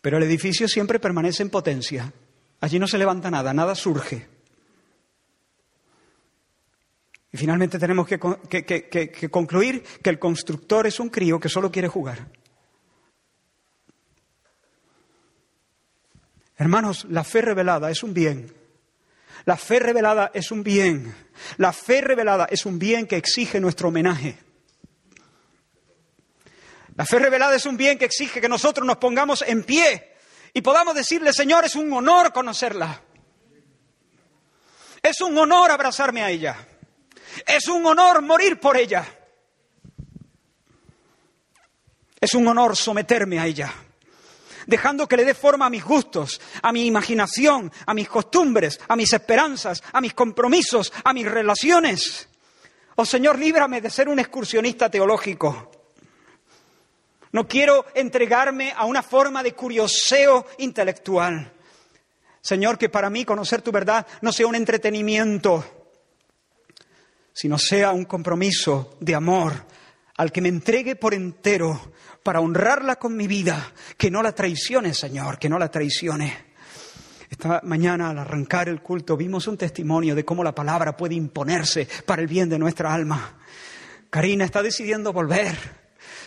Pero 0.00 0.18
el 0.18 0.22
edificio 0.24 0.68
siempre 0.68 1.00
permanece 1.00 1.42
en 1.42 1.50
potencia. 1.50 2.12
Allí 2.60 2.78
no 2.78 2.86
se 2.86 2.98
levanta 2.98 3.30
nada, 3.30 3.54
nada 3.54 3.74
surge. 3.74 4.33
Y 7.34 7.36
finalmente 7.36 7.80
tenemos 7.80 8.06
que, 8.06 8.16
que, 8.64 9.28
concluir 9.28 9.82
que 9.82 10.08
el 10.08 10.20
constructor 10.20 10.86
es 10.86 11.00
un 11.00 11.08
crío 11.08 11.40
que 11.40 11.48
solo 11.48 11.68
quiere 11.68 11.88
jugar. 11.88 12.28
Hermanos, 16.56 17.08
la 17.10 17.24
fe 17.24 17.40
revelada 17.40 17.90
es 17.90 18.04
un 18.04 18.14
bien. 18.14 18.54
La 19.46 19.56
fe 19.56 19.80
revelada 19.80 20.30
es 20.32 20.52
un 20.52 20.62
bien. 20.62 21.12
La 21.56 21.72
fe 21.72 22.02
revelada 22.02 22.46
es 22.48 22.66
un 22.66 22.78
bien 22.78 23.08
que 23.08 23.16
exige 23.16 23.58
nuestro 23.58 23.88
homenaje. 23.88 24.38
La 26.94 27.04
fe 27.04 27.18
revelada 27.18 27.56
es 27.56 27.66
un 27.66 27.76
bien 27.76 27.98
que 27.98 28.04
exige 28.04 28.40
que 28.40 28.48
nosotros 28.48 28.86
nos 28.86 28.98
pongamos 28.98 29.42
en 29.42 29.64
pie 29.64 30.12
y 30.52 30.62
podamos 30.62 30.94
decirle, 30.94 31.32
Señor, 31.32 31.64
es 31.64 31.74
un 31.74 31.92
honor 31.92 32.32
conocerla. 32.32 33.02
Es 35.02 35.20
un 35.20 35.36
honor 35.36 35.72
abrazarme 35.72 36.22
a 36.22 36.30
ella. 36.30 36.68
Es 37.46 37.68
un 37.68 37.84
honor 37.86 38.22
morir 38.22 38.60
por 38.60 38.76
ella. 38.76 39.06
Es 42.20 42.34
un 42.34 42.48
honor 42.48 42.74
someterme 42.76 43.38
a 43.38 43.46
ella, 43.46 43.70
dejando 44.66 45.06
que 45.06 45.18
le 45.18 45.24
dé 45.24 45.34
forma 45.34 45.66
a 45.66 45.70
mis 45.70 45.84
gustos, 45.84 46.40
a 46.62 46.72
mi 46.72 46.86
imaginación, 46.86 47.70
a 47.84 47.92
mis 47.92 48.08
costumbres, 48.08 48.80
a 48.88 48.96
mis 48.96 49.12
esperanzas, 49.12 49.82
a 49.92 50.00
mis 50.00 50.14
compromisos, 50.14 50.90
a 51.04 51.12
mis 51.12 51.30
relaciones. 51.30 52.28
Oh 52.96 53.04
Señor, 53.04 53.38
líbrame 53.38 53.82
de 53.82 53.90
ser 53.90 54.08
un 54.08 54.18
excursionista 54.18 54.88
teológico. 54.88 55.70
No 57.32 57.46
quiero 57.46 57.84
entregarme 57.94 58.72
a 58.74 58.86
una 58.86 59.02
forma 59.02 59.42
de 59.42 59.52
curioseo 59.52 60.46
intelectual. 60.58 61.52
Señor, 62.40 62.78
que 62.78 62.88
para 62.88 63.10
mí 63.10 63.24
conocer 63.24 63.60
tu 63.60 63.72
verdad 63.72 64.06
no 64.20 64.32
sea 64.32 64.46
un 64.46 64.54
entretenimiento, 64.54 65.83
sino 67.34 67.58
sea 67.58 67.90
un 67.90 68.04
compromiso 68.04 68.96
de 69.00 69.14
amor 69.14 69.52
al 70.16 70.32
que 70.32 70.40
me 70.40 70.48
entregue 70.48 70.96
por 70.96 71.12
entero 71.12 71.92
para 72.22 72.40
honrarla 72.40 72.96
con 72.96 73.16
mi 73.16 73.26
vida, 73.26 73.72
que 73.98 74.10
no 74.10 74.22
la 74.22 74.32
traicione, 74.32 74.94
Señor, 74.94 75.38
que 75.38 75.48
no 75.48 75.58
la 75.58 75.70
traicione. 75.70 76.54
Esta 77.28 77.60
mañana 77.64 78.10
al 78.10 78.18
arrancar 78.18 78.68
el 78.68 78.80
culto 78.80 79.16
vimos 79.16 79.48
un 79.48 79.58
testimonio 79.58 80.14
de 80.14 80.24
cómo 80.24 80.44
la 80.44 80.54
palabra 80.54 80.96
puede 80.96 81.16
imponerse 81.16 81.88
para 82.06 82.22
el 82.22 82.28
bien 82.28 82.48
de 82.48 82.58
nuestra 82.58 82.94
alma. 82.94 83.38
Karina 84.08 84.44
está 84.44 84.62
decidiendo 84.62 85.12
volver 85.12 85.83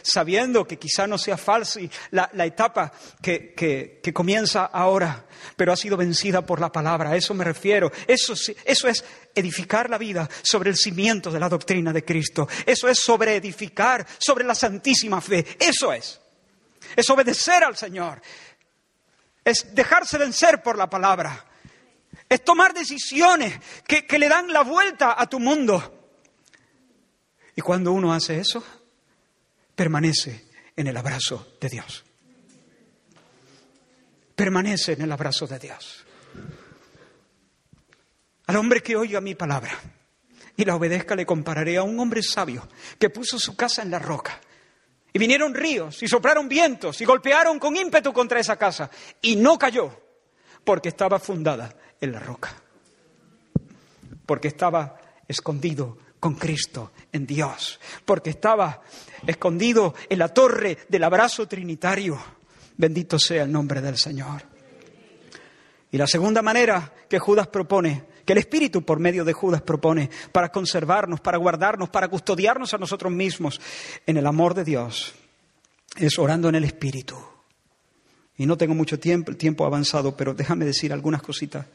sabiendo 0.08 0.66
que 0.66 0.78
quizá 0.78 1.06
no 1.06 1.18
sea 1.18 1.38
falsa 1.38 1.80
la, 2.12 2.46
etapa 2.46 2.92
que, 3.22 3.54
que, 3.54 4.14
comienza 4.14 4.66
ahora, 4.66 5.26
pero 5.56 5.74
ha 5.74 5.78
sido 5.78 5.98
vencida 5.98 6.46
por 6.46 6.62
la 6.62 6.72
palabra. 6.72 7.12
A 7.12 7.16
eso 7.16 7.34
me 7.34 7.44
refiero. 7.44 7.92
Eso, 8.08 8.34
eso 8.66 8.88
es 8.88 9.04
edificar 9.36 9.90
la 9.90 9.98
vida 9.98 10.30
sobre 10.42 10.70
el 10.70 10.78
cimiento 10.78 11.30
de 11.30 11.40
la 11.40 11.50
doctrina 11.50 11.92
de 11.92 12.06
Cristo. 12.06 12.48
Eso 12.66 12.88
es 12.88 13.00
sobre 13.00 13.36
edificar 13.36 14.06
sobre 14.18 14.46
la 14.46 14.56
santísima 14.56 15.20
fe. 15.20 15.46
Eso 15.60 15.92
es. 15.92 16.20
Es 16.96 17.10
obedecer 17.10 17.64
al 17.64 17.76
Señor. 17.76 18.22
Es 19.44 19.76
dejarse 19.76 20.18
vencer 20.18 20.64
por 20.64 20.78
la 20.78 20.90
palabra. 20.90 21.46
Es 22.30 22.44
tomar 22.44 22.74
decisiones 22.74 23.60
que, 23.86 24.06
que 24.06 24.20
le 24.20 24.30
dan 24.30 24.52
la 24.52 24.62
vuelta 24.64 25.16
a 25.18 25.28
tu 25.28 25.40
mundo. 25.40 25.94
Y 27.56 27.62
cuando 27.62 27.92
uno 27.92 28.14
hace 28.14 28.40
eso, 28.40 28.64
permanece 29.78 30.44
en 30.76 30.88
el 30.88 30.98
abrazo 30.98 31.54
de 31.62 31.70
Dios. 31.70 32.04
Permanece 34.36 34.94
en 34.94 35.04
el 35.04 35.12
abrazo 35.12 35.46
de 35.46 35.60
Dios. 35.60 36.04
Al 38.48 38.56
hombre 38.56 38.82
que 38.82 38.96
oiga 38.96 39.22
mi 39.22 39.36
palabra 39.36 39.70
y 40.56 40.66
la 40.66 40.76
obedezca 40.76 41.16
le 41.16 41.28
compararé 41.28 41.78
a 41.78 41.84
un 41.84 42.00
hombre 42.00 42.24
sabio 42.24 42.68
que 42.98 43.12
puso 43.12 43.38
su 43.38 43.56
casa 43.56 43.84
en 43.84 43.92
la 43.92 44.00
roca. 44.00 44.42
Y 45.14 45.20
vinieron 45.20 45.54
ríos 45.54 46.02
y 46.02 46.08
soplaron 46.08 46.50
vientos 46.50 47.00
y 47.00 47.06
golpearon 47.06 47.60
con 47.60 47.78
ímpetu 47.78 48.12
contra 48.12 48.40
esa 48.40 48.58
casa 48.58 48.90
y 49.22 49.36
no 49.36 49.60
cayó 49.60 49.92
porque 50.64 50.90
estaba 50.90 51.20
fundada 51.20 51.76
en 52.02 52.14
la 52.14 52.20
roca. 52.20 52.56
Porque 54.26 54.48
estaba 54.48 55.00
escondido 55.28 56.00
con 56.20 56.36
Cristo 56.36 56.92
en 57.12 57.26
Dios, 57.26 57.80
porque 58.06 58.32
estaba 58.32 58.82
escondido 59.26 59.94
en 60.10 60.20
la 60.20 60.30
torre 60.30 60.78
del 60.90 61.04
abrazo 61.04 61.48
trinitario. 61.48 62.18
Bendito 62.78 63.18
sea 63.18 63.44
el 63.44 63.52
nombre 63.52 63.82
del 63.82 63.98
Señor. 63.98 64.44
Y 65.92 65.98
la 65.98 66.08
segunda 66.08 66.42
manera 66.42 66.94
que 67.10 67.20
Judas 67.20 67.48
propone, 67.48 68.06
que 68.26 68.34
el 68.34 68.40
Espíritu 68.40 68.84
por 68.84 69.00
medio 69.00 69.24
de 69.24 69.34
Judas 69.34 69.62
propone 69.62 70.10
para 70.32 70.50
conservarnos, 70.50 71.22
para 71.22 71.38
guardarnos, 71.38 71.90
para 71.90 72.10
custodiarnos 72.10 72.74
a 72.74 72.78
nosotros 72.78 73.12
mismos 73.12 73.60
en 74.06 74.18
el 74.18 74.28
amor 74.28 74.54
de 74.54 74.66
Dios, 74.66 75.14
es 75.96 76.20
orando 76.20 76.50
en 76.50 76.56
el 76.56 76.66
Espíritu. 76.66 77.16
Y 78.38 78.46
no 78.46 78.58
tengo 78.58 78.76
mucho 78.76 79.00
tiempo, 79.00 79.32
el 79.32 79.38
tiempo 79.38 79.66
avanzado, 79.66 80.16
pero 80.16 80.34
déjame 80.34 80.66
decir 80.66 80.94
algunas 80.94 81.22
cositas 81.22 81.66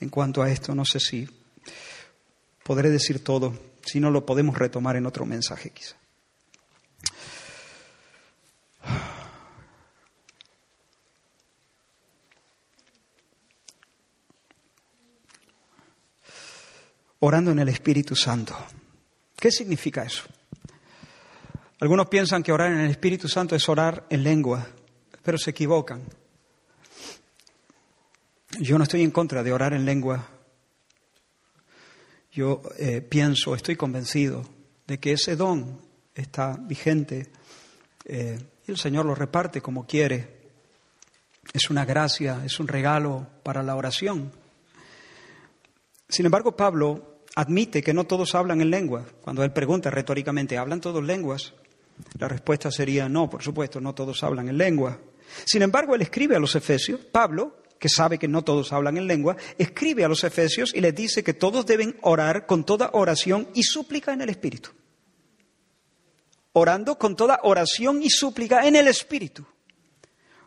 en 0.00 0.08
cuanto 0.08 0.42
a 0.42 0.50
esto. 0.50 0.74
No 0.74 0.84
sé 0.84 0.98
si 0.98 1.28
podré 2.64 2.90
decir 2.90 3.22
todo, 3.22 3.52
si 3.84 4.00
no 4.00 4.10
lo 4.10 4.24
podemos 4.26 4.56
retomar 4.56 4.96
en 4.96 5.06
otro 5.06 5.26
mensaje 5.26 5.70
quizá. 5.70 5.96
Orando 17.22 17.50
en 17.50 17.58
el 17.58 17.68
Espíritu 17.68 18.16
Santo. 18.16 18.56
¿Qué 19.36 19.50
significa 19.50 20.02
eso? 20.02 20.24
Algunos 21.80 22.08
piensan 22.08 22.42
que 22.42 22.52
orar 22.52 22.72
en 22.72 22.80
el 22.80 22.90
Espíritu 22.90 23.28
Santo 23.28 23.54
es 23.56 23.68
orar 23.68 24.06
en 24.10 24.22
lengua, 24.22 24.66
pero 25.22 25.38
se 25.38 25.50
equivocan. 25.50 26.02
Yo 28.58 28.76
no 28.76 28.84
estoy 28.84 29.02
en 29.02 29.10
contra 29.10 29.42
de 29.42 29.52
orar 29.52 29.72
en 29.72 29.84
lengua. 29.84 30.28
Yo 32.32 32.62
eh, 32.78 33.00
pienso, 33.00 33.54
estoy 33.54 33.76
convencido 33.76 34.44
de 34.86 34.98
que 34.98 35.12
ese 35.12 35.34
don 35.34 35.80
está 36.14 36.56
vigente 36.60 37.28
eh, 38.04 38.38
y 38.66 38.70
el 38.70 38.76
Señor 38.76 39.06
lo 39.06 39.14
reparte 39.14 39.60
como 39.60 39.86
quiere. 39.86 40.38
Es 41.52 41.70
una 41.70 41.84
gracia, 41.84 42.42
es 42.44 42.60
un 42.60 42.68
regalo 42.68 43.26
para 43.42 43.62
la 43.62 43.74
oración. 43.74 44.30
Sin 46.08 46.26
embargo, 46.26 46.56
Pablo 46.56 47.22
admite 47.34 47.82
que 47.82 47.94
no 47.94 48.04
todos 48.04 48.34
hablan 48.34 48.60
en 48.60 48.70
lengua. 48.70 49.06
Cuando 49.22 49.42
él 49.42 49.52
pregunta 49.52 49.90
retóricamente, 49.90 50.56
¿hablan 50.56 50.80
todos 50.80 51.02
lenguas? 51.02 51.54
La 52.18 52.28
respuesta 52.28 52.70
sería 52.70 53.08
no, 53.08 53.28
por 53.28 53.42
supuesto, 53.42 53.80
no 53.80 53.94
todos 53.94 54.22
hablan 54.22 54.48
en 54.48 54.58
lengua. 54.58 54.98
Sin 55.44 55.62
embargo, 55.62 55.94
él 55.94 56.02
escribe 56.02 56.36
a 56.36 56.40
los 56.40 56.54
Efesios, 56.54 57.00
Pablo, 57.00 57.59
que 57.80 57.88
sabe 57.88 58.18
que 58.18 58.28
no 58.28 58.42
todos 58.42 58.72
hablan 58.72 58.96
en 58.96 59.08
lengua, 59.08 59.36
escribe 59.58 60.04
a 60.04 60.08
los 60.08 60.22
Efesios 60.22 60.72
y 60.72 60.80
les 60.80 60.94
dice 60.94 61.24
que 61.24 61.34
todos 61.34 61.66
deben 61.66 61.96
orar 62.02 62.46
con 62.46 62.62
toda 62.62 62.90
oración 62.92 63.48
y 63.54 63.64
súplica 63.64 64.12
en 64.12 64.20
el 64.20 64.28
Espíritu 64.28 64.70
orando 66.52 66.98
con 66.98 67.16
toda 67.16 67.40
oración 67.42 68.02
y 68.02 68.10
súplica 68.10 68.66
en 68.66 68.76
el 68.76 68.88
Espíritu. 68.88 69.46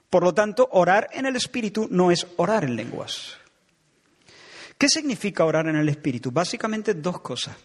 Por 0.09 0.23
lo 0.23 0.33
tanto, 0.33 0.67
orar 0.71 1.09
en 1.13 1.25
el 1.25 1.35
Espíritu 1.35 1.87
no 1.89 2.11
es 2.11 2.27
orar 2.37 2.63
en 2.63 2.75
lenguas. 2.75 3.37
¿Qué 4.77 4.89
significa 4.89 5.45
orar 5.45 5.67
en 5.67 5.75
el 5.75 5.89
Espíritu? 5.89 6.31
Básicamente 6.31 6.93
dos 6.93 7.21
cosas. 7.21 7.55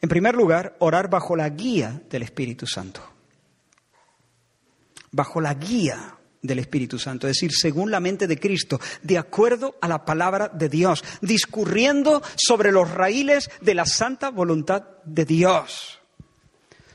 En 0.00 0.08
primer 0.08 0.34
lugar, 0.34 0.76
orar 0.78 1.10
bajo 1.10 1.36
la 1.36 1.48
guía 1.48 2.00
del 2.08 2.22
Espíritu 2.22 2.66
Santo. 2.66 3.02
Bajo 5.10 5.40
la 5.40 5.54
guía 5.54 6.16
del 6.42 6.58
Espíritu 6.58 6.98
Santo, 6.98 7.26
es 7.26 7.36
decir, 7.36 7.52
según 7.52 7.90
la 7.90 8.00
mente 8.00 8.26
de 8.26 8.38
Cristo, 8.38 8.80
de 9.02 9.18
acuerdo 9.18 9.76
a 9.80 9.88
la 9.88 10.04
palabra 10.04 10.48
de 10.48 10.68
Dios, 10.68 11.04
discurriendo 11.20 12.22
sobre 12.36 12.72
los 12.72 12.90
raíles 12.90 13.50
de 13.60 13.74
la 13.74 13.84
santa 13.84 14.30
voluntad 14.30 14.84
de 15.04 15.24
Dios. 15.24 16.00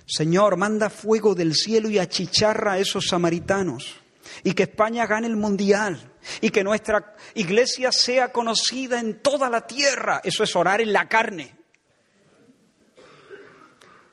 Señor, 0.06 0.58
manda 0.58 0.90
fuego 0.90 1.34
del 1.34 1.54
cielo 1.56 1.90
y 1.90 2.00
achicharra 2.00 2.74
a 2.74 2.80
esos 2.80 3.08
samaritanos. 3.08 3.96
Y 4.44 4.54
que 4.54 4.64
España 4.64 5.06
gane 5.08 5.28
el 5.28 5.36
mundial. 5.36 6.14
Y 6.42 6.50
que 6.50 6.64
nuestra 6.64 7.16
iglesia 7.34 7.92
sea 7.92 8.32
conocida 8.32 9.00
en 9.00 9.22
toda 9.22 9.50
la 9.50 9.66
tierra. 9.66 10.22
Eso 10.24 10.44
es 10.44 10.56
orar 10.56 10.82
en 10.82 10.94
la 10.94 11.08
carne. 11.08 11.56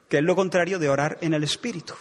Que 0.09 0.19
es 0.19 0.25
lo 0.25 0.35
contrario 0.35 0.79
de 0.79 0.89
orar 0.89 1.19
en 1.21 1.35
el 1.35 1.45
espíritu. 1.45 1.95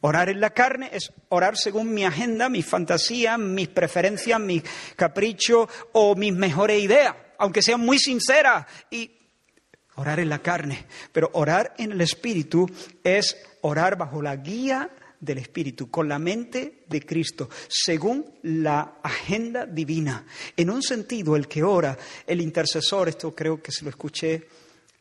Orar 0.00 0.28
en 0.28 0.40
la 0.40 0.50
carne 0.50 0.90
es 0.92 1.12
orar 1.28 1.56
según 1.56 1.92
mi 1.92 2.04
agenda, 2.04 2.48
mis 2.48 2.64
fantasías, 2.64 3.38
mis 3.38 3.68
preferencias, 3.68 4.40
mis 4.40 4.62
caprichos 4.94 5.68
o 5.92 6.14
mis 6.14 6.32
mejores 6.32 6.80
ideas, 6.80 7.14
aunque 7.38 7.62
sean 7.62 7.80
muy 7.80 7.98
sinceras 7.98 8.66
y 8.90 9.10
orar 9.96 10.20
en 10.20 10.28
la 10.28 10.38
carne, 10.38 10.86
pero 11.12 11.30
orar 11.32 11.74
en 11.78 11.90
el 11.90 12.00
Espíritu 12.00 12.70
es 13.02 13.36
orar 13.62 13.98
bajo 13.98 14.22
la 14.22 14.36
guía 14.36 14.88
del 15.20 15.38
Espíritu, 15.38 15.90
con 15.90 16.08
la 16.08 16.20
mente 16.20 16.84
de 16.88 17.04
Cristo, 17.04 17.48
según 17.68 18.38
la 18.42 19.00
agenda 19.02 19.66
divina. 19.66 20.24
En 20.56 20.70
un 20.70 20.80
sentido, 20.80 21.34
el 21.34 21.48
que 21.48 21.64
ora, 21.64 21.98
el 22.24 22.40
intercesor, 22.40 23.08
esto 23.08 23.34
creo 23.34 23.60
que 23.60 23.72
se 23.72 23.82
lo 23.82 23.90
escuché 23.90 24.46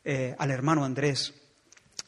eh, 0.03 0.35
al 0.39 0.49
hermano 0.49 0.83
Andrés, 0.83 1.33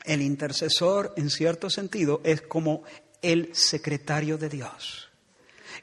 el 0.10 0.22
intercesor, 0.22 1.14
en 1.18 1.30
cierto 1.30 1.70
sentido, 1.70 2.22
es 2.24 2.41
como 2.41 2.84
el 3.22 3.53
secretario 3.53 4.38
de 4.38 4.49
Dios. 4.49 5.10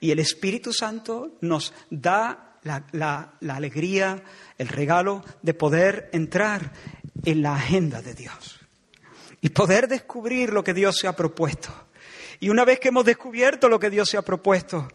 Y 0.01 0.11
el 0.11 0.19
Espíritu 0.19 0.73
Santo 0.73 1.37
nos 1.41 1.73
da 1.91 2.59
la, 2.63 3.33
alegría, 3.49 4.23
el 4.59 4.69
regalo 4.69 5.25
de 5.43 5.55
poder 5.55 6.11
entrar 6.13 6.73
en 7.25 7.43
la 7.43 7.55
agenda 7.55 8.03
de 8.03 8.15
Dios 8.15 8.61
y 9.41 9.51
poder 9.51 9.89
descubrir 9.89 10.53
lo 10.53 10.65
que 10.65 10.75
Dios 10.75 10.97
se 10.97 11.07
ha 11.07 11.15
propuesto. 11.15 11.71
Y 12.41 12.49
una 12.49 12.65
vez 12.65 12.81
que 12.81 12.89
hemos 12.89 13.05
descubierto 13.05 13.69
lo 13.69 13.79
que 13.79 13.91
Dios 13.91 14.11
se 14.11 14.17
ha 14.17 14.23
propuesto 14.23 14.89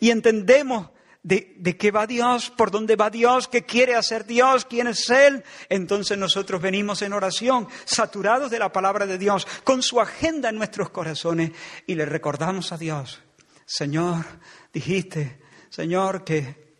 y 0.00 0.10
entendemos 0.10 0.90
de, 1.26 1.76
qué 1.76 1.90
va 1.90 2.06
Dios, 2.06 2.50
por 2.50 2.70
dónde 2.70 2.94
va 2.94 3.10
Dios, 3.10 3.48
qué 3.48 3.64
quiere 3.64 3.96
hacer 3.96 4.26
Dios, 4.26 4.64
quién 4.64 4.86
es 4.86 5.10
Él, 5.10 5.42
entonces 5.68 6.16
nosotros 6.16 6.62
venimos 6.62 7.02
en 7.02 7.12
oración, 7.12 7.66
saturados 7.84 8.48
de 8.48 8.60
la 8.60 8.70
palabra 8.70 9.06
de 9.06 9.18
Dios, 9.18 9.44
con 9.64 9.82
su 9.82 10.00
agenda 10.00 10.50
en 10.50 10.56
nuestros 10.56 10.90
corazones 10.90 11.50
y 11.84 11.96
le 11.96 12.06
recordamos 12.06 12.70
a 12.70 12.78
Dios, 12.78 13.20
Señor, 13.64 14.24
dijiste, 14.72 15.40
Señor, 15.68 16.22
que, 16.22 16.76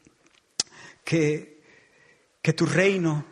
que, 1.04 1.60
que 2.40 2.52
tu 2.52 2.66
reino, 2.66 3.26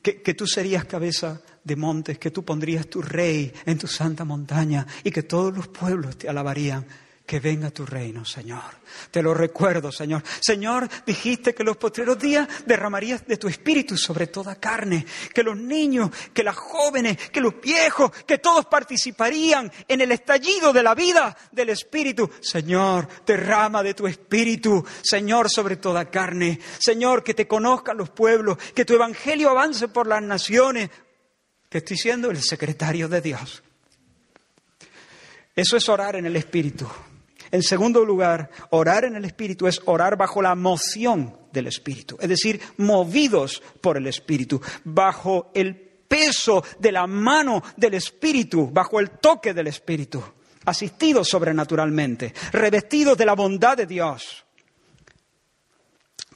que, 0.00 0.22
que 0.22 0.34
tú 0.34 0.46
serías 0.46 0.84
cabeza 0.84 1.42
de 1.64 1.74
montes, 1.74 2.16
que 2.20 2.30
tú 2.30 2.44
pondrías 2.44 2.86
tu 2.86 3.02
rey 3.02 3.52
en 3.66 3.76
tu 3.76 3.88
santa 3.88 4.24
montaña 4.24 4.86
y 5.02 5.10
que 5.10 5.24
todos 5.24 5.52
los 5.52 5.66
pueblos 5.66 6.16
te 6.16 6.28
alabarían 6.28 6.86
que 7.28 7.40
venga 7.40 7.70
tu 7.70 7.84
reino, 7.84 8.24
Señor. 8.24 8.78
Te 9.10 9.22
lo 9.22 9.34
recuerdo, 9.34 9.92
Señor. 9.92 10.22
Señor, 10.40 10.88
dijiste 11.04 11.54
que 11.54 11.62
los 11.62 11.76
postreros 11.76 12.18
días 12.18 12.48
derramarías 12.64 13.26
de 13.26 13.36
tu 13.36 13.48
espíritu 13.48 13.98
sobre 13.98 14.28
toda 14.28 14.54
carne, 14.54 15.04
que 15.34 15.42
los 15.42 15.54
niños, 15.54 16.10
que 16.32 16.42
las 16.42 16.56
jóvenes, 16.56 17.28
que 17.28 17.42
los 17.42 17.60
viejos, 17.60 18.12
que 18.26 18.38
todos 18.38 18.64
participarían 18.64 19.70
en 19.86 20.00
el 20.00 20.10
estallido 20.12 20.72
de 20.72 20.82
la 20.82 20.94
vida 20.94 21.36
del 21.52 21.68
espíritu. 21.68 22.30
Señor, 22.40 23.06
derrama 23.26 23.82
de 23.82 23.92
tu 23.92 24.06
espíritu, 24.06 24.82
Señor, 25.02 25.50
sobre 25.50 25.76
toda 25.76 26.06
carne. 26.06 26.58
Señor, 26.78 27.22
que 27.22 27.34
te 27.34 27.46
conozcan 27.46 27.98
los 27.98 28.08
pueblos, 28.08 28.56
que 28.74 28.86
tu 28.86 28.94
evangelio 28.94 29.50
avance 29.50 29.88
por 29.88 30.06
las 30.06 30.22
naciones. 30.22 30.88
Que 31.68 31.76
estoy 31.76 31.98
siendo 31.98 32.30
el 32.30 32.40
secretario 32.40 33.06
de 33.06 33.20
Dios. 33.20 33.62
Eso 35.54 35.76
es 35.76 35.86
orar 35.90 36.16
en 36.16 36.24
el 36.24 36.36
espíritu. 36.36 36.88
En 37.50 37.62
segundo 37.62 38.04
lugar, 38.04 38.50
orar 38.70 39.04
en 39.04 39.16
el 39.16 39.24
Espíritu 39.24 39.66
es 39.66 39.80
orar 39.86 40.16
bajo 40.16 40.42
la 40.42 40.54
moción 40.54 41.36
del 41.52 41.66
Espíritu, 41.66 42.16
es 42.20 42.28
decir, 42.28 42.60
movidos 42.76 43.62
por 43.80 43.96
el 43.96 44.06
Espíritu, 44.06 44.60
bajo 44.84 45.50
el 45.54 45.74
peso 45.76 46.64
de 46.78 46.92
la 46.92 47.06
mano 47.06 47.62
del 47.76 47.94
Espíritu, 47.94 48.70
bajo 48.70 49.00
el 49.00 49.10
toque 49.10 49.54
del 49.54 49.68
Espíritu, 49.68 50.22
asistidos 50.64 51.28
sobrenaturalmente, 51.28 52.34
revestidos 52.52 53.16
de 53.16 53.26
la 53.26 53.34
bondad 53.34 53.76
de 53.76 53.86
Dios, 53.86 54.44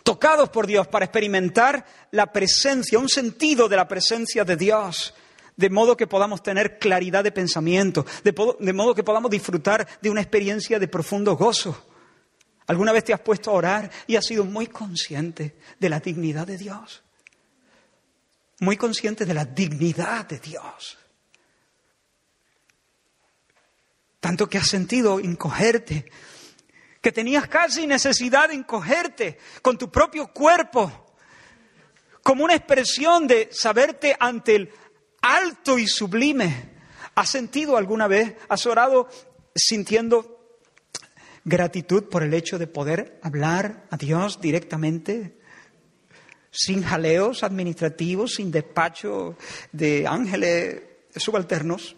tocados 0.02 0.48
por 0.48 0.66
Dios 0.66 0.88
para 0.88 1.04
experimentar 1.04 1.84
la 2.10 2.32
presencia, 2.32 2.98
un 2.98 3.08
sentido 3.08 3.68
de 3.68 3.76
la 3.76 3.88
presencia 3.88 4.44
de 4.44 4.56
Dios 4.56 5.14
de 5.62 5.70
modo 5.70 5.96
que 5.96 6.08
podamos 6.08 6.42
tener 6.42 6.80
claridad 6.80 7.22
de 7.22 7.30
pensamiento, 7.30 8.04
de, 8.24 8.72
modo 8.72 8.96
que 8.96 9.04
podamos 9.04 9.30
disfrutar 9.30 9.86
de 10.00 10.10
una 10.10 10.20
experiencia 10.20 10.80
de 10.80 10.88
profundo 10.88 11.36
gozo. 11.36 11.86
¿Alguna 12.66 12.90
vez 12.90 13.04
te 13.04 13.12
has 13.12 13.20
puesto 13.20 13.50
a 13.50 13.54
orar 13.54 13.90
y 14.08 14.16
has 14.16 14.26
sido 14.26 14.44
muy 14.44 14.66
consciente 14.66 15.54
de 15.78 15.88
la 15.88 16.00
dignidad 16.00 16.48
de 16.48 16.58
Dios? 16.58 17.04
Muy 18.58 18.76
consciente 18.76 19.24
de 19.24 19.34
la 19.34 19.44
dignidad 19.44 20.26
de 20.26 20.40
Dios. 20.40 20.98
Tanto 24.18 24.48
que 24.48 24.58
has 24.58 24.66
sentido 24.66 25.20
encogerte, 25.20 26.10
que 27.00 27.12
tenías 27.12 27.46
casi 27.46 27.86
necesidad 27.86 28.48
de 28.48 28.56
encogerte 28.56 29.38
con 29.62 29.78
tu 29.78 29.92
propio 29.92 30.26
cuerpo, 30.32 31.06
como 32.24 32.44
una 32.44 32.54
expresión 32.54 33.28
de 33.28 33.48
saberte 33.52 34.16
ante 34.18 34.54
el 34.56 34.72
alto 35.22 35.78
y 35.78 35.86
sublime. 35.86 36.70
¿Has 37.14 37.30
sentido 37.30 37.76
alguna 37.76 38.06
vez, 38.08 38.34
has 38.48 38.66
orado 38.66 39.08
sintiendo 39.54 40.58
gratitud 41.44 42.04
por 42.04 42.22
el 42.22 42.34
hecho 42.34 42.58
de 42.58 42.66
poder 42.66 43.18
hablar 43.22 43.86
a 43.90 43.96
Dios 43.96 44.40
directamente? 44.40 45.38
Sin 46.50 46.82
jaleos 46.82 47.42
administrativos, 47.44 48.34
sin 48.34 48.50
despacho 48.50 49.38
de 49.72 50.06
ángeles 50.06 50.82
subalternos. 51.16 51.96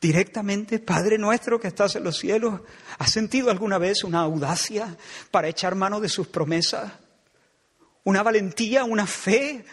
Directamente, 0.00 0.78
Padre 0.78 1.18
nuestro 1.18 1.58
que 1.58 1.68
estás 1.68 1.96
en 1.96 2.04
los 2.04 2.18
cielos, 2.18 2.60
¿has 2.98 3.10
sentido 3.10 3.50
alguna 3.50 3.78
vez 3.78 4.04
una 4.04 4.20
audacia 4.20 4.96
para 5.30 5.48
echar 5.48 5.74
mano 5.74 6.00
de 6.00 6.08
sus 6.08 6.28
promesas? 6.28 6.92
¿Una 8.04 8.22
valentía, 8.22 8.84
una 8.84 9.06
fe 9.06 9.64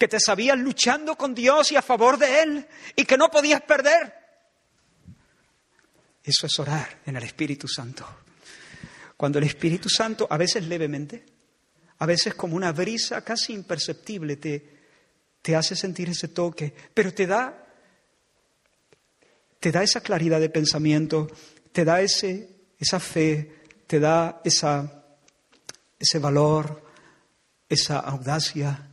que 0.00 0.08
te 0.08 0.18
sabías 0.18 0.58
luchando 0.58 1.14
con 1.14 1.34
Dios 1.34 1.72
y 1.72 1.76
a 1.76 1.82
favor 1.82 2.16
de 2.16 2.42
Él 2.42 2.66
y 2.96 3.04
que 3.04 3.18
no 3.18 3.30
podías 3.30 3.60
perder. 3.60 4.14
Eso 6.24 6.46
es 6.46 6.58
orar 6.58 7.00
en 7.04 7.16
el 7.16 7.22
Espíritu 7.22 7.68
Santo. 7.68 8.06
Cuando 9.14 9.38
el 9.38 9.44
Espíritu 9.44 9.90
Santo, 9.90 10.26
a 10.30 10.38
veces 10.38 10.64
levemente, 10.64 11.26
a 11.98 12.06
veces 12.06 12.32
como 12.32 12.56
una 12.56 12.72
brisa 12.72 13.22
casi 13.22 13.52
imperceptible, 13.52 14.36
te, 14.36 14.78
te 15.42 15.54
hace 15.54 15.76
sentir 15.76 16.08
ese 16.08 16.28
toque, 16.28 16.72
pero 16.94 17.12
te 17.12 17.26
da, 17.26 17.66
te 19.58 19.70
da 19.70 19.82
esa 19.82 20.00
claridad 20.00 20.40
de 20.40 20.48
pensamiento, 20.48 21.28
te 21.72 21.84
da 21.84 22.00
ese, 22.00 22.48
esa 22.78 23.00
fe, 23.00 23.54
te 23.86 24.00
da 24.00 24.40
esa, 24.44 25.04
ese 25.98 26.18
valor, 26.18 26.82
esa 27.68 27.98
audacia, 27.98 28.89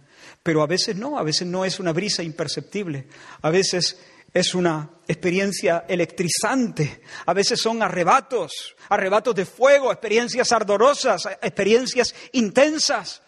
pero 0.47 0.63
a 0.63 0.65
veces 0.65 0.95
no, 0.95 1.19
a 1.19 1.23
veces 1.23 1.45
no 1.45 1.65
es 1.65 1.77
una 1.77 1.91
brisa 1.91 2.23
imperceptible, 2.23 3.05
a 3.41 3.49
veces 3.49 3.99
es 4.33 4.55
una 4.55 4.91
experiencia 5.05 5.83
electrizante, 5.89 7.01
a 7.25 7.33
veces 7.33 7.59
son 7.59 7.83
arrebatos, 7.83 8.77
arrebatos 8.87 9.35
de 9.35 9.45
fuego, 9.45 9.91
experiencias 9.91 10.49
ardorosas, 10.53 11.25
experiencias 11.41 12.15
intensas. 12.31 13.21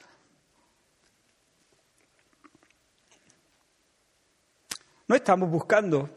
No 5.05 5.15
estamos 5.15 5.51
buscando 5.51 6.09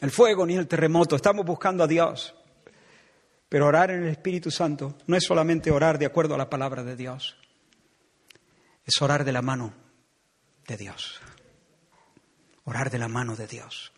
el 0.00 0.10
fuego 0.10 0.46
ni 0.46 0.56
el 0.56 0.66
terremoto, 0.66 1.16
estamos 1.16 1.44
buscando 1.44 1.84
a 1.84 1.86
Dios. 1.86 2.34
Pero 3.50 3.66
orar 3.66 3.90
en 3.90 4.04
el 4.04 4.08
Espíritu 4.08 4.50
Santo 4.50 4.96
no 5.08 5.14
es 5.14 5.24
solamente 5.24 5.70
orar 5.70 5.98
de 5.98 6.06
acuerdo 6.06 6.36
a 6.36 6.38
la 6.38 6.48
palabra 6.48 6.82
de 6.84 6.96
Dios, 6.96 7.36
es 8.86 9.02
orar 9.02 9.22
de 9.22 9.32
la 9.32 9.42
mano 9.42 9.84
de 10.66 10.76
Dios. 10.76 11.20
Orar 12.64 12.90
de 12.90 12.98
la 12.98 13.08
mano 13.08 13.36
de 13.36 13.46
Dios. 13.46 13.92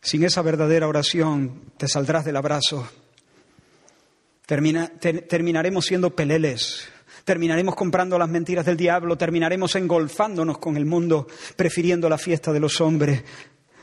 Sin 0.00 0.24
esa 0.24 0.42
verdadera 0.42 0.88
oración 0.88 1.72
te 1.76 1.86
saldrás 1.86 2.24
del 2.24 2.36
abrazo. 2.36 2.88
terminaremos 4.46 5.86
siendo 5.86 6.14
peleles. 6.16 6.88
Terminaremos 7.24 7.76
comprando 7.76 8.18
las 8.18 8.28
mentiras 8.28 8.66
del 8.66 8.76
diablo. 8.76 9.16
Terminaremos 9.16 9.76
engolfándonos 9.76 10.58
con 10.58 10.76
el 10.76 10.84
mundo, 10.84 11.28
prefiriendo 11.54 12.08
la 12.08 12.18
fiesta 12.18 12.52
de 12.52 12.60
los 12.60 12.80
hombres. 12.80 13.22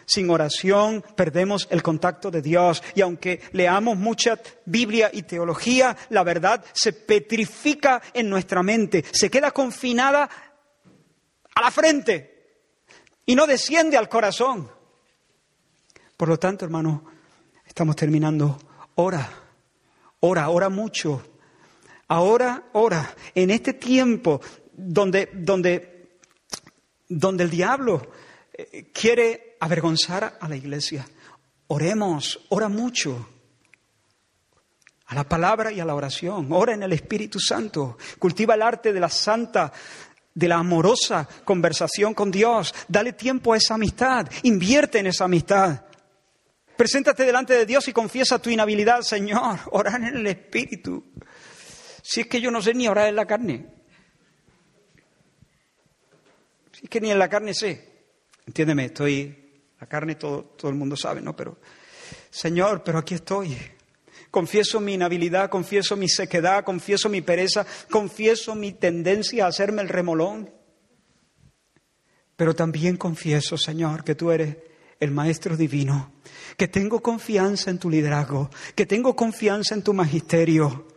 Sin 0.10 0.28
oración 0.32 1.04
perdemos 1.16 1.68
el 1.70 1.84
contacto 1.84 2.32
de 2.32 2.42
Dios 2.42 2.82
y 2.96 3.02
aunque 3.02 3.42
leamos 3.52 3.96
mucha 3.96 4.40
Biblia 4.66 5.12
y 5.14 5.22
teología, 5.22 5.96
la 6.10 6.24
verdad 6.24 6.66
se 6.74 6.94
petrifica 6.94 8.02
en 8.12 8.28
nuestra 8.28 8.64
mente, 8.64 9.06
se 9.12 9.30
queda 9.30 9.52
confinada 9.52 10.28
a 11.54 11.62
la 11.62 11.70
frente 11.70 12.64
y 13.28 13.36
no 13.36 13.46
desciende 13.46 13.98
al 13.98 14.10
corazón. 14.10 14.72
Por 16.18 16.28
lo 16.28 16.40
tanto, 16.40 16.66
hermano, 16.66 17.06
estamos 17.64 17.96
terminando. 17.96 18.58
Ora, 18.96 19.30
ora, 20.22 20.50
ora 20.50 20.70
mucho. 20.70 21.22
Ahora, 22.08 22.64
ora. 22.74 23.14
En 23.36 23.52
este 23.52 23.74
tiempo 23.74 24.42
donde, 24.74 25.30
donde, 25.34 26.18
donde 27.08 27.44
el 27.44 27.52
diablo 27.52 28.10
eh, 28.52 28.90
quiere 28.92 29.49
avergonzar 29.60 30.38
a 30.40 30.48
la 30.48 30.56
iglesia. 30.56 31.06
Oremos, 31.68 32.40
ora 32.50 32.70
mucho. 32.70 33.30
A 35.06 35.16
la 35.16 35.28
palabra 35.28 35.72
y 35.72 35.80
a 35.80 35.86
la 35.86 35.96
oración. 35.96 36.48
Ora 36.52 36.74
en 36.74 36.84
el 36.84 36.94
Espíritu 36.94 37.40
Santo. 37.40 37.98
Cultiva 38.18 38.56
el 38.56 38.62
arte 38.62 38.94
de 38.94 39.00
la 39.00 39.10
santa, 39.10 39.72
de 40.34 40.48
la 40.48 40.58
amorosa 40.58 41.28
conversación 41.44 42.14
con 42.14 42.32
Dios. 42.32 42.74
Dale 42.88 43.14
tiempo 43.14 43.54
a 43.54 43.58
esa 43.58 43.76
amistad. 43.76 44.28
Invierte 44.44 45.00
en 45.00 45.08
esa 45.08 45.26
amistad. 45.26 45.84
Preséntate 46.78 47.26
delante 47.26 47.54
de 47.54 47.66
Dios 47.66 47.88
y 47.88 47.94
confiesa 47.94 48.40
tu 48.40 48.50
inhabilidad, 48.50 49.02
Señor. 49.02 49.60
Orar 49.72 50.02
en 50.02 50.18
el 50.18 50.28
Espíritu. 50.28 51.04
Si 52.02 52.22
es 52.22 52.28
que 52.28 52.40
yo 52.40 52.52
no 52.52 52.62
sé 52.62 52.74
ni 52.74 52.88
orar 52.88 53.08
en 53.08 53.16
la 53.16 53.26
carne. 53.26 53.68
Si 56.72 56.86
es 56.86 56.90
que 56.90 57.02
ni 57.02 57.12
en 57.12 57.20
la 57.20 57.30
carne 57.30 57.54
sé. 57.54 58.08
Entiéndeme, 58.48 58.86
estoy. 58.86 59.49
La 59.80 59.88
carne 59.88 60.16
todo, 60.16 60.44
todo 60.58 60.70
el 60.70 60.78
mundo 60.78 60.96
sabe, 60.96 61.22
¿no? 61.22 61.36
Pero, 61.36 61.58
Señor, 62.30 62.84
pero 62.84 62.98
aquí 63.00 63.16
estoy. 63.16 63.58
Confieso 64.32 64.80
mi 64.80 64.94
inhabilidad, 64.94 65.50
confieso 65.50 65.96
mi 65.96 66.08
sequedad, 66.08 66.64
confieso 66.64 67.10
mi 67.10 67.22
pereza, 67.22 67.66
confieso 67.90 68.54
mi 68.56 68.74
tendencia 68.74 69.46
a 69.46 69.48
hacerme 69.48 69.82
el 69.82 69.90
remolón. 69.90 70.52
Pero 72.36 72.56
también 72.56 72.96
confieso, 72.96 73.58
Señor, 73.58 74.04
que 74.04 74.16
tú 74.16 74.32
eres 74.32 74.58
el 75.00 75.12
Maestro 75.12 75.58
Divino, 75.58 76.14
que 76.58 76.68
tengo 76.68 77.02
confianza 77.02 77.72
en 77.72 77.80
tu 77.80 77.90
liderazgo, 77.90 78.50
que 78.76 78.86
tengo 78.86 79.16
confianza 79.16 79.74
en 79.74 79.84
tu 79.84 79.94
magisterio. 79.94 80.88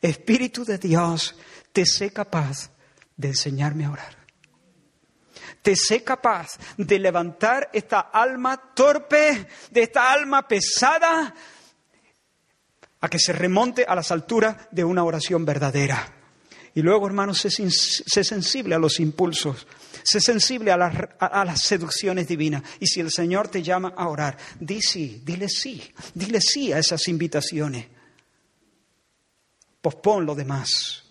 Espíritu 0.00 0.64
de 0.64 0.78
Dios, 0.78 1.36
te 1.72 1.84
sé 1.84 2.12
capaz 2.12 2.70
de 3.16 3.28
enseñarme 3.28 3.84
a 3.84 3.90
orar. 3.90 4.19
Te 5.62 5.76
sé 5.76 6.02
capaz 6.02 6.58
de 6.76 6.98
levantar 6.98 7.70
esta 7.72 8.00
alma 8.00 8.56
torpe, 8.74 9.46
de 9.70 9.82
esta 9.82 10.12
alma 10.12 10.46
pesada, 10.48 11.34
a 13.00 13.08
que 13.08 13.18
se 13.18 13.32
remonte 13.32 13.84
a 13.84 13.94
las 13.94 14.10
alturas 14.10 14.56
de 14.70 14.84
una 14.84 15.04
oración 15.04 15.44
verdadera. 15.44 16.14
Y 16.74 16.82
luego, 16.82 17.06
hermanos, 17.06 17.38
sé, 17.38 18.24
sensible 18.24 18.74
a 18.74 18.78
los 18.78 19.00
impulsos, 19.00 19.66
sé 20.04 20.20
sensible 20.20 20.70
a 20.70 20.76
las, 20.76 20.94
a 21.18 21.44
las, 21.44 21.62
seducciones 21.62 22.28
divinas. 22.28 22.62
Y 22.78 22.86
si 22.86 23.00
el 23.00 23.10
Señor 23.10 23.48
te 23.48 23.62
llama 23.62 23.92
a 23.96 24.08
orar, 24.08 24.38
di 24.60 24.80
sí, 24.80 25.20
dile 25.24 25.48
sí, 25.48 25.92
dile 26.14 26.40
sí 26.40 26.72
a 26.72 26.78
esas 26.78 27.08
invitaciones. 27.08 27.86
Pospon 29.80 30.24
lo 30.24 30.34
demás 30.34 31.04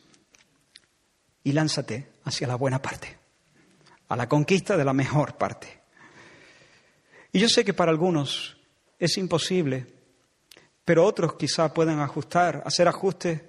y 1.44 1.52
lánzate 1.52 2.08
hacia 2.24 2.48
la 2.48 2.56
buena 2.56 2.82
parte, 2.82 3.18
a 4.10 4.16
la 4.16 4.28
conquista 4.28 4.76
de 4.76 4.86
la 4.86 4.94
mejor 4.94 5.38
parte. 5.38 5.80
Y 7.32 7.40
yo 7.40 7.48
sé 7.48 7.64
que 7.64 7.74
para 7.74 7.92
algunos 7.92 8.58
es 9.00 9.18
imposible 9.18 10.00
pero 10.90 11.06
otros 11.06 11.36
quizá 11.36 11.72
puedan 11.72 12.00
ajustar, 12.00 12.64
hacer 12.66 12.88
ajustes 12.88 13.42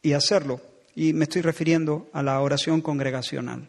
y 0.00 0.12
hacerlo. 0.12 0.60
Y 0.94 1.12
me 1.12 1.24
estoy 1.24 1.42
refiriendo 1.42 2.08
a 2.12 2.22
la 2.22 2.40
oración 2.40 2.80
congregacional. 2.80 3.68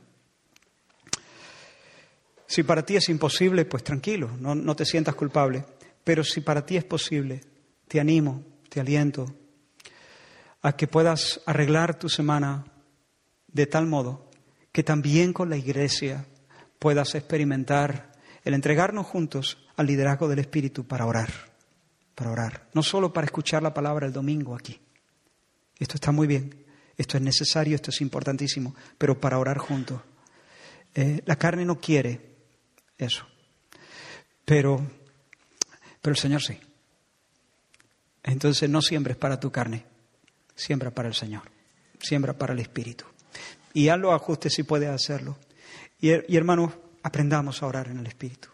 Si 2.46 2.62
para 2.62 2.86
ti 2.86 2.96
es 2.98 3.10
imposible, 3.10 3.66
pues 3.66 3.84
tranquilo, 3.84 4.30
no, 4.40 4.54
no 4.54 4.76
te 4.76 4.86
sientas 4.86 5.16
culpable. 5.16 5.66
Pero 6.04 6.24
si 6.24 6.42
para 6.42 6.68
ti 6.68 6.78
es 6.78 6.84
posible, 6.84 7.42
te 7.88 8.00
animo, 8.00 8.44
te 8.70 8.80
aliento 8.80 9.26
a 10.62 10.76
que 10.76 10.86
puedas 10.86 11.42
arreglar 11.48 11.98
tu 11.98 12.10
semana 12.10 12.64
de 13.48 13.66
tal 13.66 13.88
modo 13.88 14.30
que 14.74 14.84
también 14.84 15.32
con 15.32 15.50
la 15.50 15.56
iglesia 15.56 16.26
puedas 16.80 17.16
experimentar 17.16 18.12
el 18.44 18.54
entregarnos 18.54 19.06
juntos 19.06 19.66
al 19.78 19.88
liderazgo 19.88 20.28
del 20.28 20.40
Espíritu 20.40 20.86
para 20.86 21.06
orar 21.06 21.54
para 22.16 22.32
orar, 22.32 22.68
no 22.74 22.84
solo 22.84 23.12
para 23.12 23.26
escuchar 23.26 23.64
la 23.64 23.74
palabra 23.74 24.06
el 24.06 24.14
domingo 24.14 24.56
aquí. 24.56 24.80
Esto 25.80 25.96
está 25.96 26.12
muy 26.12 26.28
bien, 26.28 26.66
esto 26.98 27.18
es 27.18 27.24
necesario, 27.24 27.76
esto 27.76 27.90
es 27.90 28.02
importantísimo, 28.02 28.76
pero 28.98 29.20
para 29.20 29.40
orar 29.40 29.58
juntos. 29.58 30.02
Eh, 30.94 31.22
la 31.26 31.36
carne 31.36 31.66
no 31.66 31.80
quiere 31.80 32.36
eso, 32.98 33.26
pero, 34.46 34.86
pero 36.02 36.14
el 36.14 36.18
Señor 36.20 36.42
sí. 36.44 36.60
Entonces 38.24 38.70
no 38.70 38.82
siembres 38.82 39.18
para 39.18 39.40
tu 39.40 39.52
carne, 39.52 39.86
siembra 40.56 40.92
para 40.92 41.08
el 41.08 41.16
Señor, 41.16 41.44
siembra 42.00 42.34
para 42.34 42.54
el 42.54 42.60
Espíritu. 42.60 43.06
Y 43.74 43.90
haz 43.90 44.00
los 44.00 44.14
ajustes 44.14 44.54
si 44.54 44.64
puedes 44.64 44.90
hacerlo. 44.90 45.38
Y, 46.00 46.36
hermanos, 46.36 46.74
aprendamos 47.02 47.64
a 47.64 47.68
orar 47.68 47.88
en 47.88 48.00
el 48.00 48.08
Espíritu. 48.08 48.50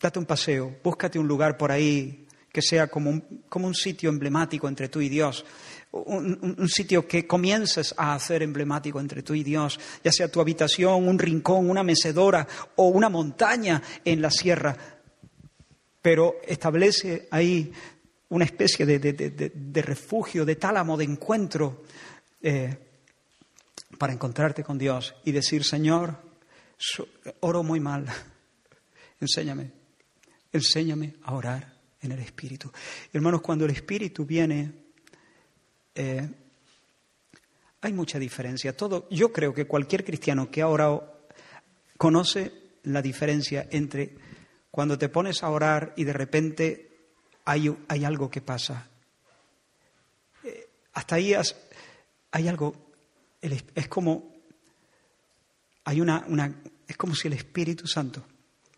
Date 0.00 0.18
un 0.18 0.26
paseo, 0.26 0.76
búscate 0.82 1.18
un 1.18 1.26
lugar 1.26 1.56
por 1.56 1.72
ahí 1.72 2.26
que 2.52 2.62
sea 2.62 2.86
como 2.86 3.10
un, 3.10 3.44
como 3.48 3.66
un 3.66 3.74
sitio 3.74 4.10
emblemático 4.10 4.68
entre 4.68 4.88
tú 4.88 5.00
y 5.00 5.08
Dios, 5.08 5.44
un, 5.90 6.56
un, 6.58 6.68
sitio 6.68 7.08
que 7.08 7.26
comiences 7.26 7.94
a 7.96 8.14
hacer 8.14 8.42
emblemático 8.42 9.00
entre 9.00 9.22
tú 9.22 9.34
y 9.34 9.42
Dios, 9.42 9.80
ya 10.04 10.12
sea 10.12 10.30
tu 10.30 10.40
habitación, 10.40 11.08
un 11.08 11.18
rincón, 11.18 11.68
una 11.68 11.82
mecedora 11.82 12.46
o 12.76 12.88
una 12.88 13.08
montaña 13.08 13.82
en 14.04 14.22
la 14.22 14.30
sierra, 14.30 14.76
pero 16.00 16.36
establece 16.46 17.26
ahí 17.30 17.72
una 18.28 18.44
especie 18.44 18.84
de, 18.84 18.98
de, 18.98 19.12
de, 19.14 19.52
de 19.54 19.82
refugio, 19.82 20.44
de 20.44 20.56
tálamo, 20.56 20.96
de 20.96 21.04
encuentro 21.04 21.82
eh, 22.42 22.76
para 23.98 24.12
encontrarte 24.12 24.62
con 24.62 24.78
Dios 24.78 25.14
y 25.24 25.32
decir, 25.32 25.64
Señor, 25.64 26.18
oro 27.40 27.62
muy 27.62 27.80
mal, 27.80 28.06
enséñame, 29.20 29.70
enséñame 30.52 31.14
a 31.22 31.34
orar 31.34 31.74
en 32.00 32.12
el 32.12 32.18
Espíritu. 32.20 32.70
Hermanos, 33.12 33.40
cuando 33.40 33.64
el 33.64 33.70
Espíritu 33.70 34.24
viene, 34.24 34.72
eh, 35.94 36.28
hay 37.80 37.92
mucha 37.92 38.18
diferencia. 38.18 38.76
Todo, 38.76 39.08
yo 39.10 39.32
creo 39.32 39.54
que 39.54 39.66
cualquier 39.66 40.04
cristiano 40.04 40.50
que 40.50 40.62
ha 40.62 40.68
orado 40.68 41.28
conoce 41.96 42.52
la 42.84 43.02
diferencia 43.02 43.66
entre 43.70 44.16
cuando 44.70 44.98
te 44.98 45.08
pones 45.08 45.42
a 45.42 45.50
orar 45.50 45.94
y 45.96 46.04
de 46.04 46.12
repente 46.12 46.90
hay, 47.44 47.74
hay 47.88 48.04
algo 48.04 48.30
que 48.30 48.40
pasa. 48.40 48.88
Eh, 50.42 50.68
hasta 50.92 51.16
ahí 51.16 51.34
hay 52.30 52.48
algo, 52.48 52.74
es 53.74 53.88
como, 53.88 54.32
hay 55.84 56.00
una, 56.00 56.24
es 56.88 56.96
como 56.96 57.14
si 57.14 57.28
el 57.28 57.34
Espíritu 57.34 57.86
Santo, 57.86 58.24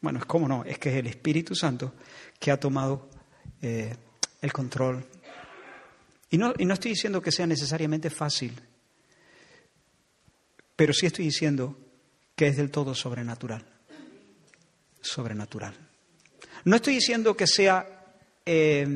bueno, 0.01 0.19
es 0.19 0.25
como 0.25 0.49
no, 0.49 0.65
es 0.65 0.79
que 0.79 0.91
es 0.91 0.97
el 0.97 1.07
Espíritu 1.07 1.55
Santo 1.55 1.95
que 2.39 2.51
ha 2.51 2.59
tomado 2.59 3.09
eh, 3.63 3.95
el 4.43 4.53
control. 4.53 5.07
Y 6.31 6.39
no, 6.39 6.53
y 6.59 6.65
no 6.65 6.75
estoy 6.75 6.93
diciendo 6.93 7.23
que 7.23 7.33
sea 7.33 7.47
necesariamente 7.47 8.11
fácil, 8.11 8.61
pero 10.75 10.93
sí 10.93 11.07
estoy 11.07 11.27
diciendo 11.27 11.79
que 12.35 12.49
es 12.49 12.57
del 12.57 12.71
todo 12.71 12.95
sobrenatural. 12.95 13.65
Sobrenatural. 15.01 15.75
No 16.65 16.77
estoy 16.77 16.95
diciendo 16.95 17.37
que 17.37 17.47
sea 17.47 18.05
eh, 18.45 18.87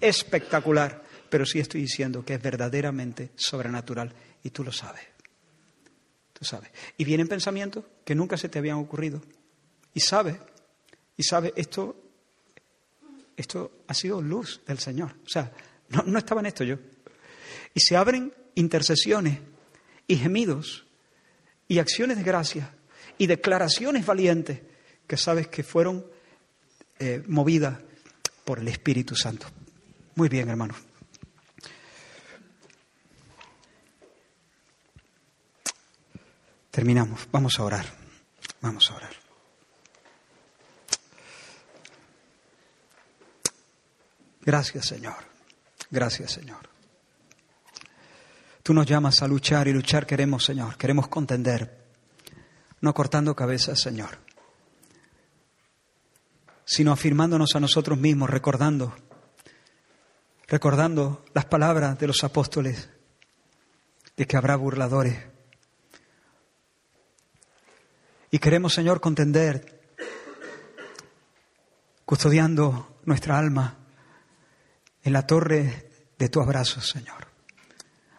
espectacular, 0.00 1.04
pero 1.30 1.46
sí 1.46 1.60
estoy 1.60 1.82
diciendo 1.82 2.24
que 2.24 2.34
es 2.34 2.42
verdaderamente 2.42 3.30
sobrenatural 3.36 4.12
y 4.46 4.50
tú 4.50 4.64
lo 4.64 4.72
sabes. 4.72 5.02
Tú 6.32 6.44
sabes. 6.44 6.70
Y 6.96 7.04
vienen 7.04 7.28
pensamientos 7.28 7.84
que 8.04 8.14
nunca 8.14 8.36
se 8.36 8.48
te 8.48 8.58
habían 8.58 8.76
ocurrido. 8.76 9.20
Y 9.94 10.00
sabes, 10.00 10.36
y 11.16 11.22
sabes, 11.22 11.52
esto 11.56 11.96
esto 13.36 13.70
ha 13.86 13.94
sido 13.94 14.22
luz 14.22 14.62
del 14.66 14.78
Señor. 14.78 15.14
O 15.24 15.28
sea, 15.28 15.52
no, 15.88 16.18
estaba 16.18 16.40
en 16.40 16.46
esto 16.46 16.64
yo. 16.64 16.76
Y 17.74 17.80
se 17.80 17.96
abren 17.96 18.32
intercesiones 18.54 19.38
y 20.06 20.16
gemidos 20.16 20.86
y 21.68 21.78
acciones 21.78 22.16
de 22.16 22.22
gracia 22.22 22.74
y 23.18 23.26
declaraciones 23.26 24.06
valientes 24.06 24.60
que 25.06 25.16
sabes 25.16 25.48
que 25.48 25.62
fueron 25.62 26.06
eh, 26.98 27.22
movidas 27.26 27.78
por 28.44 28.58
el 28.58 28.68
Espíritu 28.68 29.14
Santo. 29.14 29.46
Muy 30.14 30.28
bien, 30.28 30.48
hermano. 30.48 30.74
Terminamos. 36.76 37.26
Vamos 37.32 37.58
a 37.58 37.62
orar. 37.64 37.86
Vamos 38.60 38.90
a 38.90 38.96
orar. 38.96 39.12
Gracias, 44.42 44.84
Señor. 44.84 45.16
Gracias, 45.90 46.32
Señor. 46.32 46.68
Tú 48.62 48.74
nos 48.74 48.84
llamas 48.84 49.22
a 49.22 49.26
luchar 49.26 49.68
y 49.68 49.72
luchar 49.72 50.06
queremos, 50.06 50.44
Señor. 50.44 50.76
Queremos 50.76 51.08
contender, 51.08 51.82
no 52.82 52.92
cortando 52.92 53.34
cabezas, 53.34 53.80
Señor, 53.80 54.18
sino 56.66 56.92
afirmándonos 56.92 57.56
a 57.56 57.60
nosotros 57.60 57.96
mismos, 57.98 58.28
recordando, 58.28 58.94
recordando 60.46 61.24
las 61.32 61.46
palabras 61.46 61.98
de 61.98 62.06
los 62.06 62.22
apóstoles 62.22 62.90
de 64.14 64.26
que 64.26 64.36
habrá 64.36 64.56
burladores. 64.56 65.35
Y 68.36 68.38
queremos, 68.38 68.74
Señor, 68.74 69.00
contender, 69.00 69.96
custodiando 72.04 73.00
nuestra 73.06 73.38
alma 73.38 73.78
en 75.02 75.14
la 75.14 75.26
torre 75.26 75.90
de 76.18 76.28
tu 76.28 76.42
abrazo, 76.42 76.82
Señor. 76.82 77.28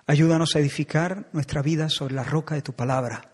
Ayúdanos 0.07 0.55
a 0.55 0.59
edificar 0.59 1.29
nuestra 1.33 1.61
vida 1.61 1.87
sobre 1.89 2.15
la 2.15 2.23
roca 2.23 2.55
de 2.55 2.63
tu 2.63 2.73
palabra, 2.73 3.29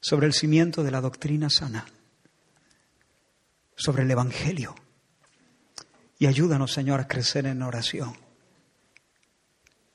sobre 0.00 0.26
el 0.26 0.32
cimiento 0.32 0.82
de 0.82 0.92
la 0.92 1.02
doctrina 1.02 1.50
sana, 1.50 1.84
sobre 3.76 4.04
el 4.04 4.10
Evangelio. 4.10 4.74
Y 6.18 6.24
ayúdanos, 6.24 6.72
Señor, 6.72 7.00
a 7.00 7.06
crecer 7.06 7.44
en 7.44 7.60
oración. 7.60 8.16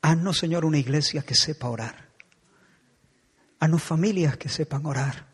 Haznos, 0.04 0.38
Señor, 0.38 0.64
una 0.64 0.78
iglesia 0.78 1.24
que 1.24 1.34
sepa 1.34 1.70
orar. 1.70 2.10
Haznos 3.60 3.82
familias 3.82 4.38
que 4.38 4.48
sepan 4.48 4.86
orar. 4.86 5.27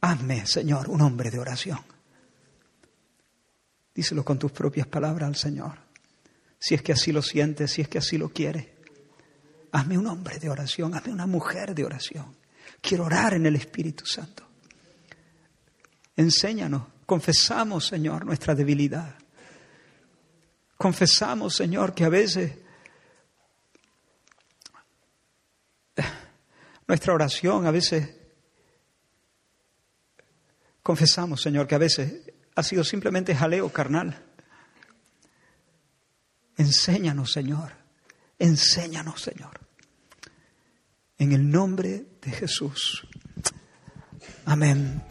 Hazme, 0.00 0.46
Señor, 0.46 0.88
un 0.88 1.00
hombre 1.00 1.30
de 1.30 1.38
oración. 1.38 1.80
Díselo 3.94 4.24
con 4.24 4.38
tus 4.38 4.52
propias 4.52 4.86
palabras 4.86 5.28
al 5.28 5.36
Señor. 5.36 5.78
Si 6.58 6.74
es 6.74 6.82
que 6.82 6.92
así 6.92 7.12
lo 7.12 7.22
sientes, 7.22 7.72
si 7.72 7.82
es 7.82 7.88
que 7.88 7.98
así 7.98 8.16
lo 8.16 8.28
quieres. 8.28 8.66
Hazme 9.72 9.98
un 9.98 10.06
hombre 10.06 10.38
de 10.38 10.48
oración, 10.48 10.94
hazme 10.94 11.12
una 11.12 11.26
mujer 11.26 11.74
de 11.74 11.84
oración. 11.84 12.36
Quiero 12.80 13.04
orar 13.04 13.34
en 13.34 13.46
el 13.46 13.56
Espíritu 13.56 14.06
Santo. 14.06 14.44
Enséñanos, 16.16 16.82
confesamos, 17.06 17.86
Señor, 17.86 18.24
nuestra 18.24 18.54
debilidad. 18.54 19.14
Confesamos, 20.76 21.54
Señor, 21.54 21.92
que 21.92 22.04
a 22.04 22.08
veces 22.08 22.52
nuestra 26.86 27.14
oración, 27.14 27.66
a 27.66 27.70
veces 27.70 28.17
confesamos, 30.82 31.42
Señor, 31.42 31.66
que 31.66 31.74
a 31.74 31.78
veces 31.78 32.32
ha 32.54 32.62
sido 32.62 32.84
simplemente 32.84 33.34
jaleo 33.34 33.70
carnal. 33.72 34.24
Enséñanos, 36.56 37.32
Señor. 37.32 37.72
Enséñanos, 38.38 39.22
Señor. 39.22 39.60
En 41.18 41.32
el 41.32 41.48
nombre 41.48 42.06
de 42.20 42.30
Jesús. 42.30 43.06
Amén. 44.44 45.02